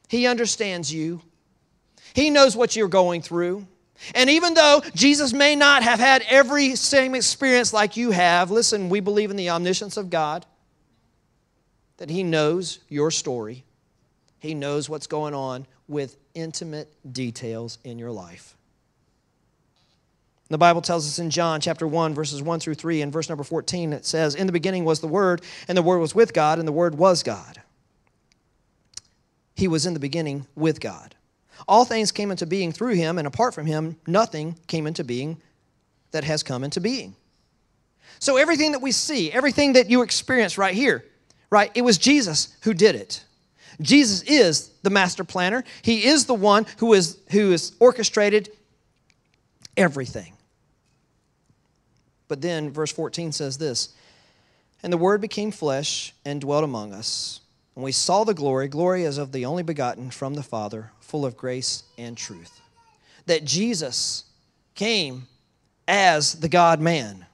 He 0.08 0.26
understands 0.26 0.92
you. 0.92 1.20
He 2.14 2.30
knows 2.30 2.56
what 2.56 2.76
you're 2.76 2.88
going 2.88 3.22
through. 3.22 3.66
And 4.14 4.30
even 4.30 4.54
though 4.54 4.82
Jesus 4.94 5.32
may 5.32 5.54
not 5.56 5.82
have 5.82 5.98
had 5.98 6.24
every 6.28 6.74
same 6.74 7.14
experience 7.14 7.72
like 7.72 7.96
you 7.96 8.12
have, 8.12 8.50
listen, 8.50 8.88
we 8.88 9.00
believe 9.00 9.30
in 9.30 9.36
the 9.36 9.50
omniscience 9.50 9.96
of 9.96 10.10
God, 10.10 10.46
that 12.00 12.10
He 12.10 12.24
knows 12.24 12.80
your 12.88 13.12
story. 13.12 13.62
He 14.40 14.54
knows 14.54 14.88
what's 14.88 15.06
going 15.06 15.34
on 15.34 15.66
with 15.86 16.16
intimate 16.34 16.88
details 17.12 17.78
in 17.84 17.98
your 17.98 18.10
life. 18.10 18.56
The 20.48 20.58
Bible 20.58 20.80
tells 20.80 21.06
us 21.06 21.20
in 21.20 21.30
John 21.30 21.60
chapter 21.60 21.86
1, 21.86 22.14
verses 22.14 22.42
1 22.42 22.58
through 22.58 22.74
3, 22.74 23.02
and 23.02 23.12
verse 23.12 23.28
number 23.28 23.44
14, 23.44 23.92
it 23.92 24.04
says, 24.04 24.34
In 24.34 24.46
the 24.46 24.52
beginning 24.52 24.84
was 24.84 25.00
the 25.00 25.06
Word, 25.06 25.42
and 25.68 25.78
the 25.78 25.82
Word 25.82 25.98
was 25.98 26.14
with 26.14 26.32
God, 26.32 26.58
and 26.58 26.66
the 26.66 26.72
Word 26.72 26.96
was 26.96 27.22
God. 27.22 27.60
He 29.54 29.68
was 29.68 29.84
in 29.84 29.94
the 29.94 30.00
beginning 30.00 30.46
with 30.56 30.80
God. 30.80 31.14
All 31.68 31.84
things 31.84 32.10
came 32.10 32.30
into 32.30 32.46
being 32.46 32.72
through 32.72 32.94
him, 32.94 33.18
and 33.18 33.26
apart 33.26 33.54
from 33.54 33.66
him, 33.66 33.96
nothing 34.06 34.56
came 34.66 34.86
into 34.86 35.04
being 35.04 35.36
that 36.12 36.24
has 36.24 36.42
come 36.42 36.64
into 36.64 36.80
being. 36.80 37.14
So 38.18 38.38
everything 38.38 38.72
that 38.72 38.80
we 38.80 38.90
see, 38.90 39.30
everything 39.30 39.74
that 39.74 39.90
you 39.90 40.00
experience 40.02 40.56
right 40.56 40.74
here, 40.74 41.04
right, 41.50 41.70
it 41.74 41.82
was 41.82 41.98
Jesus 41.98 42.56
who 42.62 42.74
did 42.74 42.94
it. 42.94 43.24
Jesus 43.80 44.22
is 44.22 44.68
the 44.82 44.90
master 44.90 45.24
planner. 45.24 45.64
He 45.82 46.04
is 46.04 46.26
the 46.26 46.34
one 46.34 46.66
who 46.78 46.92
is 46.92 47.18
who 47.30 47.52
is 47.52 47.72
orchestrated 47.80 48.50
everything. 49.76 50.34
But 52.28 52.40
then 52.40 52.70
verse 52.70 52.92
14 52.92 53.32
says 53.32 53.58
this, 53.58 53.88
and 54.82 54.92
the 54.92 54.98
word 54.98 55.20
became 55.20 55.50
flesh 55.50 56.14
and 56.24 56.40
dwelt 56.40 56.64
among 56.64 56.92
us. 56.92 57.40
And 57.74 57.84
we 57.84 57.92
saw 57.92 58.24
the 58.24 58.34
glory, 58.34 58.68
glory 58.68 59.04
as 59.04 59.18
of 59.18 59.32
the 59.32 59.46
only 59.46 59.62
begotten 59.62 60.10
from 60.10 60.34
the 60.34 60.42
Father, 60.42 60.92
full 61.00 61.26
of 61.26 61.36
grace 61.36 61.82
and 61.98 62.16
truth. 62.16 62.60
That 63.26 63.44
Jesus 63.44 64.24
came 64.74 65.26
as 65.86 66.34
the 66.34 66.48
God 66.48 66.80
man, 66.80 67.26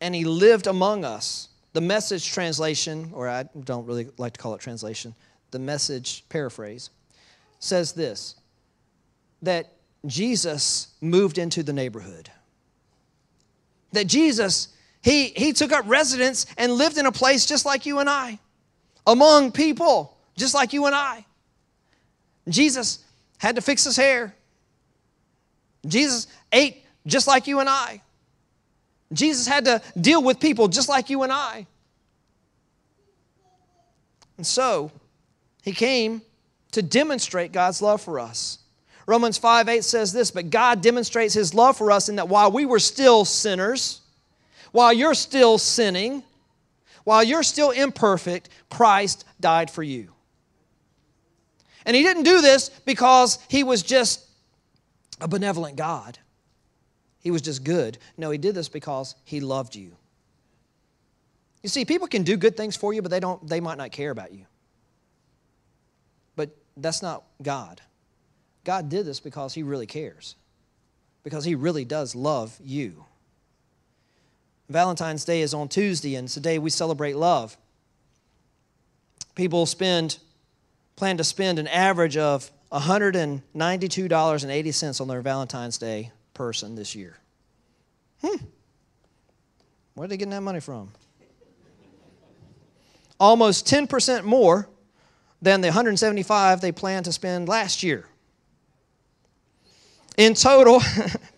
and 0.00 0.14
he 0.14 0.24
lived 0.24 0.66
among 0.66 1.04
us. 1.04 1.48
The 1.72 1.80
message 1.80 2.30
translation, 2.30 3.10
or 3.14 3.28
I 3.28 3.44
don't 3.64 3.86
really 3.86 4.08
like 4.18 4.34
to 4.34 4.40
call 4.40 4.54
it 4.54 4.60
translation, 4.60 5.14
the 5.50 5.58
message 5.58 6.24
paraphrase, 6.28 6.90
says 7.58 7.92
this 7.92 8.36
that 9.42 9.72
Jesus 10.06 10.88
moved 11.00 11.38
into 11.38 11.62
the 11.62 11.72
neighborhood. 11.72 12.30
That 13.92 14.06
Jesus, 14.06 14.68
he, 15.02 15.28
he 15.28 15.52
took 15.52 15.72
up 15.72 15.84
residence 15.86 16.46
and 16.56 16.72
lived 16.72 16.96
in 16.98 17.06
a 17.06 17.12
place 17.12 17.44
just 17.44 17.66
like 17.66 17.86
you 17.86 17.98
and 17.98 18.08
I 18.08 18.38
among 19.06 19.52
people 19.52 20.16
just 20.36 20.54
like 20.54 20.72
you 20.72 20.86
and 20.86 20.94
I. 20.94 21.24
Jesus 22.48 23.04
had 23.38 23.56
to 23.56 23.62
fix 23.62 23.84
his 23.84 23.96
hair. 23.96 24.34
Jesus 25.86 26.26
ate 26.52 26.84
just 27.06 27.26
like 27.26 27.46
you 27.46 27.60
and 27.60 27.68
I. 27.68 28.02
Jesus 29.12 29.46
had 29.46 29.64
to 29.66 29.82
deal 30.00 30.22
with 30.22 30.40
people 30.40 30.68
just 30.68 30.88
like 30.88 31.10
you 31.10 31.22
and 31.22 31.32
I. 31.32 31.66
And 34.36 34.46
so, 34.46 34.90
he 35.62 35.72
came 35.72 36.22
to 36.72 36.82
demonstrate 36.82 37.52
God's 37.52 37.80
love 37.80 38.00
for 38.00 38.18
us. 38.18 38.58
Romans 39.06 39.38
5 39.38 39.68
8 39.68 39.84
says 39.84 40.12
this, 40.12 40.30
but 40.30 40.50
God 40.50 40.80
demonstrates 40.80 41.34
his 41.34 41.54
love 41.54 41.76
for 41.76 41.90
us 41.90 42.08
in 42.08 42.16
that 42.16 42.28
while 42.28 42.50
we 42.50 42.66
were 42.66 42.78
still 42.78 43.24
sinners, 43.24 44.00
while 44.72 44.92
you're 44.92 45.14
still 45.14 45.58
sinning, 45.58 46.22
while 47.04 47.22
you're 47.22 47.42
still 47.42 47.70
imperfect, 47.70 48.48
Christ 48.70 49.24
died 49.40 49.70
for 49.70 49.82
you. 49.82 50.08
And 51.84 51.96
he 51.96 52.02
didn't 52.02 52.22
do 52.22 52.40
this 52.40 52.68
because 52.68 53.38
he 53.48 53.64
was 53.64 53.82
just 53.82 54.24
a 55.20 55.28
benevolent 55.28 55.76
God. 55.76 56.18
He 57.22 57.30
was 57.30 57.40
just 57.40 57.64
good. 57.64 57.96
No, 58.18 58.30
he 58.30 58.38
did 58.38 58.54
this 58.54 58.68
because 58.68 59.14
he 59.24 59.40
loved 59.40 59.74
you. 59.76 59.96
You 61.62 61.68
see, 61.68 61.84
people 61.84 62.08
can 62.08 62.24
do 62.24 62.36
good 62.36 62.56
things 62.56 62.74
for 62.76 62.92
you, 62.92 63.00
but 63.00 63.12
they 63.12 63.20
don't 63.20 63.48
they 63.48 63.60
might 63.60 63.78
not 63.78 63.92
care 63.92 64.10
about 64.10 64.32
you. 64.32 64.46
But 66.34 66.50
that's 66.76 67.00
not 67.00 67.22
God. 67.40 67.80
God 68.64 68.88
did 68.88 69.06
this 69.06 69.20
because 69.20 69.54
he 69.54 69.62
really 69.62 69.86
cares. 69.86 70.34
Because 71.22 71.44
he 71.44 71.54
really 71.54 71.84
does 71.84 72.16
love 72.16 72.58
you. 72.60 73.04
Valentine's 74.68 75.24
Day 75.24 75.42
is 75.42 75.54
on 75.54 75.68
Tuesday, 75.68 76.16
and 76.16 76.28
today 76.28 76.58
we 76.58 76.70
celebrate 76.70 77.14
love. 77.16 77.56
People 79.36 79.66
spend, 79.66 80.18
plan 80.96 81.16
to 81.18 81.24
spend 81.24 81.60
an 81.60 81.68
average 81.68 82.16
of 82.16 82.50
$192.80 82.72 85.00
on 85.00 85.08
their 85.08 85.20
Valentine's 85.20 85.78
Day 85.78 86.10
person 86.34 86.74
this 86.74 86.94
year. 86.94 87.16
Hmm. 88.22 88.44
Where 89.94 90.04
are 90.04 90.08
they 90.08 90.16
getting 90.16 90.30
that 90.30 90.42
money 90.42 90.60
from? 90.60 90.90
Almost 93.20 93.66
10% 93.66 94.24
more 94.24 94.68
than 95.40 95.60
the 95.60 95.68
175 95.68 96.60
they 96.60 96.72
planned 96.72 97.04
to 97.04 97.12
spend 97.12 97.48
last 97.48 97.82
year. 97.82 98.06
In 100.16 100.34
total, 100.34 100.80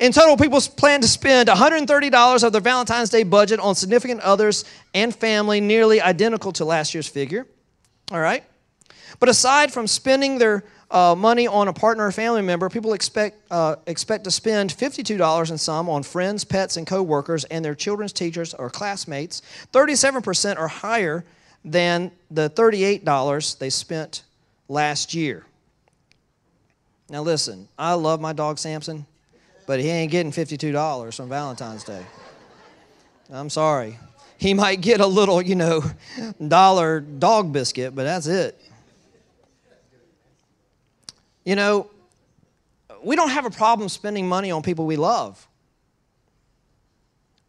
In 0.00 0.12
total, 0.12 0.36
people 0.36 0.60
plan 0.60 1.00
to 1.00 1.08
spend 1.08 1.48
$130 1.48 2.44
of 2.44 2.52
their 2.52 2.60
Valentine's 2.60 3.10
Day 3.10 3.22
budget 3.22 3.60
on 3.60 3.74
significant 3.74 4.20
others 4.20 4.64
and 4.94 5.14
family, 5.14 5.60
nearly 5.60 6.00
identical 6.00 6.52
to 6.52 6.64
last 6.64 6.94
year's 6.94 7.08
figure. 7.08 7.46
All 8.10 8.20
right? 8.20 8.44
But 9.20 9.28
aside 9.28 9.72
from 9.72 9.86
spending 9.86 10.38
their 10.38 10.64
uh, 10.90 11.14
money 11.16 11.46
on 11.46 11.68
a 11.68 11.72
partner 11.72 12.06
or 12.06 12.12
family 12.12 12.42
member, 12.42 12.68
people 12.68 12.92
expect, 12.92 13.40
uh, 13.50 13.76
expect 13.86 14.24
to 14.24 14.30
spend 14.30 14.70
$52 14.70 15.50
in 15.50 15.58
some 15.58 15.88
on 15.88 16.02
friends, 16.02 16.44
pets, 16.44 16.76
and 16.76 16.86
coworkers 16.86 17.44
and 17.44 17.64
their 17.64 17.74
children's 17.74 18.12
teachers 18.12 18.54
or 18.54 18.70
classmates. 18.70 19.42
37% 19.72 20.56
are 20.58 20.68
higher 20.68 21.24
than 21.64 22.12
the 22.30 22.48
$38 22.50 23.58
they 23.58 23.70
spent 23.70 24.22
last 24.68 25.14
year. 25.14 25.44
Now, 27.08 27.22
listen, 27.22 27.68
I 27.78 27.94
love 27.94 28.20
my 28.20 28.32
dog 28.32 28.58
Samson 28.58 29.06
but 29.66 29.80
he 29.80 29.88
ain't 29.88 30.10
getting 30.10 30.32
$52 30.32 31.20
on 31.20 31.28
Valentine's 31.28 31.84
Day. 31.84 32.02
I'm 33.30 33.50
sorry. 33.50 33.98
He 34.38 34.54
might 34.54 34.80
get 34.80 35.00
a 35.00 35.06
little, 35.06 35.42
you 35.42 35.56
know, 35.56 35.82
dollar 36.48 37.00
dog 37.00 37.52
biscuit, 37.52 37.94
but 37.94 38.04
that's 38.04 38.28
it. 38.28 38.60
You 41.46 41.54
know, 41.54 41.88
we 43.02 43.14
don't 43.16 43.30
have 43.30 43.46
a 43.46 43.50
problem 43.50 43.88
spending 43.88 44.28
money 44.28 44.50
on 44.50 44.62
people 44.62 44.84
we 44.84 44.96
love. 44.96 45.46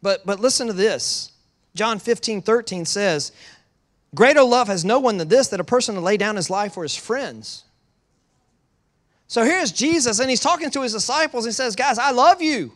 But, 0.00 0.24
but 0.24 0.38
listen 0.38 0.68
to 0.68 0.72
this. 0.72 1.32
John 1.74 1.98
15, 1.98 2.40
13 2.40 2.84
says, 2.86 3.32
Greater 4.14 4.42
love 4.42 4.68
has 4.68 4.84
no 4.84 5.00
one 5.00 5.18
than 5.18 5.28
this, 5.28 5.48
that 5.48 5.58
a 5.58 5.64
person 5.64 5.96
to 5.96 6.00
lay 6.00 6.16
down 6.16 6.36
his 6.36 6.48
life 6.48 6.74
for 6.74 6.84
his 6.84 6.94
friends. 6.94 7.64
So 9.26 9.44
here's 9.44 9.72
Jesus, 9.72 10.20
and 10.20 10.30
he's 10.30 10.40
talking 10.40 10.70
to 10.70 10.82
his 10.82 10.92
disciples. 10.92 11.44
And 11.44 11.50
He 11.50 11.54
says, 11.54 11.76
Guys, 11.76 11.98
I 11.98 12.12
love 12.12 12.40
you. 12.40 12.72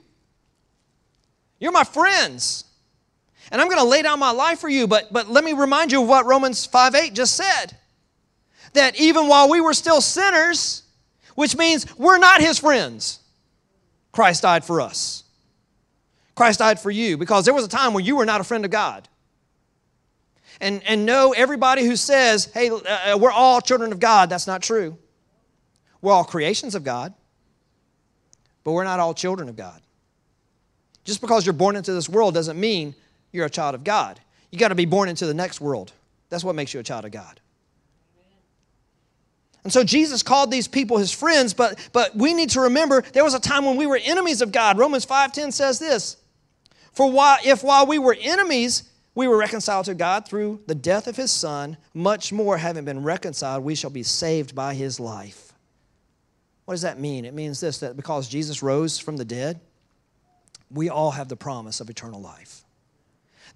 You're 1.60 1.72
my 1.72 1.84
friends. 1.84 2.64
And 3.52 3.60
I'm 3.60 3.68
going 3.68 3.80
to 3.80 3.88
lay 3.88 4.02
down 4.02 4.18
my 4.18 4.32
life 4.32 4.58
for 4.58 4.68
you. 4.68 4.86
But, 4.88 5.12
but 5.12 5.28
let 5.28 5.44
me 5.44 5.52
remind 5.52 5.92
you 5.92 6.02
of 6.02 6.08
what 6.08 6.26
Romans 6.26 6.66
5 6.66 6.94
8 6.96 7.14
just 7.14 7.36
said 7.36 7.76
that 8.72 8.98
even 8.98 9.28
while 9.28 9.48
we 9.48 9.60
were 9.60 9.72
still 9.72 10.00
sinners, 10.00 10.82
which 11.34 11.56
means 11.56 11.86
we're 11.96 12.18
not 12.18 12.40
his 12.40 12.58
friends, 12.58 13.20
Christ 14.12 14.42
died 14.42 14.64
for 14.64 14.80
us. 14.80 15.24
Christ 16.34 16.58
died 16.60 16.80
for 16.80 16.90
you 16.90 17.16
because 17.18 17.44
there 17.44 17.54
was 17.54 17.64
a 17.64 17.68
time 17.68 17.94
when 17.94 18.04
you 18.04 18.16
were 18.16 18.26
not 18.26 18.40
a 18.40 18.44
friend 18.44 18.64
of 18.64 18.70
God. 18.70 19.08
And, 20.60 20.82
and 20.86 21.04
know 21.04 21.32
everybody 21.32 21.84
who 21.84 21.96
says, 21.96 22.46
hey, 22.54 22.70
uh, 22.70 23.18
we're 23.18 23.32
all 23.32 23.60
children 23.60 23.92
of 23.92 24.00
God, 24.00 24.30
that's 24.30 24.46
not 24.46 24.62
true. 24.62 24.96
We're 26.00 26.12
all 26.12 26.24
creations 26.24 26.74
of 26.74 26.84
God, 26.84 27.14
but 28.64 28.72
we're 28.72 28.84
not 28.84 29.00
all 29.00 29.14
children 29.14 29.48
of 29.48 29.56
God. 29.56 29.80
Just 31.04 31.20
because 31.20 31.44
you're 31.44 31.52
born 31.52 31.76
into 31.76 31.92
this 31.92 32.08
world 32.08 32.34
doesn't 32.34 32.58
mean 32.58 32.94
you're 33.32 33.46
a 33.46 33.50
child 33.50 33.74
of 33.74 33.82
God. 33.82 34.20
You 34.50 34.58
got 34.58 34.68
to 34.68 34.74
be 34.74 34.84
born 34.84 35.08
into 35.08 35.26
the 35.26 35.34
next 35.34 35.60
world. 35.60 35.92
That's 36.28 36.44
what 36.44 36.54
makes 36.54 36.72
you 36.74 36.80
a 36.80 36.82
child 36.82 37.04
of 37.04 37.10
God. 37.10 37.40
And 39.64 39.72
so 39.72 39.84
Jesus 39.84 40.22
called 40.22 40.50
these 40.50 40.66
people 40.66 40.98
his 40.98 41.12
friends, 41.12 41.54
but, 41.54 41.78
but 41.92 42.16
we 42.16 42.34
need 42.34 42.50
to 42.50 42.62
remember 42.62 43.02
there 43.12 43.24
was 43.24 43.34
a 43.34 43.40
time 43.40 43.64
when 43.64 43.76
we 43.76 43.86
were 43.86 44.00
enemies 44.02 44.42
of 44.42 44.50
God. 44.50 44.78
Romans 44.78 45.06
5:10 45.06 45.52
says 45.52 45.78
this. 45.78 46.16
For 46.92 47.10
while, 47.10 47.38
if 47.44 47.62
while 47.62 47.86
we 47.86 47.98
were 47.98 48.16
enemies, 48.20 48.84
we 49.14 49.28
were 49.28 49.36
reconciled 49.36 49.86
to 49.86 49.94
God 49.94 50.26
through 50.26 50.60
the 50.66 50.74
death 50.74 51.06
of 51.06 51.16
his 51.16 51.30
Son, 51.30 51.76
much 51.94 52.32
more, 52.32 52.58
having 52.58 52.84
been 52.84 53.02
reconciled, 53.02 53.62
we 53.62 53.74
shall 53.74 53.90
be 53.90 54.02
saved 54.02 54.54
by 54.54 54.74
his 54.74 54.98
life. 54.98 55.52
What 56.64 56.74
does 56.74 56.82
that 56.82 56.98
mean? 56.98 57.24
It 57.24 57.34
means 57.34 57.60
this 57.60 57.78
that 57.78 57.96
because 57.96 58.28
Jesus 58.28 58.62
rose 58.62 58.98
from 58.98 59.16
the 59.16 59.24
dead, 59.24 59.60
we 60.70 60.88
all 60.88 61.10
have 61.12 61.28
the 61.28 61.36
promise 61.36 61.80
of 61.80 61.90
eternal 61.90 62.20
life. 62.20 62.64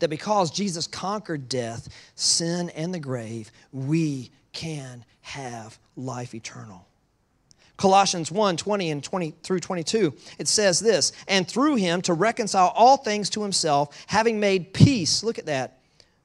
That 0.00 0.10
because 0.10 0.50
Jesus 0.50 0.86
conquered 0.86 1.48
death, 1.48 1.88
sin, 2.14 2.70
and 2.70 2.92
the 2.92 3.00
grave, 3.00 3.50
we 3.72 4.30
can 4.56 5.04
have 5.20 5.78
life 5.96 6.34
eternal. 6.34 6.86
Colossians 7.76 8.32
1 8.32 8.56
20 8.56 8.90
and 8.90 9.04
20 9.04 9.34
through 9.42 9.60
22, 9.60 10.14
it 10.38 10.48
says 10.48 10.80
this, 10.80 11.12
and 11.28 11.46
through 11.46 11.76
him 11.76 12.00
to 12.02 12.14
reconcile 12.14 12.72
all 12.74 12.96
things 12.96 13.28
to 13.30 13.42
himself, 13.42 14.04
having 14.06 14.40
made 14.40 14.72
peace, 14.72 15.22
look 15.22 15.38
at 15.38 15.44
that, 15.44 15.78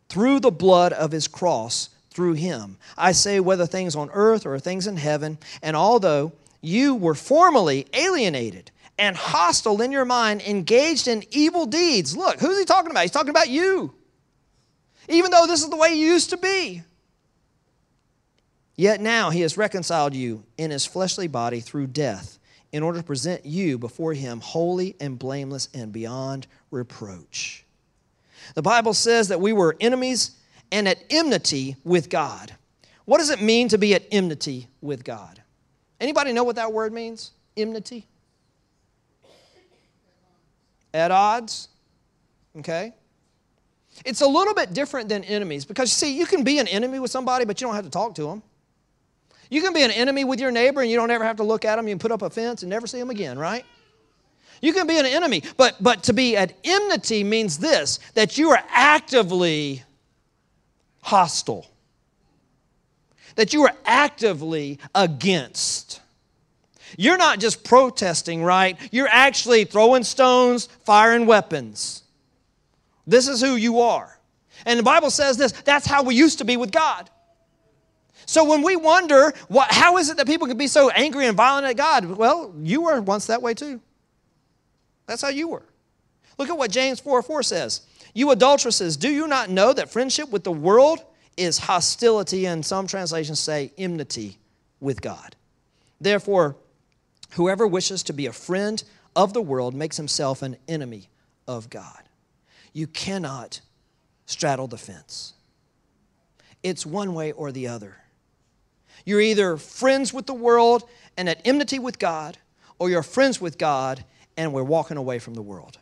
through 0.08 0.40
the 0.40 0.50
blood 0.50 0.94
of 0.94 1.12
his 1.12 1.28
cross, 1.28 1.90
through 2.10 2.34
him. 2.34 2.78
I 2.98 3.12
say, 3.12 3.42
whether 3.42 3.66
things 3.66 3.98
on 3.98 4.10
earth 4.14 4.46
or 4.46 4.58
things 4.60 4.88
in 4.88 4.96
heaven, 4.96 5.38
and 5.62 5.76
although 5.76 6.32
you 6.62 6.96
were 6.96 7.16
formerly 7.16 7.86
alienated 7.94 8.72
and 8.98 9.18
hostile 9.18 9.82
in 9.82 9.92
your 9.92 10.06
mind, 10.06 10.42
engaged 10.44 11.10
in 11.10 11.26
evil 11.32 11.66
deeds. 11.66 12.16
Look, 12.16 12.40
who's 12.40 12.58
he 12.58 12.64
talking 12.64 12.92
about? 12.92 13.02
He's 13.02 13.12
talking 13.12 13.30
about 13.30 13.50
you. 13.50 13.94
Even 15.10 15.32
though 15.32 15.48
this 15.48 15.64
is 15.64 15.70
the 15.70 15.76
way 15.76 15.90
you 15.90 16.08
used 16.08 16.30
to 16.30 16.38
be. 16.38 16.84
Yet 18.82 19.00
now 19.00 19.30
he 19.30 19.42
has 19.42 19.58
reconciled 19.58 20.16
you 20.16 20.44
in 20.58 20.72
his 20.72 20.88
fleshly 20.88 21.28
body 21.28 21.60
through 21.60 21.86
death 21.86 22.40
in 22.72 22.82
order 22.82 22.98
to 22.98 23.06
present 23.06 23.46
you 23.46 23.78
before 23.78 24.16
him 24.16 24.40
holy 24.40 24.96
and 25.00 25.20
blameless 25.20 25.70
and 25.76 25.94
beyond 25.94 26.48
reproach. 26.72 27.64
The 28.56 28.64
Bible 28.64 28.96
says 28.96 29.28
that 29.28 29.40
we 29.40 29.54
were 29.54 29.78
enemies 29.80 30.32
and 30.72 30.88
at 30.88 30.98
enmity 31.12 31.76
with 31.84 32.10
God. 32.10 32.56
What 33.06 33.20
does 33.20 33.30
it 33.30 33.40
mean 33.40 33.68
to 33.68 33.78
be 33.78 33.94
at 33.94 34.02
enmity 34.12 34.68
with 34.82 35.04
God? 35.04 35.44
Anybody 36.00 36.34
know 36.34 36.44
what 36.44 36.56
that 36.56 36.74
word 36.74 36.92
means? 36.92 37.34
Enmity? 37.56 38.08
At 40.92 41.12
odds? 41.12 41.68
Okay? 42.58 42.96
It's 44.06 44.22
a 44.22 44.28
little 44.28 44.56
bit 44.56 44.74
different 44.74 45.08
than 45.08 45.24
enemies 45.26 45.66
because, 45.66 45.92
see, 45.92 46.18
you 46.18 46.26
can 46.26 46.44
be 46.44 46.58
an 46.58 46.68
enemy 46.68 46.98
with 46.98 47.12
somebody, 47.12 47.46
but 47.46 47.62
you 47.62 47.68
don't 47.68 47.76
have 47.76 47.86
to 47.86 47.92
talk 47.92 48.16
to 48.16 48.24
them. 48.24 48.42
You 49.52 49.62
can 49.62 49.74
be 49.74 49.84
an 49.84 49.92
enemy 49.92 50.24
with 50.24 50.40
your 50.40 50.50
neighbor 50.50 50.80
and 50.80 50.90
you 50.90 50.96
don't 50.96 51.12
ever 51.12 51.26
have 51.26 51.36
to 51.36 51.44
look 51.44 51.66
at 51.66 51.76
them. 51.76 51.86
You 51.86 51.92
can 51.92 52.00
put 52.00 52.12
up 52.14 52.22
a 52.22 52.30
fence 52.30 52.64
and 52.64 52.70
never 52.70 52.88
see 52.88 52.98
them 52.98 53.10
again, 53.10 53.38
right? 53.38 53.66
You 54.62 54.72
can 54.72 54.88
be 54.88 54.98
an 54.98 55.06
enemy, 55.06 55.44
but, 55.58 55.76
but 55.82 56.04
to 56.04 56.14
be 56.14 56.38
at 56.38 56.54
enmity 56.64 57.24
means 57.26 57.58
this 57.58 58.00
that 58.14 58.38
you 58.38 58.52
are 58.52 58.64
actively 58.70 59.84
hostile, 61.02 61.68
that 63.36 63.54
you 63.54 63.64
are 63.64 63.76
actively 63.86 64.80
against. 64.96 66.00
You're 66.98 67.18
not 67.18 67.40
just 67.40 67.66
protesting, 67.66 68.44
right? 68.44 68.78
You're 68.90 69.10
actually 69.10 69.66
throwing 69.66 70.04
stones, 70.04 70.68
firing 70.86 71.26
weapons. 71.26 72.04
This 73.06 73.28
is 73.28 73.42
who 73.42 73.58
you 73.58 73.82
are. 73.82 74.18
And 74.66 74.80
the 74.80 74.84
Bible 74.84 75.10
says 75.10 75.36
this 75.36 75.52
that's 75.52 75.88
how 75.88 76.04
we 76.04 76.16
used 76.16 76.38
to 76.38 76.46
be 76.46 76.56
with 76.56 76.72
God. 76.72 77.10
So 78.32 78.46
when 78.46 78.62
we 78.62 78.78
wonder, 78.78 79.34
what, 79.50 79.74
how 79.74 79.98
is 79.98 80.10
it 80.10 80.16
that 80.16 80.26
people 80.26 80.48
can 80.48 80.56
be 80.56 80.68
so 80.68 80.90
angry 80.90 81.28
and 81.28 81.36
violent 81.36 81.68
at 81.68 81.76
God? 81.76 82.06
Well, 82.06 82.56
you 82.62 82.84
were 82.84 83.02
once 83.02 83.26
that 83.26 83.42
way 83.42 83.54
too. 83.54 83.82
That's 85.06 85.22
how 85.22 85.28
you 85.28 85.50
were. 85.50 85.66
Look 86.38 86.48
at 86.48 86.58
what 86.58 86.72
James 86.72 87.02
4 87.02 87.24
4 87.24 87.44
says. 87.44 87.82
You 88.14 88.32
adulteresses, 88.32 88.96
do 88.96 89.10
you 89.10 89.28
not 89.28 89.50
know 89.50 89.74
that 89.74 89.92
friendship 89.92 90.30
with 90.30 90.46
the 90.46 90.52
world 90.54 91.04
is 91.36 91.58
hostility, 91.58 92.46
and 92.46 92.66
some 92.66 92.88
translations 92.88 93.42
say 93.42 93.74
enmity 93.78 94.38
with 94.80 95.02
God? 95.02 95.36
Therefore, 96.00 96.56
whoever 97.32 97.68
wishes 97.68 98.02
to 98.04 98.14
be 98.14 98.28
a 98.28 98.32
friend 98.32 98.82
of 99.14 99.34
the 99.34 99.42
world 99.42 99.76
makes 99.76 99.98
himself 99.98 100.42
an 100.42 100.56
enemy 100.70 101.10
of 101.50 101.70
God. 101.70 102.04
You 102.72 102.88
cannot 102.88 103.60
straddle 104.26 104.68
the 104.68 104.78
fence, 104.78 105.34
it's 106.64 106.86
one 106.86 107.14
way 107.14 107.34
or 107.34 107.52
the 107.52 107.68
other. 107.68 107.98
You're 109.06 109.22
either 109.22 109.58
friends 109.58 110.14
with 110.14 110.26
the 110.26 110.34
world 110.34 110.88
and 111.18 111.28
at 111.30 111.42
enmity 111.46 111.80
with 111.80 112.00
God, 112.00 112.38
or 112.80 112.90
you're 112.90 113.04
friends 113.04 113.40
with 113.40 113.58
God 113.58 114.04
and 114.38 114.54
we're 114.54 114.64
walking 114.64 114.98
away 114.98 115.20
from 115.20 115.34
the 115.34 115.42
world. 115.42 115.78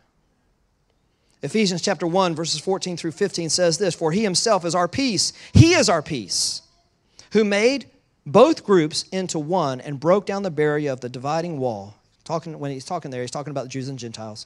Ephesians 1.42 1.82
chapter 1.82 2.06
1, 2.06 2.36
verses 2.36 2.60
14 2.60 2.98
through 2.98 3.12
15 3.12 3.50
says 3.50 3.78
this 3.78 3.96
For 3.96 4.12
he 4.12 4.24
himself 4.24 4.66
is 4.66 4.76
our 4.76 4.88
peace. 4.88 5.32
He 5.54 5.74
is 5.74 5.88
our 5.88 6.02
peace, 6.02 6.62
who 7.32 7.46
made 7.46 7.86
both 8.26 8.66
groups 8.66 9.04
into 9.12 9.40
one 9.40 9.80
and 9.80 10.00
broke 10.00 10.26
down 10.26 10.44
the 10.44 10.52
barrier 10.52 10.92
of 10.92 11.00
the 11.00 11.10
dividing 11.10 11.58
wall. 11.58 11.96
Talking, 12.26 12.60
when 12.60 12.72
he's 12.72 12.86
talking 12.86 13.10
there, 13.10 13.22
he's 13.22 13.32
talking 13.32 13.52
about 13.52 13.64
the 13.64 13.70
Jews 13.70 13.88
and 13.88 13.98
Gentiles. 13.98 14.46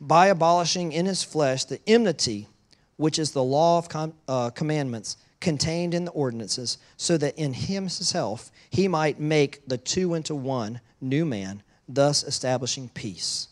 By 0.00 0.28
abolishing 0.28 0.92
in 0.92 1.06
his 1.06 1.22
flesh 1.22 1.64
the 1.64 1.80
enmity, 1.86 2.48
which 2.96 3.18
is 3.18 3.32
the 3.32 3.44
law 3.44 3.78
of 3.78 3.88
com, 3.88 4.14
uh, 4.26 4.50
commandments 4.50 5.16
contained 5.40 5.94
in 5.94 6.04
the 6.04 6.10
ordinances, 6.12 6.78
so 6.96 7.16
that 7.16 7.38
in 7.38 7.52
himself 7.52 8.50
he 8.70 8.86
might 8.88 9.18
make 9.18 9.66
the 9.66 9.78
two 9.78 10.14
into 10.14 10.34
one 10.34 10.80
new 11.00 11.24
man, 11.24 11.62
thus 11.88 12.22
establishing 12.22 12.90
peace. 12.90 13.48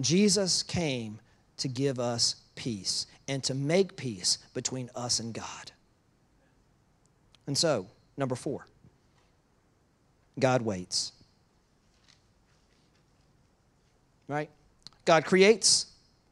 Jesus 0.00 0.62
came 0.62 1.20
to 1.58 1.68
give 1.68 1.98
us 1.98 2.36
peace 2.54 3.06
and 3.28 3.42
to 3.44 3.54
make 3.54 3.96
peace 3.96 4.38
between 4.54 4.90
us 4.94 5.20
and 5.20 5.32
God. 5.32 5.72
And 7.46 7.56
so, 7.56 7.86
number 8.16 8.34
four, 8.34 8.66
God 10.38 10.62
waits. 10.62 11.12
Right? 14.28 14.50
God 15.04 15.24
creates, 15.24 15.86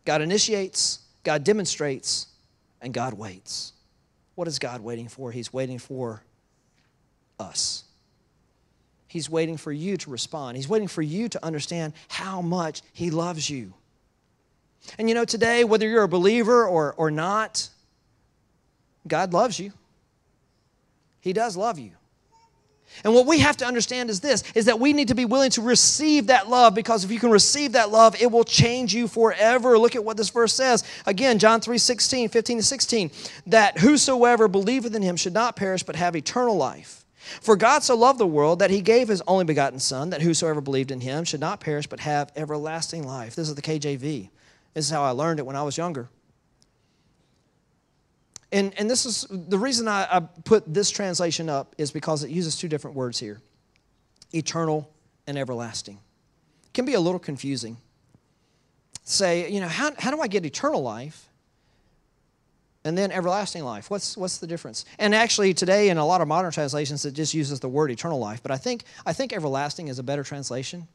God 0.04 0.22
initiates, 0.22 1.00
God 1.24 1.44
demonstrates, 1.44 2.28
and 2.80 2.94
God 2.94 3.14
waits. 3.14 3.72
What 4.40 4.48
is 4.48 4.58
God 4.58 4.80
waiting 4.80 5.08
for? 5.08 5.30
He's 5.30 5.52
waiting 5.52 5.78
for 5.78 6.22
us. 7.38 7.84
He's 9.06 9.28
waiting 9.28 9.58
for 9.58 9.70
you 9.70 9.98
to 9.98 10.08
respond. 10.08 10.56
He's 10.56 10.66
waiting 10.66 10.88
for 10.88 11.02
you 11.02 11.28
to 11.28 11.44
understand 11.44 11.92
how 12.08 12.40
much 12.40 12.80
He 12.94 13.10
loves 13.10 13.50
you. 13.50 13.74
And 14.96 15.10
you 15.10 15.14
know, 15.14 15.26
today, 15.26 15.62
whether 15.64 15.86
you're 15.86 16.04
a 16.04 16.08
believer 16.08 16.66
or, 16.66 16.94
or 16.94 17.10
not, 17.10 17.68
God 19.06 19.34
loves 19.34 19.60
you. 19.60 19.74
He 21.20 21.34
does 21.34 21.54
love 21.54 21.78
you. 21.78 21.90
And 23.04 23.14
what 23.14 23.26
we 23.26 23.38
have 23.38 23.56
to 23.58 23.66
understand 23.66 24.10
is 24.10 24.20
this 24.20 24.42
is 24.54 24.66
that 24.66 24.78
we 24.78 24.92
need 24.92 25.08
to 25.08 25.14
be 25.14 25.24
willing 25.24 25.50
to 25.50 25.62
receive 25.62 26.28
that 26.28 26.48
love 26.48 26.74
because 26.74 27.04
if 27.04 27.10
you 27.10 27.18
can 27.18 27.30
receive 27.30 27.72
that 27.72 27.90
love, 27.90 28.20
it 28.20 28.30
will 28.30 28.44
change 28.44 28.94
you 28.94 29.08
forever. 29.08 29.78
Look 29.78 29.96
at 29.96 30.04
what 30.04 30.16
this 30.16 30.30
verse 30.30 30.52
says. 30.52 30.84
Again, 31.06 31.38
John 31.38 31.60
3 31.60 31.78
16, 31.78 32.28
15 32.28 32.56
to 32.58 32.62
16, 32.62 33.10
that 33.46 33.78
whosoever 33.78 34.48
believeth 34.48 34.94
in 34.94 35.02
him 35.02 35.16
should 35.16 35.34
not 35.34 35.56
perish 35.56 35.82
but 35.82 35.96
have 35.96 36.16
eternal 36.16 36.56
life. 36.56 37.04
For 37.40 37.56
God 37.56 37.82
so 37.82 37.96
loved 37.96 38.18
the 38.18 38.26
world 38.26 38.58
that 38.58 38.70
he 38.70 38.80
gave 38.80 39.08
his 39.08 39.22
only 39.26 39.44
begotten 39.44 39.78
Son, 39.78 40.10
that 40.10 40.22
whosoever 40.22 40.60
believed 40.60 40.90
in 40.90 41.00
him 41.00 41.24
should 41.24 41.40
not 41.40 41.60
perish 41.60 41.86
but 41.86 42.00
have 42.00 42.32
everlasting 42.34 43.06
life. 43.06 43.36
This 43.36 43.48
is 43.48 43.54
the 43.54 43.62
KJV. 43.62 44.30
This 44.74 44.86
is 44.86 44.90
how 44.90 45.02
I 45.02 45.10
learned 45.10 45.38
it 45.38 45.46
when 45.46 45.56
I 45.56 45.62
was 45.62 45.76
younger. 45.76 46.08
And, 48.52 48.72
and 48.78 48.90
this 48.90 49.06
is 49.06 49.26
the 49.30 49.58
reason 49.58 49.86
I, 49.86 50.08
I 50.10 50.20
put 50.20 50.72
this 50.72 50.90
translation 50.90 51.48
up 51.48 51.74
is 51.78 51.90
because 51.90 52.24
it 52.24 52.30
uses 52.30 52.56
two 52.56 52.68
different 52.68 52.96
words 52.96 53.18
here 53.18 53.40
eternal 54.32 54.90
and 55.26 55.36
everlasting. 55.36 55.98
It 56.64 56.72
can 56.72 56.84
be 56.84 56.94
a 56.94 57.00
little 57.00 57.18
confusing. 57.18 57.76
Say, 59.02 59.50
you 59.50 59.60
know, 59.60 59.68
how, 59.68 59.90
how 59.98 60.10
do 60.10 60.20
I 60.20 60.28
get 60.28 60.44
eternal 60.44 60.82
life? 60.82 61.30
and 62.84 62.96
then 62.96 63.12
everlasting 63.12 63.62
life. 63.62 63.90
What's, 63.90 64.16
what's 64.16 64.38
the 64.38 64.46
difference? 64.46 64.84
And 64.98 65.14
actually, 65.14 65.52
today 65.52 65.90
in 65.90 65.98
a 65.98 66.06
lot 66.06 66.20
of 66.20 66.28
modern 66.28 66.50
translations, 66.50 67.04
it 67.04 67.12
just 67.12 67.34
uses 67.34 67.60
the 67.60 67.68
word 67.68 67.90
eternal 67.90 68.18
life. 68.18 68.42
But 68.42 68.52
I 68.52 68.56
think, 68.56 68.84
I 69.04 69.12
think 69.12 69.32
everlasting 69.32 69.88
is 69.88 69.98
a 69.98 70.02
better 70.02 70.24
translation 70.24 70.88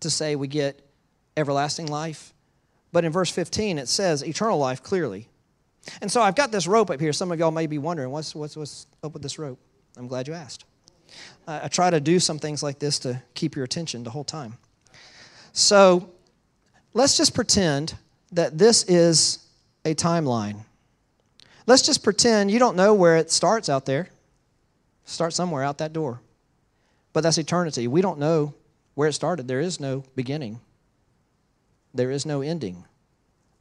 to 0.00 0.10
say 0.10 0.34
we 0.34 0.48
get 0.48 0.84
everlasting 1.36 1.86
life. 1.86 2.34
But 2.92 3.04
in 3.04 3.12
verse 3.12 3.30
15, 3.30 3.78
it 3.78 3.88
says 3.88 4.24
eternal 4.24 4.58
life 4.58 4.82
clearly. 4.82 5.28
And 6.00 6.10
so 6.10 6.20
I've 6.20 6.34
got 6.34 6.52
this 6.52 6.66
rope 6.66 6.90
up 6.90 7.00
here. 7.00 7.12
Some 7.12 7.32
of 7.32 7.38
y'all 7.38 7.50
may 7.50 7.66
be 7.66 7.78
wondering, 7.78 8.10
what's, 8.10 8.34
what's, 8.34 8.56
what's 8.56 8.86
up 9.02 9.12
with 9.12 9.22
this 9.22 9.38
rope? 9.38 9.58
I'm 9.96 10.06
glad 10.06 10.28
you 10.28 10.34
asked. 10.34 10.64
I, 11.46 11.64
I 11.64 11.68
try 11.68 11.90
to 11.90 12.00
do 12.00 12.20
some 12.20 12.38
things 12.38 12.62
like 12.62 12.78
this 12.78 12.98
to 13.00 13.22
keep 13.34 13.56
your 13.56 13.64
attention 13.64 14.04
the 14.04 14.10
whole 14.10 14.24
time. 14.24 14.54
So 15.52 16.10
let's 16.94 17.16
just 17.16 17.34
pretend 17.34 17.94
that 18.32 18.58
this 18.58 18.84
is 18.84 19.46
a 19.84 19.94
timeline. 19.94 20.64
Let's 21.66 21.82
just 21.82 22.02
pretend 22.02 22.50
you 22.50 22.58
don't 22.58 22.76
know 22.76 22.94
where 22.94 23.16
it 23.16 23.30
starts 23.30 23.68
out 23.68 23.86
there. 23.86 24.08
Start 25.04 25.32
somewhere 25.32 25.62
out 25.62 25.78
that 25.78 25.92
door. 25.92 26.20
But 27.12 27.22
that's 27.22 27.38
eternity. 27.38 27.88
We 27.88 28.00
don't 28.00 28.18
know 28.18 28.54
where 28.94 29.08
it 29.08 29.14
started. 29.14 29.48
There 29.48 29.60
is 29.60 29.80
no 29.80 30.04
beginning, 30.14 30.60
there 31.94 32.10
is 32.10 32.26
no 32.26 32.42
ending. 32.42 32.84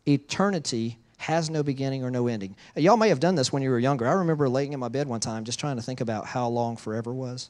Eternity 0.05 0.97
has 1.17 1.49
no 1.49 1.63
beginning 1.63 2.03
or 2.03 2.11
no 2.11 2.27
ending. 2.27 2.55
Y'all 2.75 2.97
may 2.97 3.09
have 3.09 3.19
done 3.19 3.35
this 3.35 3.51
when 3.51 3.63
you 3.63 3.69
were 3.69 3.79
younger. 3.79 4.07
I 4.07 4.13
remember 4.13 4.47
laying 4.47 4.73
in 4.73 4.79
my 4.79 4.87
bed 4.87 5.07
one 5.07 5.19
time 5.19 5.43
just 5.43 5.59
trying 5.59 5.75
to 5.75 5.81
think 5.81 5.99
about 5.99 6.25
how 6.25 6.47
long 6.47 6.77
forever 6.77 7.13
was. 7.13 7.49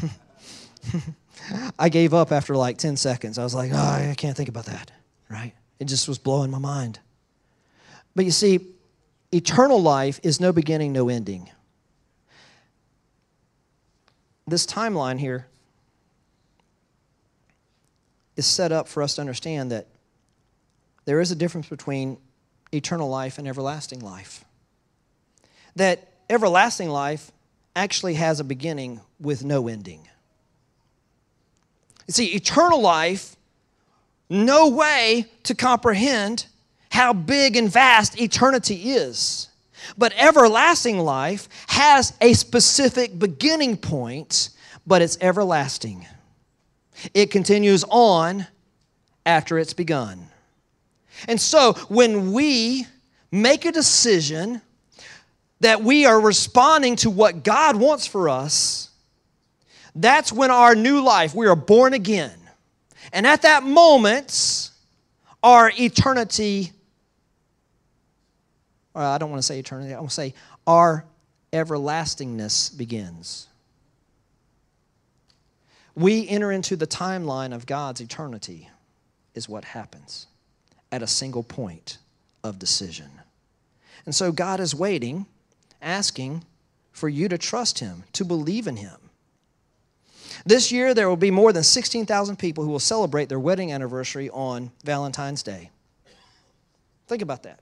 I 1.78 1.88
gave 1.88 2.14
up 2.14 2.30
after 2.30 2.54
like 2.56 2.78
10 2.78 2.96
seconds. 2.96 3.38
I 3.38 3.42
was 3.42 3.54
like, 3.54 3.72
oh, 3.72 3.76
I 3.76 4.14
can't 4.16 4.36
think 4.36 4.48
about 4.48 4.66
that, 4.66 4.90
right? 5.28 5.52
It 5.80 5.86
just 5.86 6.06
was 6.08 6.18
blowing 6.18 6.50
my 6.50 6.58
mind. 6.58 7.00
But 8.14 8.24
you 8.24 8.30
see, 8.30 8.60
eternal 9.32 9.82
life 9.82 10.20
is 10.22 10.40
no 10.40 10.52
beginning, 10.52 10.92
no 10.92 11.08
ending. 11.08 11.50
This 14.46 14.66
timeline 14.66 15.18
here 15.18 15.46
is 18.36 18.46
set 18.46 18.72
up 18.72 18.88
for 18.88 19.02
us 19.02 19.14
to 19.14 19.20
understand 19.20 19.70
that 19.72 19.86
there 21.06 21.20
is 21.20 21.30
a 21.30 21.36
difference 21.36 21.68
between 21.68 22.18
eternal 22.74 23.08
life 23.08 23.38
and 23.38 23.46
everlasting 23.46 24.00
life. 24.00 24.44
That 25.76 26.08
everlasting 26.28 26.88
life 26.88 27.30
actually 27.76 28.14
has 28.14 28.40
a 28.40 28.44
beginning 28.44 29.00
with 29.20 29.44
no 29.44 29.68
ending. 29.68 30.08
You 32.06 32.12
see, 32.12 32.26
eternal 32.34 32.80
life, 32.80 33.36
no 34.28 34.68
way 34.68 35.26
to 35.44 35.54
comprehend 35.54 36.46
how 36.90 37.12
big 37.12 37.56
and 37.56 37.70
vast 37.70 38.20
eternity 38.20 38.92
is. 38.92 39.48
But 39.98 40.12
everlasting 40.16 40.98
life 40.98 41.48
has 41.68 42.12
a 42.20 42.32
specific 42.34 43.18
beginning 43.18 43.76
point, 43.76 44.50
but 44.86 45.02
it's 45.02 45.18
everlasting. 45.20 46.06
It 47.12 47.30
continues 47.30 47.84
on 47.88 48.46
after 49.26 49.58
it's 49.58 49.74
begun. 49.74 50.28
And 51.28 51.40
so 51.40 51.74
when 51.88 52.32
we 52.32 52.86
make 53.30 53.64
a 53.64 53.72
decision 53.72 54.60
that 55.60 55.82
we 55.82 56.06
are 56.06 56.20
responding 56.20 56.96
to 56.96 57.10
what 57.10 57.42
God 57.42 57.76
wants 57.76 58.06
for 58.06 58.28
us, 58.28 58.90
that's 59.94 60.32
when 60.32 60.50
our 60.50 60.74
new 60.74 61.02
life, 61.02 61.34
we 61.34 61.46
are 61.46 61.56
born 61.56 61.94
again. 61.94 62.38
And 63.12 63.26
at 63.26 63.42
that 63.42 63.62
moment, 63.62 64.70
our 65.42 65.70
eternity, 65.78 66.72
or 68.94 69.02
I 69.02 69.18
don't 69.18 69.30
want 69.30 69.40
to 69.40 69.46
say 69.46 69.58
eternity, 69.58 69.94
I 69.94 69.98
want 69.98 70.10
to 70.10 70.14
say 70.14 70.34
our 70.66 71.04
everlastingness 71.52 72.70
begins. 72.70 73.48
We 75.94 76.28
enter 76.28 76.50
into 76.50 76.74
the 76.74 76.88
timeline 76.88 77.54
of 77.54 77.66
God's 77.66 78.00
eternity, 78.00 78.68
is 79.34 79.48
what 79.48 79.64
happens 79.64 80.26
at 80.94 81.02
a 81.02 81.08
single 81.08 81.42
point 81.42 81.98
of 82.44 82.60
decision. 82.60 83.10
And 84.06 84.14
so 84.14 84.30
God 84.30 84.60
is 84.60 84.76
waiting, 84.76 85.26
asking 85.82 86.44
for 86.92 87.08
you 87.08 87.28
to 87.28 87.36
trust 87.36 87.80
Him, 87.80 88.04
to 88.12 88.24
believe 88.24 88.68
in 88.68 88.76
Him. 88.76 88.94
This 90.46 90.70
year, 90.70 90.94
there 90.94 91.08
will 91.08 91.16
be 91.16 91.32
more 91.32 91.52
than 91.52 91.64
16,000 91.64 92.36
people 92.36 92.62
who 92.62 92.70
will 92.70 92.78
celebrate 92.78 93.28
their 93.28 93.40
wedding 93.40 93.72
anniversary 93.72 94.30
on 94.30 94.70
Valentine's 94.84 95.42
Day. 95.42 95.70
Think 97.08 97.22
about 97.22 97.42
that. 97.42 97.58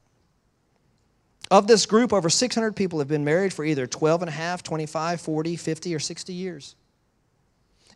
Of 1.50 1.66
this 1.66 1.86
group, 1.86 2.12
over 2.12 2.28
600 2.28 2.76
people 2.76 2.98
have 2.98 3.08
been 3.08 3.24
married 3.24 3.54
for 3.54 3.64
either 3.64 3.86
12 3.86 4.22
and 4.22 4.28
a 4.28 4.32
half, 4.32 4.62
25, 4.62 5.22
40, 5.22 5.56
50, 5.56 5.94
or 5.94 5.98
60 5.98 6.32
years. 6.34 6.74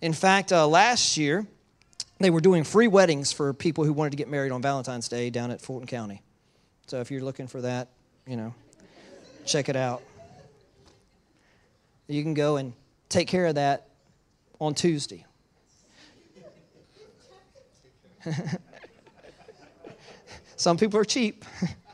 In 0.00 0.14
fact, 0.14 0.50
uh, 0.50 0.66
last 0.66 1.18
year, 1.18 1.46
they 2.18 2.30
were 2.30 2.40
doing 2.40 2.64
free 2.64 2.88
weddings 2.88 3.32
for 3.32 3.52
people 3.52 3.84
who 3.84 3.92
wanted 3.92 4.10
to 4.10 4.16
get 4.16 4.28
married 4.28 4.52
on 4.52 4.62
Valentine's 4.62 5.08
Day 5.08 5.30
down 5.30 5.50
at 5.50 5.60
Fulton 5.60 5.86
County. 5.86 6.22
So 6.86 7.00
if 7.00 7.10
you're 7.10 7.22
looking 7.22 7.46
for 7.46 7.60
that, 7.62 7.88
you 8.26 8.36
know, 8.36 8.54
check 9.44 9.68
it 9.68 9.76
out. 9.76 10.02
You 12.08 12.22
can 12.22 12.34
go 12.34 12.56
and 12.56 12.72
take 13.08 13.28
care 13.28 13.46
of 13.46 13.56
that 13.56 13.88
on 14.60 14.74
Tuesday. 14.74 15.26
Some 20.56 20.76
people 20.78 20.98
are 20.98 21.04
cheap. 21.04 21.44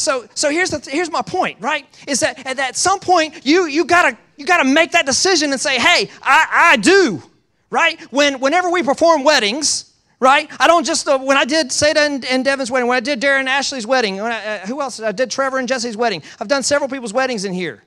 so, 0.00 0.26
so 0.34 0.50
here's, 0.50 0.70
the, 0.70 0.90
here's 0.90 1.10
my 1.10 1.22
point, 1.22 1.58
right? 1.60 1.86
Is 2.08 2.20
that 2.20 2.46
at, 2.46 2.76
some 2.76 3.00
point 3.00 3.44
you, 3.44 3.66
you 3.66 3.84
gotta 3.84 4.16
you 4.36 4.46
gotta 4.46 4.64
make 4.64 4.92
that 4.92 5.04
decision 5.04 5.52
and 5.52 5.60
say, 5.60 5.78
hey, 5.78 6.10
I, 6.22 6.70
I 6.72 6.76
do, 6.76 7.22
right? 7.68 8.00
When, 8.10 8.40
whenever 8.40 8.70
we 8.70 8.82
perform 8.82 9.22
weddings, 9.22 9.92
right? 10.18 10.50
I 10.58 10.66
don't 10.66 10.84
just, 10.84 11.06
uh, 11.06 11.18
when 11.18 11.36
I 11.36 11.44
did 11.44 11.68
Seda 11.68 12.06
and, 12.06 12.24
and, 12.24 12.44
Devin's 12.44 12.70
wedding, 12.70 12.88
when 12.88 12.96
I 12.96 13.00
did 13.00 13.20
Darren 13.20 13.40
and 13.40 13.48
Ashley's 13.48 13.86
wedding, 13.86 14.20
I, 14.20 14.60
uh, 14.60 14.66
who 14.66 14.80
else? 14.80 15.00
I 15.00 15.12
did 15.12 15.30
Trevor 15.30 15.58
and 15.58 15.68
Jesse's 15.68 15.96
wedding. 15.96 16.22
I've 16.40 16.48
done 16.48 16.62
several 16.62 16.88
people's 16.88 17.12
weddings 17.12 17.44
in 17.44 17.52
here, 17.52 17.82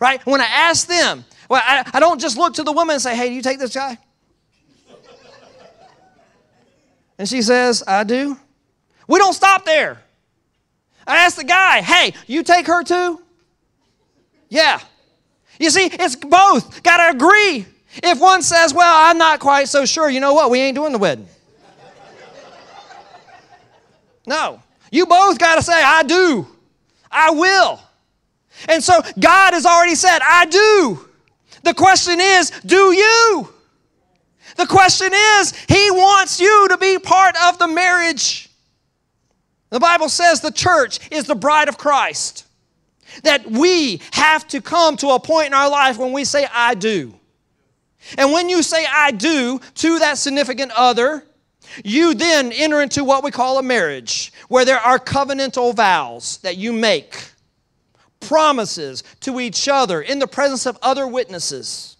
right? 0.00 0.24
When 0.24 0.40
I 0.40 0.46
ask 0.46 0.86
them, 0.86 1.24
well, 1.50 1.62
I, 1.64 1.90
I 1.92 2.00
don't 2.00 2.20
just 2.20 2.38
look 2.38 2.54
to 2.54 2.62
the 2.62 2.72
woman 2.72 2.94
and 2.94 3.02
say, 3.02 3.14
hey, 3.14 3.28
do 3.28 3.34
you 3.34 3.42
take 3.42 3.58
this 3.58 3.74
guy? 3.74 3.98
and 7.18 7.28
she 7.28 7.42
says, 7.42 7.82
I 7.86 8.04
do. 8.04 8.38
We 9.06 9.18
don't 9.18 9.34
stop 9.34 9.64
there. 9.64 10.02
I 11.08 11.24
ask 11.24 11.36
the 11.36 11.44
guy, 11.44 11.80
hey, 11.80 12.12
you 12.26 12.42
take 12.42 12.66
her 12.66 12.84
too? 12.84 13.20
Yeah. 14.50 14.78
You 15.58 15.70
see, 15.70 15.86
it's 15.86 16.14
both. 16.14 16.82
Got 16.82 16.98
to 16.98 17.16
agree. 17.16 17.66
If 18.02 18.20
one 18.20 18.42
says, 18.42 18.74
well, 18.74 19.08
I'm 19.08 19.16
not 19.16 19.40
quite 19.40 19.68
so 19.68 19.86
sure, 19.86 20.10
you 20.10 20.20
know 20.20 20.34
what? 20.34 20.50
We 20.50 20.60
ain't 20.60 20.76
doing 20.76 20.92
the 20.92 20.98
wedding. 20.98 21.26
No. 24.26 24.62
You 24.92 25.06
both 25.06 25.38
got 25.38 25.56
to 25.56 25.62
say, 25.62 25.82
I 25.82 26.02
do. 26.02 26.46
I 27.10 27.30
will. 27.30 27.80
And 28.68 28.84
so 28.84 29.00
God 29.18 29.54
has 29.54 29.64
already 29.64 29.94
said, 29.94 30.18
I 30.22 30.44
do. 30.44 31.08
The 31.62 31.74
question 31.74 32.20
is, 32.20 32.50
do 32.66 32.92
you? 32.92 33.48
The 34.56 34.66
question 34.66 35.10
is, 35.12 35.54
He 35.68 35.90
wants 35.90 36.40
you 36.40 36.68
to 36.68 36.76
be 36.76 36.98
part 36.98 37.34
of 37.44 37.58
the 37.58 37.68
marriage. 37.68 38.47
The 39.70 39.80
Bible 39.80 40.08
says 40.08 40.40
the 40.40 40.50
church 40.50 40.98
is 41.10 41.26
the 41.26 41.34
bride 41.34 41.68
of 41.68 41.78
Christ. 41.78 42.46
That 43.22 43.50
we 43.50 44.00
have 44.12 44.46
to 44.48 44.60
come 44.60 44.96
to 44.98 45.08
a 45.10 45.20
point 45.20 45.48
in 45.48 45.54
our 45.54 45.70
life 45.70 45.98
when 45.98 46.12
we 46.12 46.24
say, 46.24 46.46
I 46.52 46.74
do. 46.74 47.14
And 48.16 48.32
when 48.32 48.48
you 48.48 48.62
say, 48.62 48.86
I 48.90 49.10
do 49.10 49.60
to 49.74 49.98
that 49.98 50.18
significant 50.18 50.72
other, 50.72 51.24
you 51.84 52.14
then 52.14 52.52
enter 52.52 52.80
into 52.80 53.04
what 53.04 53.22
we 53.22 53.30
call 53.30 53.58
a 53.58 53.62
marriage, 53.62 54.32
where 54.48 54.64
there 54.64 54.78
are 54.78 54.98
covenantal 54.98 55.74
vows 55.74 56.38
that 56.38 56.56
you 56.56 56.72
make 56.72 57.30
promises 58.20 59.04
to 59.20 59.40
each 59.40 59.68
other 59.68 60.00
in 60.00 60.18
the 60.18 60.26
presence 60.26 60.66
of 60.66 60.78
other 60.82 61.06
witnesses. 61.06 61.96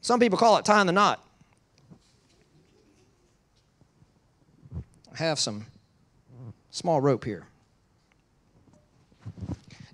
Some 0.00 0.20
people 0.20 0.38
call 0.38 0.58
it 0.58 0.64
tying 0.64 0.86
the 0.86 0.92
knot. 0.92 1.24
I 5.12 5.16
have 5.16 5.38
some 5.38 5.66
small 6.74 7.00
rope 7.00 7.24
here. 7.24 7.46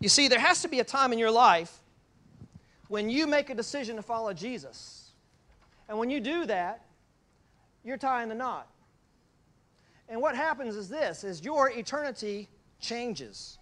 You 0.01 0.09
see, 0.09 0.29
there 0.29 0.41
has 0.41 0.63
to 0.63 0.69
be 0.69 0.81
a 0.81 0.85
time 0.85 1.13
in 1.13 1.19
your 1.19 1.31
life 1.31 1.77
when 2.89 3.11
you 3.11 3.27
make 3.27 3.51
a 3.51 3.55
decision 3.55 3.97
to 3.97 4.03
follow 4.03 4.33
Jesus. 4.33 5.11
And 5.91 5.99
when 5.99 6.09
you 6.09 6.21
do 6.21 6.47
that, 6.47 6.87
you're 7.85 7.99
tying 7.99 8.31
the 8.31 8.35
knot. 8.35 8.67
And 10.09 10.23
what 10.23 10.35
happens 10.35 10.75
is 10.75 10.89
this 10.89 11.23
is 11.23 11.45
your 11.45 11.71
eternity 11.71 12.49
changes 12.81 13.59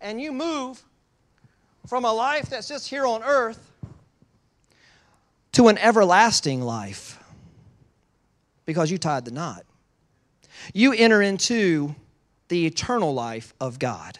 and 0.00 0.20
you 0.20 0.32
move 0.32 0.82
from 1.86 2.04
a 2.04 2.12
life 2.12 2.50
that's 2.50 2.66
just 2.66 2.88
here 2.88 3.06
on 3.06 3.22
earth 3.22 3.70
to 5.52 5.68
an 5.68 5.78
everlasting 5.78 6.62
life 6.62 7.22
because 8.66 8.90
you 8.90 8.98
tied 8.98 9.24
the 9.24 9.30
knot. 9.30 9.64
You 10.74 10.92
enter 10.92 11.22
into 11.22 11.94
the 12.50 12.66
eternal 12.66 13.14
life 13.14 13.54
of 13.60 13.78
God 13.78 14.18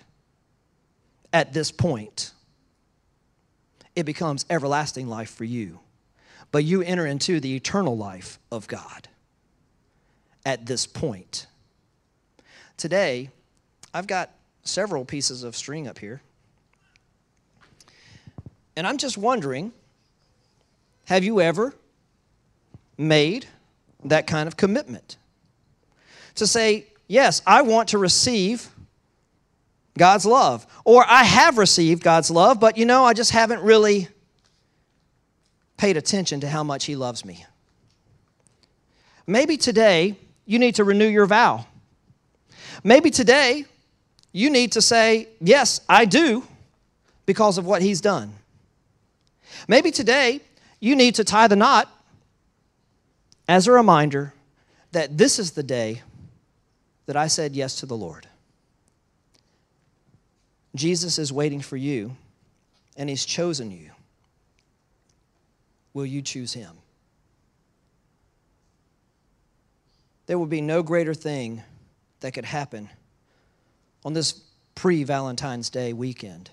at 1.33 1.53
this 1.53 1.73
point. 1.73 2.33
It 3.97 4.05
becomes 4.05 4.47
everlasting 4.49 5.09
life 5.09 5.31
for 5.31 5.45
you. 5.45 5.81
But 6.53 6.63
you 6.63 6.81
enter 6.81 7.07
into 7.07 7.41
the 7.41 7.57
eternal 7.57 7.97
life 7.97 8.39
of 8.53 8.69
God 8.69 9.09
at 10.47 10.65
this 10.67 10.87
point. 10.87 11.49
Today, 12.77 13.31
I've 13.93 14.07
got 14.07 14.31
several 14.63 15.05
pieces 15.05 15.43
of 15.43 15.57
string 15.57 15.89
up 15.89 15.99
here. 15.99 16.23
And 18.77 18.87
I'm 18.87 18.97
just 18.97 19.19
wondering 19.19 19.73
have 21.07 21.25
you 21.25 21.41
ever 21.41 21.75
made 22.97 23.47
that 24.05 24.29
kind 24.29 24.47
of 24.47 24.57
commitment? 24.57 25.17
To 26.37 26.47
say, 26.47 26.87
yes, 27.11 27.43
I 27.47 27.63
want 27.63 27.91
to 27.91 27.99
receive 27.99 28.69
God's 29.99 30.25
love. 30.25 30.67
Or 30.85 31.05
I 31.07 31.25
have 31.25 31.59
received 31.59 32.03
God's 32.03 32.31
love, 32.31 32.61
but 32.61 32.79
you 32.79 32.87
know, 32.87 33.05
I 33.05 33.13
just 33.13 33.33
haven't 33.33 33.63
really 33.63 34.09
paid 35.77 35.97
attention 35.97 36.41
to 36.41 36.49
how 36.49 36.63
much 36.63 36.85
He 36.85 36.97
loves 36.97 37.25
me. 37.25 37.45
Maybe 39.27 39.57
today 39.57 40.17
you 40.47 40.59
need 40.59 40.77
to 40.77 40.85
renew 40.85 41.07
your 41.07 41.27
vow. 41.27 41.67
Maybe 42.83 43.11
today 43.11 43.67
you 44.33 44.49
need 44.49 44.73
to 44.73 44.83
say, 44.83 45.29
Yes, 45.41 45.81
I 45.89 46.05
do, 46.05 46.45
because 47.27 47.59
of 47.59 47.67
what 47.67 47.83
he's 47.83 48.01
done. 48.01 48.33
Maybe 49.69 49.91
today 49.91 50.41
you 50.81 50.97
need 50.97 51.15
to 51.17 51.25
tie 51.25 51.47
the 51.47 51.57
knot 51.57 51.89
as 53.49 53.67
a 53.67 53.73
reminder 53.73 54.33
that 54.93 55.17
this 55.17 55.39
is 55.39 55.53
the 55.53 55.63
day 55.63 56.03
that 57.07 57.17
I 57.17 57.27
said 57.27 57.55
yes 57.55 57.81
to 57.81 57.87
the 57.87 57.97
Lord. 57.97 58.27
Jesus 60.75 61.19
is 61.19 61.33
waiting 61.33 61.61
for 61.61 61.77
you, 61.77 62.17
and 62.97 63.09
he's 63.09 63.25
chosen 63.25 63.71
you. 63.71 63.91
Will 65.93 66.07
you 66.07 66.23
choose 66.23 66.53
him? 66.53 66.77
There 70.27 70.39
will 70.39 70.47
be 70.47 70.61
no 70.61 70.83
greater 70.83 71.15
thing 71.15 71.63
that 72.21 72.35
could 72.35 72.45
happen 72.45 72.89
on 74.05 74.13
this 74.13 74.41
pre 74.77 75.03
Valentine's 75.03 75.71
Day 75.71 75.93
weekend 75.93 76.51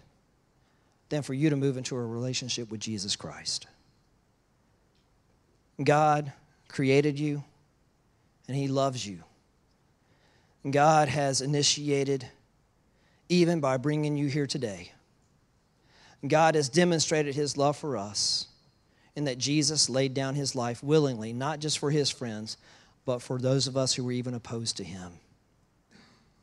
than 1.10 1.22
for 1.22 1.34
you 1.34 1.50
to 1.50 1.56
move 1.56 1.78
into 1.78 1.95
a 1.95 2.04
relationship 2.04 2.72
with 2.72 2.80
Jesus 2.80 3.16
Christ. 3.16 3.68
God 5.84 6.34
created 6.68 7.20
you 7.20 7.43
and 8.48 8.58
He 8.58 8.68
loves 8.68 9.06
you. 9.06 9.24
God 10.72 11.07
has 11.07 11.41
initiated, 11.41 12.28
even 13.30 13.59
by 13.59 13.78
bringing 13.78 14.18
you 14.18 14.28
here 14.28 14.47
today, 14.47 14.91
God 16.28 16.55
has 16.55 16.70
demonstrated 16.70 17.36
His 17.36 17.57
love 17.57 17.78
for 17.78 17.95
us 17.97 18.47
in 19.15 19.26
that 19.26 19.38
Jesus 19.38 19.89
laid 19.89 20.13
down 20.13 20.36
His 20.36 20.55
life 20.55 20.84
willingly, 20.84 21.34
not 21.34 21.59
just 21.59 21.80
for 21.80 21.91
His 21.91 22.09
friends, 22.09 22.57
but 23.05 23.22
for 23.22 23.38
those 23.38 23.68
of 23.68 23.78
us 23.78 23.93
who 23.93 24.03
were 24.03 24.11
even 24.11 24.34
opposed 24.34 24.78
to 24.78 24.84
Him. 24.84 25.13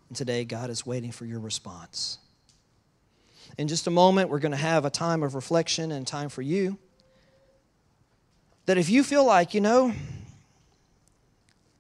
And 0.09 0.17
today, 0.17 0.45
God 0.45 0.71
is 0.71 0.87
waiting 0.87 1.13
for 1.13 1.25
your 1.25 1.41
response. 1.41 2.19
In 3.59 3.69
just 3.69 3.87
a 3.87 3.91
moment, 3.91 4.31
we're 4.31 4.39
going 4.39 4.53
to 4.53 4.59
have 4.59 4.85
a 4.85 4.91
time 4.91 5.23
of 5.23 5.35
reflection 5.35 5.93
and 5.93 6.07
time 6.07 6.29
for 6.29 6.43
you. 6.43 6.79
That 8.67 8.79
if 8.79 8.89
you 8.89 9.05
feel 9.05 9.25
like, 9.25 9.55
you 9.55 9.61
know, 9.61 9.93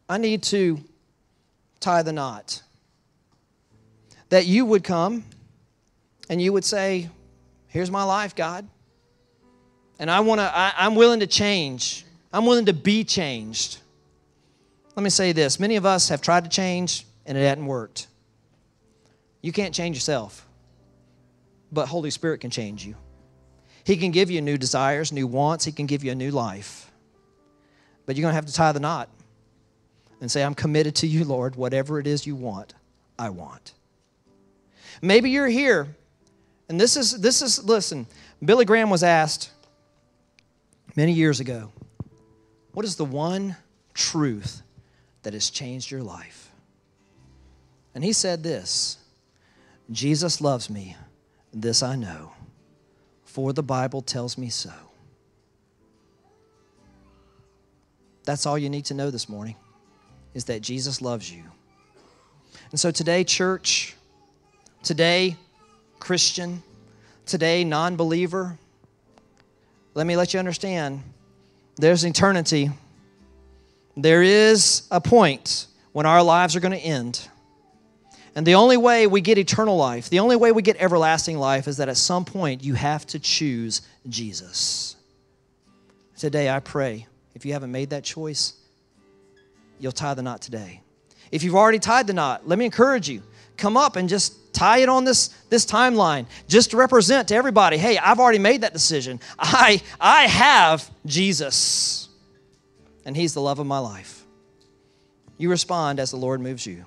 I 0.09 0.18
need 0.18 0.42
to 0.45 0.78
tie 1.85 2.03
the 2.03 2.12
knot, 2.12 2.62
that 4.30 4.47
you 4.47 4.64
would 4.64 4.82
come 4.82 5.24
and 6.28 6.41
you 6.41 6.53
would 6.53 6.64
say, 6.64 7.09
Here's 7.68 7.91
my 7.91 8.05
life, 8.05 8.37
God. 8.37 8.68
And 9.99 10.09
I 10.09 10.20
want 10.20 10.41
to, 10.41 10.51
I'm 10.55 10.95
willing 10.95 11.20
to 11.20 11.26
change. 11.26 12.05
I'm 12.32 12.47
willing 12.47 12.66
to 12.66 12.72
be 12.72 13.03
changed. 13.03 13.78
Let 14.97 15.03
me 15.03 15.11
say 15.11 15.32
this 15.32 15.59
many 15.59 15.76
of 15.76 15.85
us 15.85 16.09
have 16.09 16.20
tried 16.20 16.45
to 16.45 16.51
change 16.51 17.05
and 17.26 17.37
it 17.37 17.43
hadn't 17.43 17.66
worked. 17.66 18.07
You 19.43 19.53
can't 19.53 19.74
change 19.74 19.97
yourself, 19.97 20.47
but 21.72 21.89
Holy 21.89 22.11
Spirit 22.11 22.41
can 22.41 22.51
change 22.51 22.87
you. 22.87 22.95
He 23.82 23.97
can 23.97 24.12
give 24.12 24.30
you 24.30 24.41
new 24.41 24.57
desires, 24.57 25.12
new 25.12 25.26
wants, 25.26 25.64
He 25.64 25.72
can 25.72 25.87
give 25.87 26.05
you 26.05 26.12
a 26.12 26.14
new 26.14 26.30
life. 26.30 26.91
But 28.07 28.16
you're 28.16 28.22
going 28.22 28.32
to 28.32 28.37
have 28.37 28.47
to 28.47 28.53
tie 28.53 28.72
the 28.72 28.80
knot 28.80 29.09
and 30.25 30.31
say, 30.31 30.43
I'm 30.43 30.55
committed 30.55 30.95
to 30.97 31.07
you, 31.07 31.22
Lord. 31.22 31.55
Whatever 31.55 32.01
it 32.01 32.07
is 32.07 32.27
you 32.27 32.35
want, 32.35 32.72
I 33.18 33.29
want. 33.29 33.75
Maybe 35.03 35.29
you're 35.29 35.49
here, 35.49 35.95
and 36.66 36.81
this 36.81 36.97
is, 36.97 37.20
this 37.20 37.43
is 37.43 37.62
listen, 37.62 38.07
Billy 38.43 38.64
Graham 38.64 38.89
was 38.89 39.03
asked 39.03 39.51
many 40.97 41.12
years 41.12 41.41
ago, 41.41 41.70
What 42.72 42.87
is 42.87 42.97
the 42.97 43.05
one 43.05 43.57
truth 43.93 44.62
that 45.25 45.35
has 45.35 45.51
changed 45.51 45.91
your 45.91 46.03
life? 46.03 46.51
And 47.95 48.03
he 48.03 48.14
said 48.14 48.43
this 48.43 48.97
Jesus 49.91 50.41
loves 50.41 50.70
me, 50.70 50.97
this 51.53 51.83
I 51.83 51.97
know, 51.97 52.33
for 53.27 53.53
the 53.53 53.62
Bible 53.62 54.01
tells 54.01 54.39
me 54.39 54.49
so. 54.49 54.72
That's 58.25 58.47
all 58.47 58.57
you 58.57 58.70
need 58.70 58.87
to 58.87 58.95
know 58.95 59.11
this 59.11 59.29
morning 59.29 59.57
is 60.35 60.45
that 60.45 60.61
Jesus 60.61 61.01
loves 61.01 61.30
you. 61.32 61.45
And 62.70 62.78
so 62.78 62.91
today, 62.91 63.24
church, 63.24 63.95
today, 64.82 65.37
Christian, 65.99 66.62
today, 67.24 67.64
non 67.64 67.97
believer, 67.97 68.59
let 69.95 70.07
me 70.07 70.16
let 70.16 70.35
you 70.35 70.41
understand 70.41 71.03
there's 71.76 72.05
eternity. 72.05 72.70
There 73.97 74.22
is 74.22 74.89
a 74.91 75.01
point 75.01 75.66
when 75.93 76.07
our 76.07 76.22
lives 76.22 76.57
are 76.57 76.61
going 76.61 76.72
to 76.72 76.78
end. 76.78 77.28
And 78.37 78.45
the 78.45 78.57
only 78.57 78.76
way 78.76 79.07
we 79.07 79.20
get 79.20 79.39
eternal 79.39 79.76
life, 79.76 80.11
the 80.11 80.18
only 80.18 80.35
way 80.35 80.51
we 80.51 80.62
get 80.62 80.76
everlasting 80.78 81.39
life 81.39 81.68
is 81.68 81.76
that 81.76 81.89
at 81.89 81.97
some 81.97 82.24
point 82.24 82.64
you 82.64 82.74
have 82.74 83.07
to 83.09 83.20
choose 83.20 83.82
Jesus. 84.09 84.97
Today, 86.16 86.51
I 86.51 86.59
pray, 86.59 87.07
if 87.35 87.47
you 87.47 87.53
haven't 87.53 87.70
made 87.70 87.91
that 87.91 88.03
choice, 88.03 88.55
you'll 89.79 89.93
tie 89.93 90.14
the 90.14 90.22
knot 90.22 90.41
today. 90.41 90.81
If 91.31 91.43
you've 91.43 91.55
already 91.55 91.79
tied 91.79 92.07
the 92.07 92.12
knot, 92.12 92.47
let 92.47 92.59
me 92.59 92.64
encourage 92.64 93.09
you. 93.09 93.22
Come 93.57 93.77
up 93.77 93.97
and 93.97 94.09
just 94.09 94.55
tie 94.55 94.79
it 94.79 94.89
on 94.89 95.05
this, 95.05 95.29
this 95.51 95.66
timeline 95.66 96.27
just 96.49 96.70
to 96.70 96.77
represent 96.77 97.29
to 97.29 97.35
everybody 97.35 97.77
hey 97.77 97.99
i've 97.99 98.20
already 98.20 98.39
made 98.39 98.61
that 98.61 98.72
decision. 98.72 99.20
I 99.39 99.83
i 100.01 100.22
have 100.22 100.89
jesus 101.05 102.09
and 103.05 103.16
he's 103.16 103.35
the 103.35 103.41
love 103.41 103.59
of 103.59 103.66
my 103.66 103.79
life. 103.79 104.25
You 105.37 105.51
respond 105.51 105.99
as 105.99 106.12
the 106.12 106.16
lord 106.16 106.41
moves 106.41 106.64
you 106.64 106.85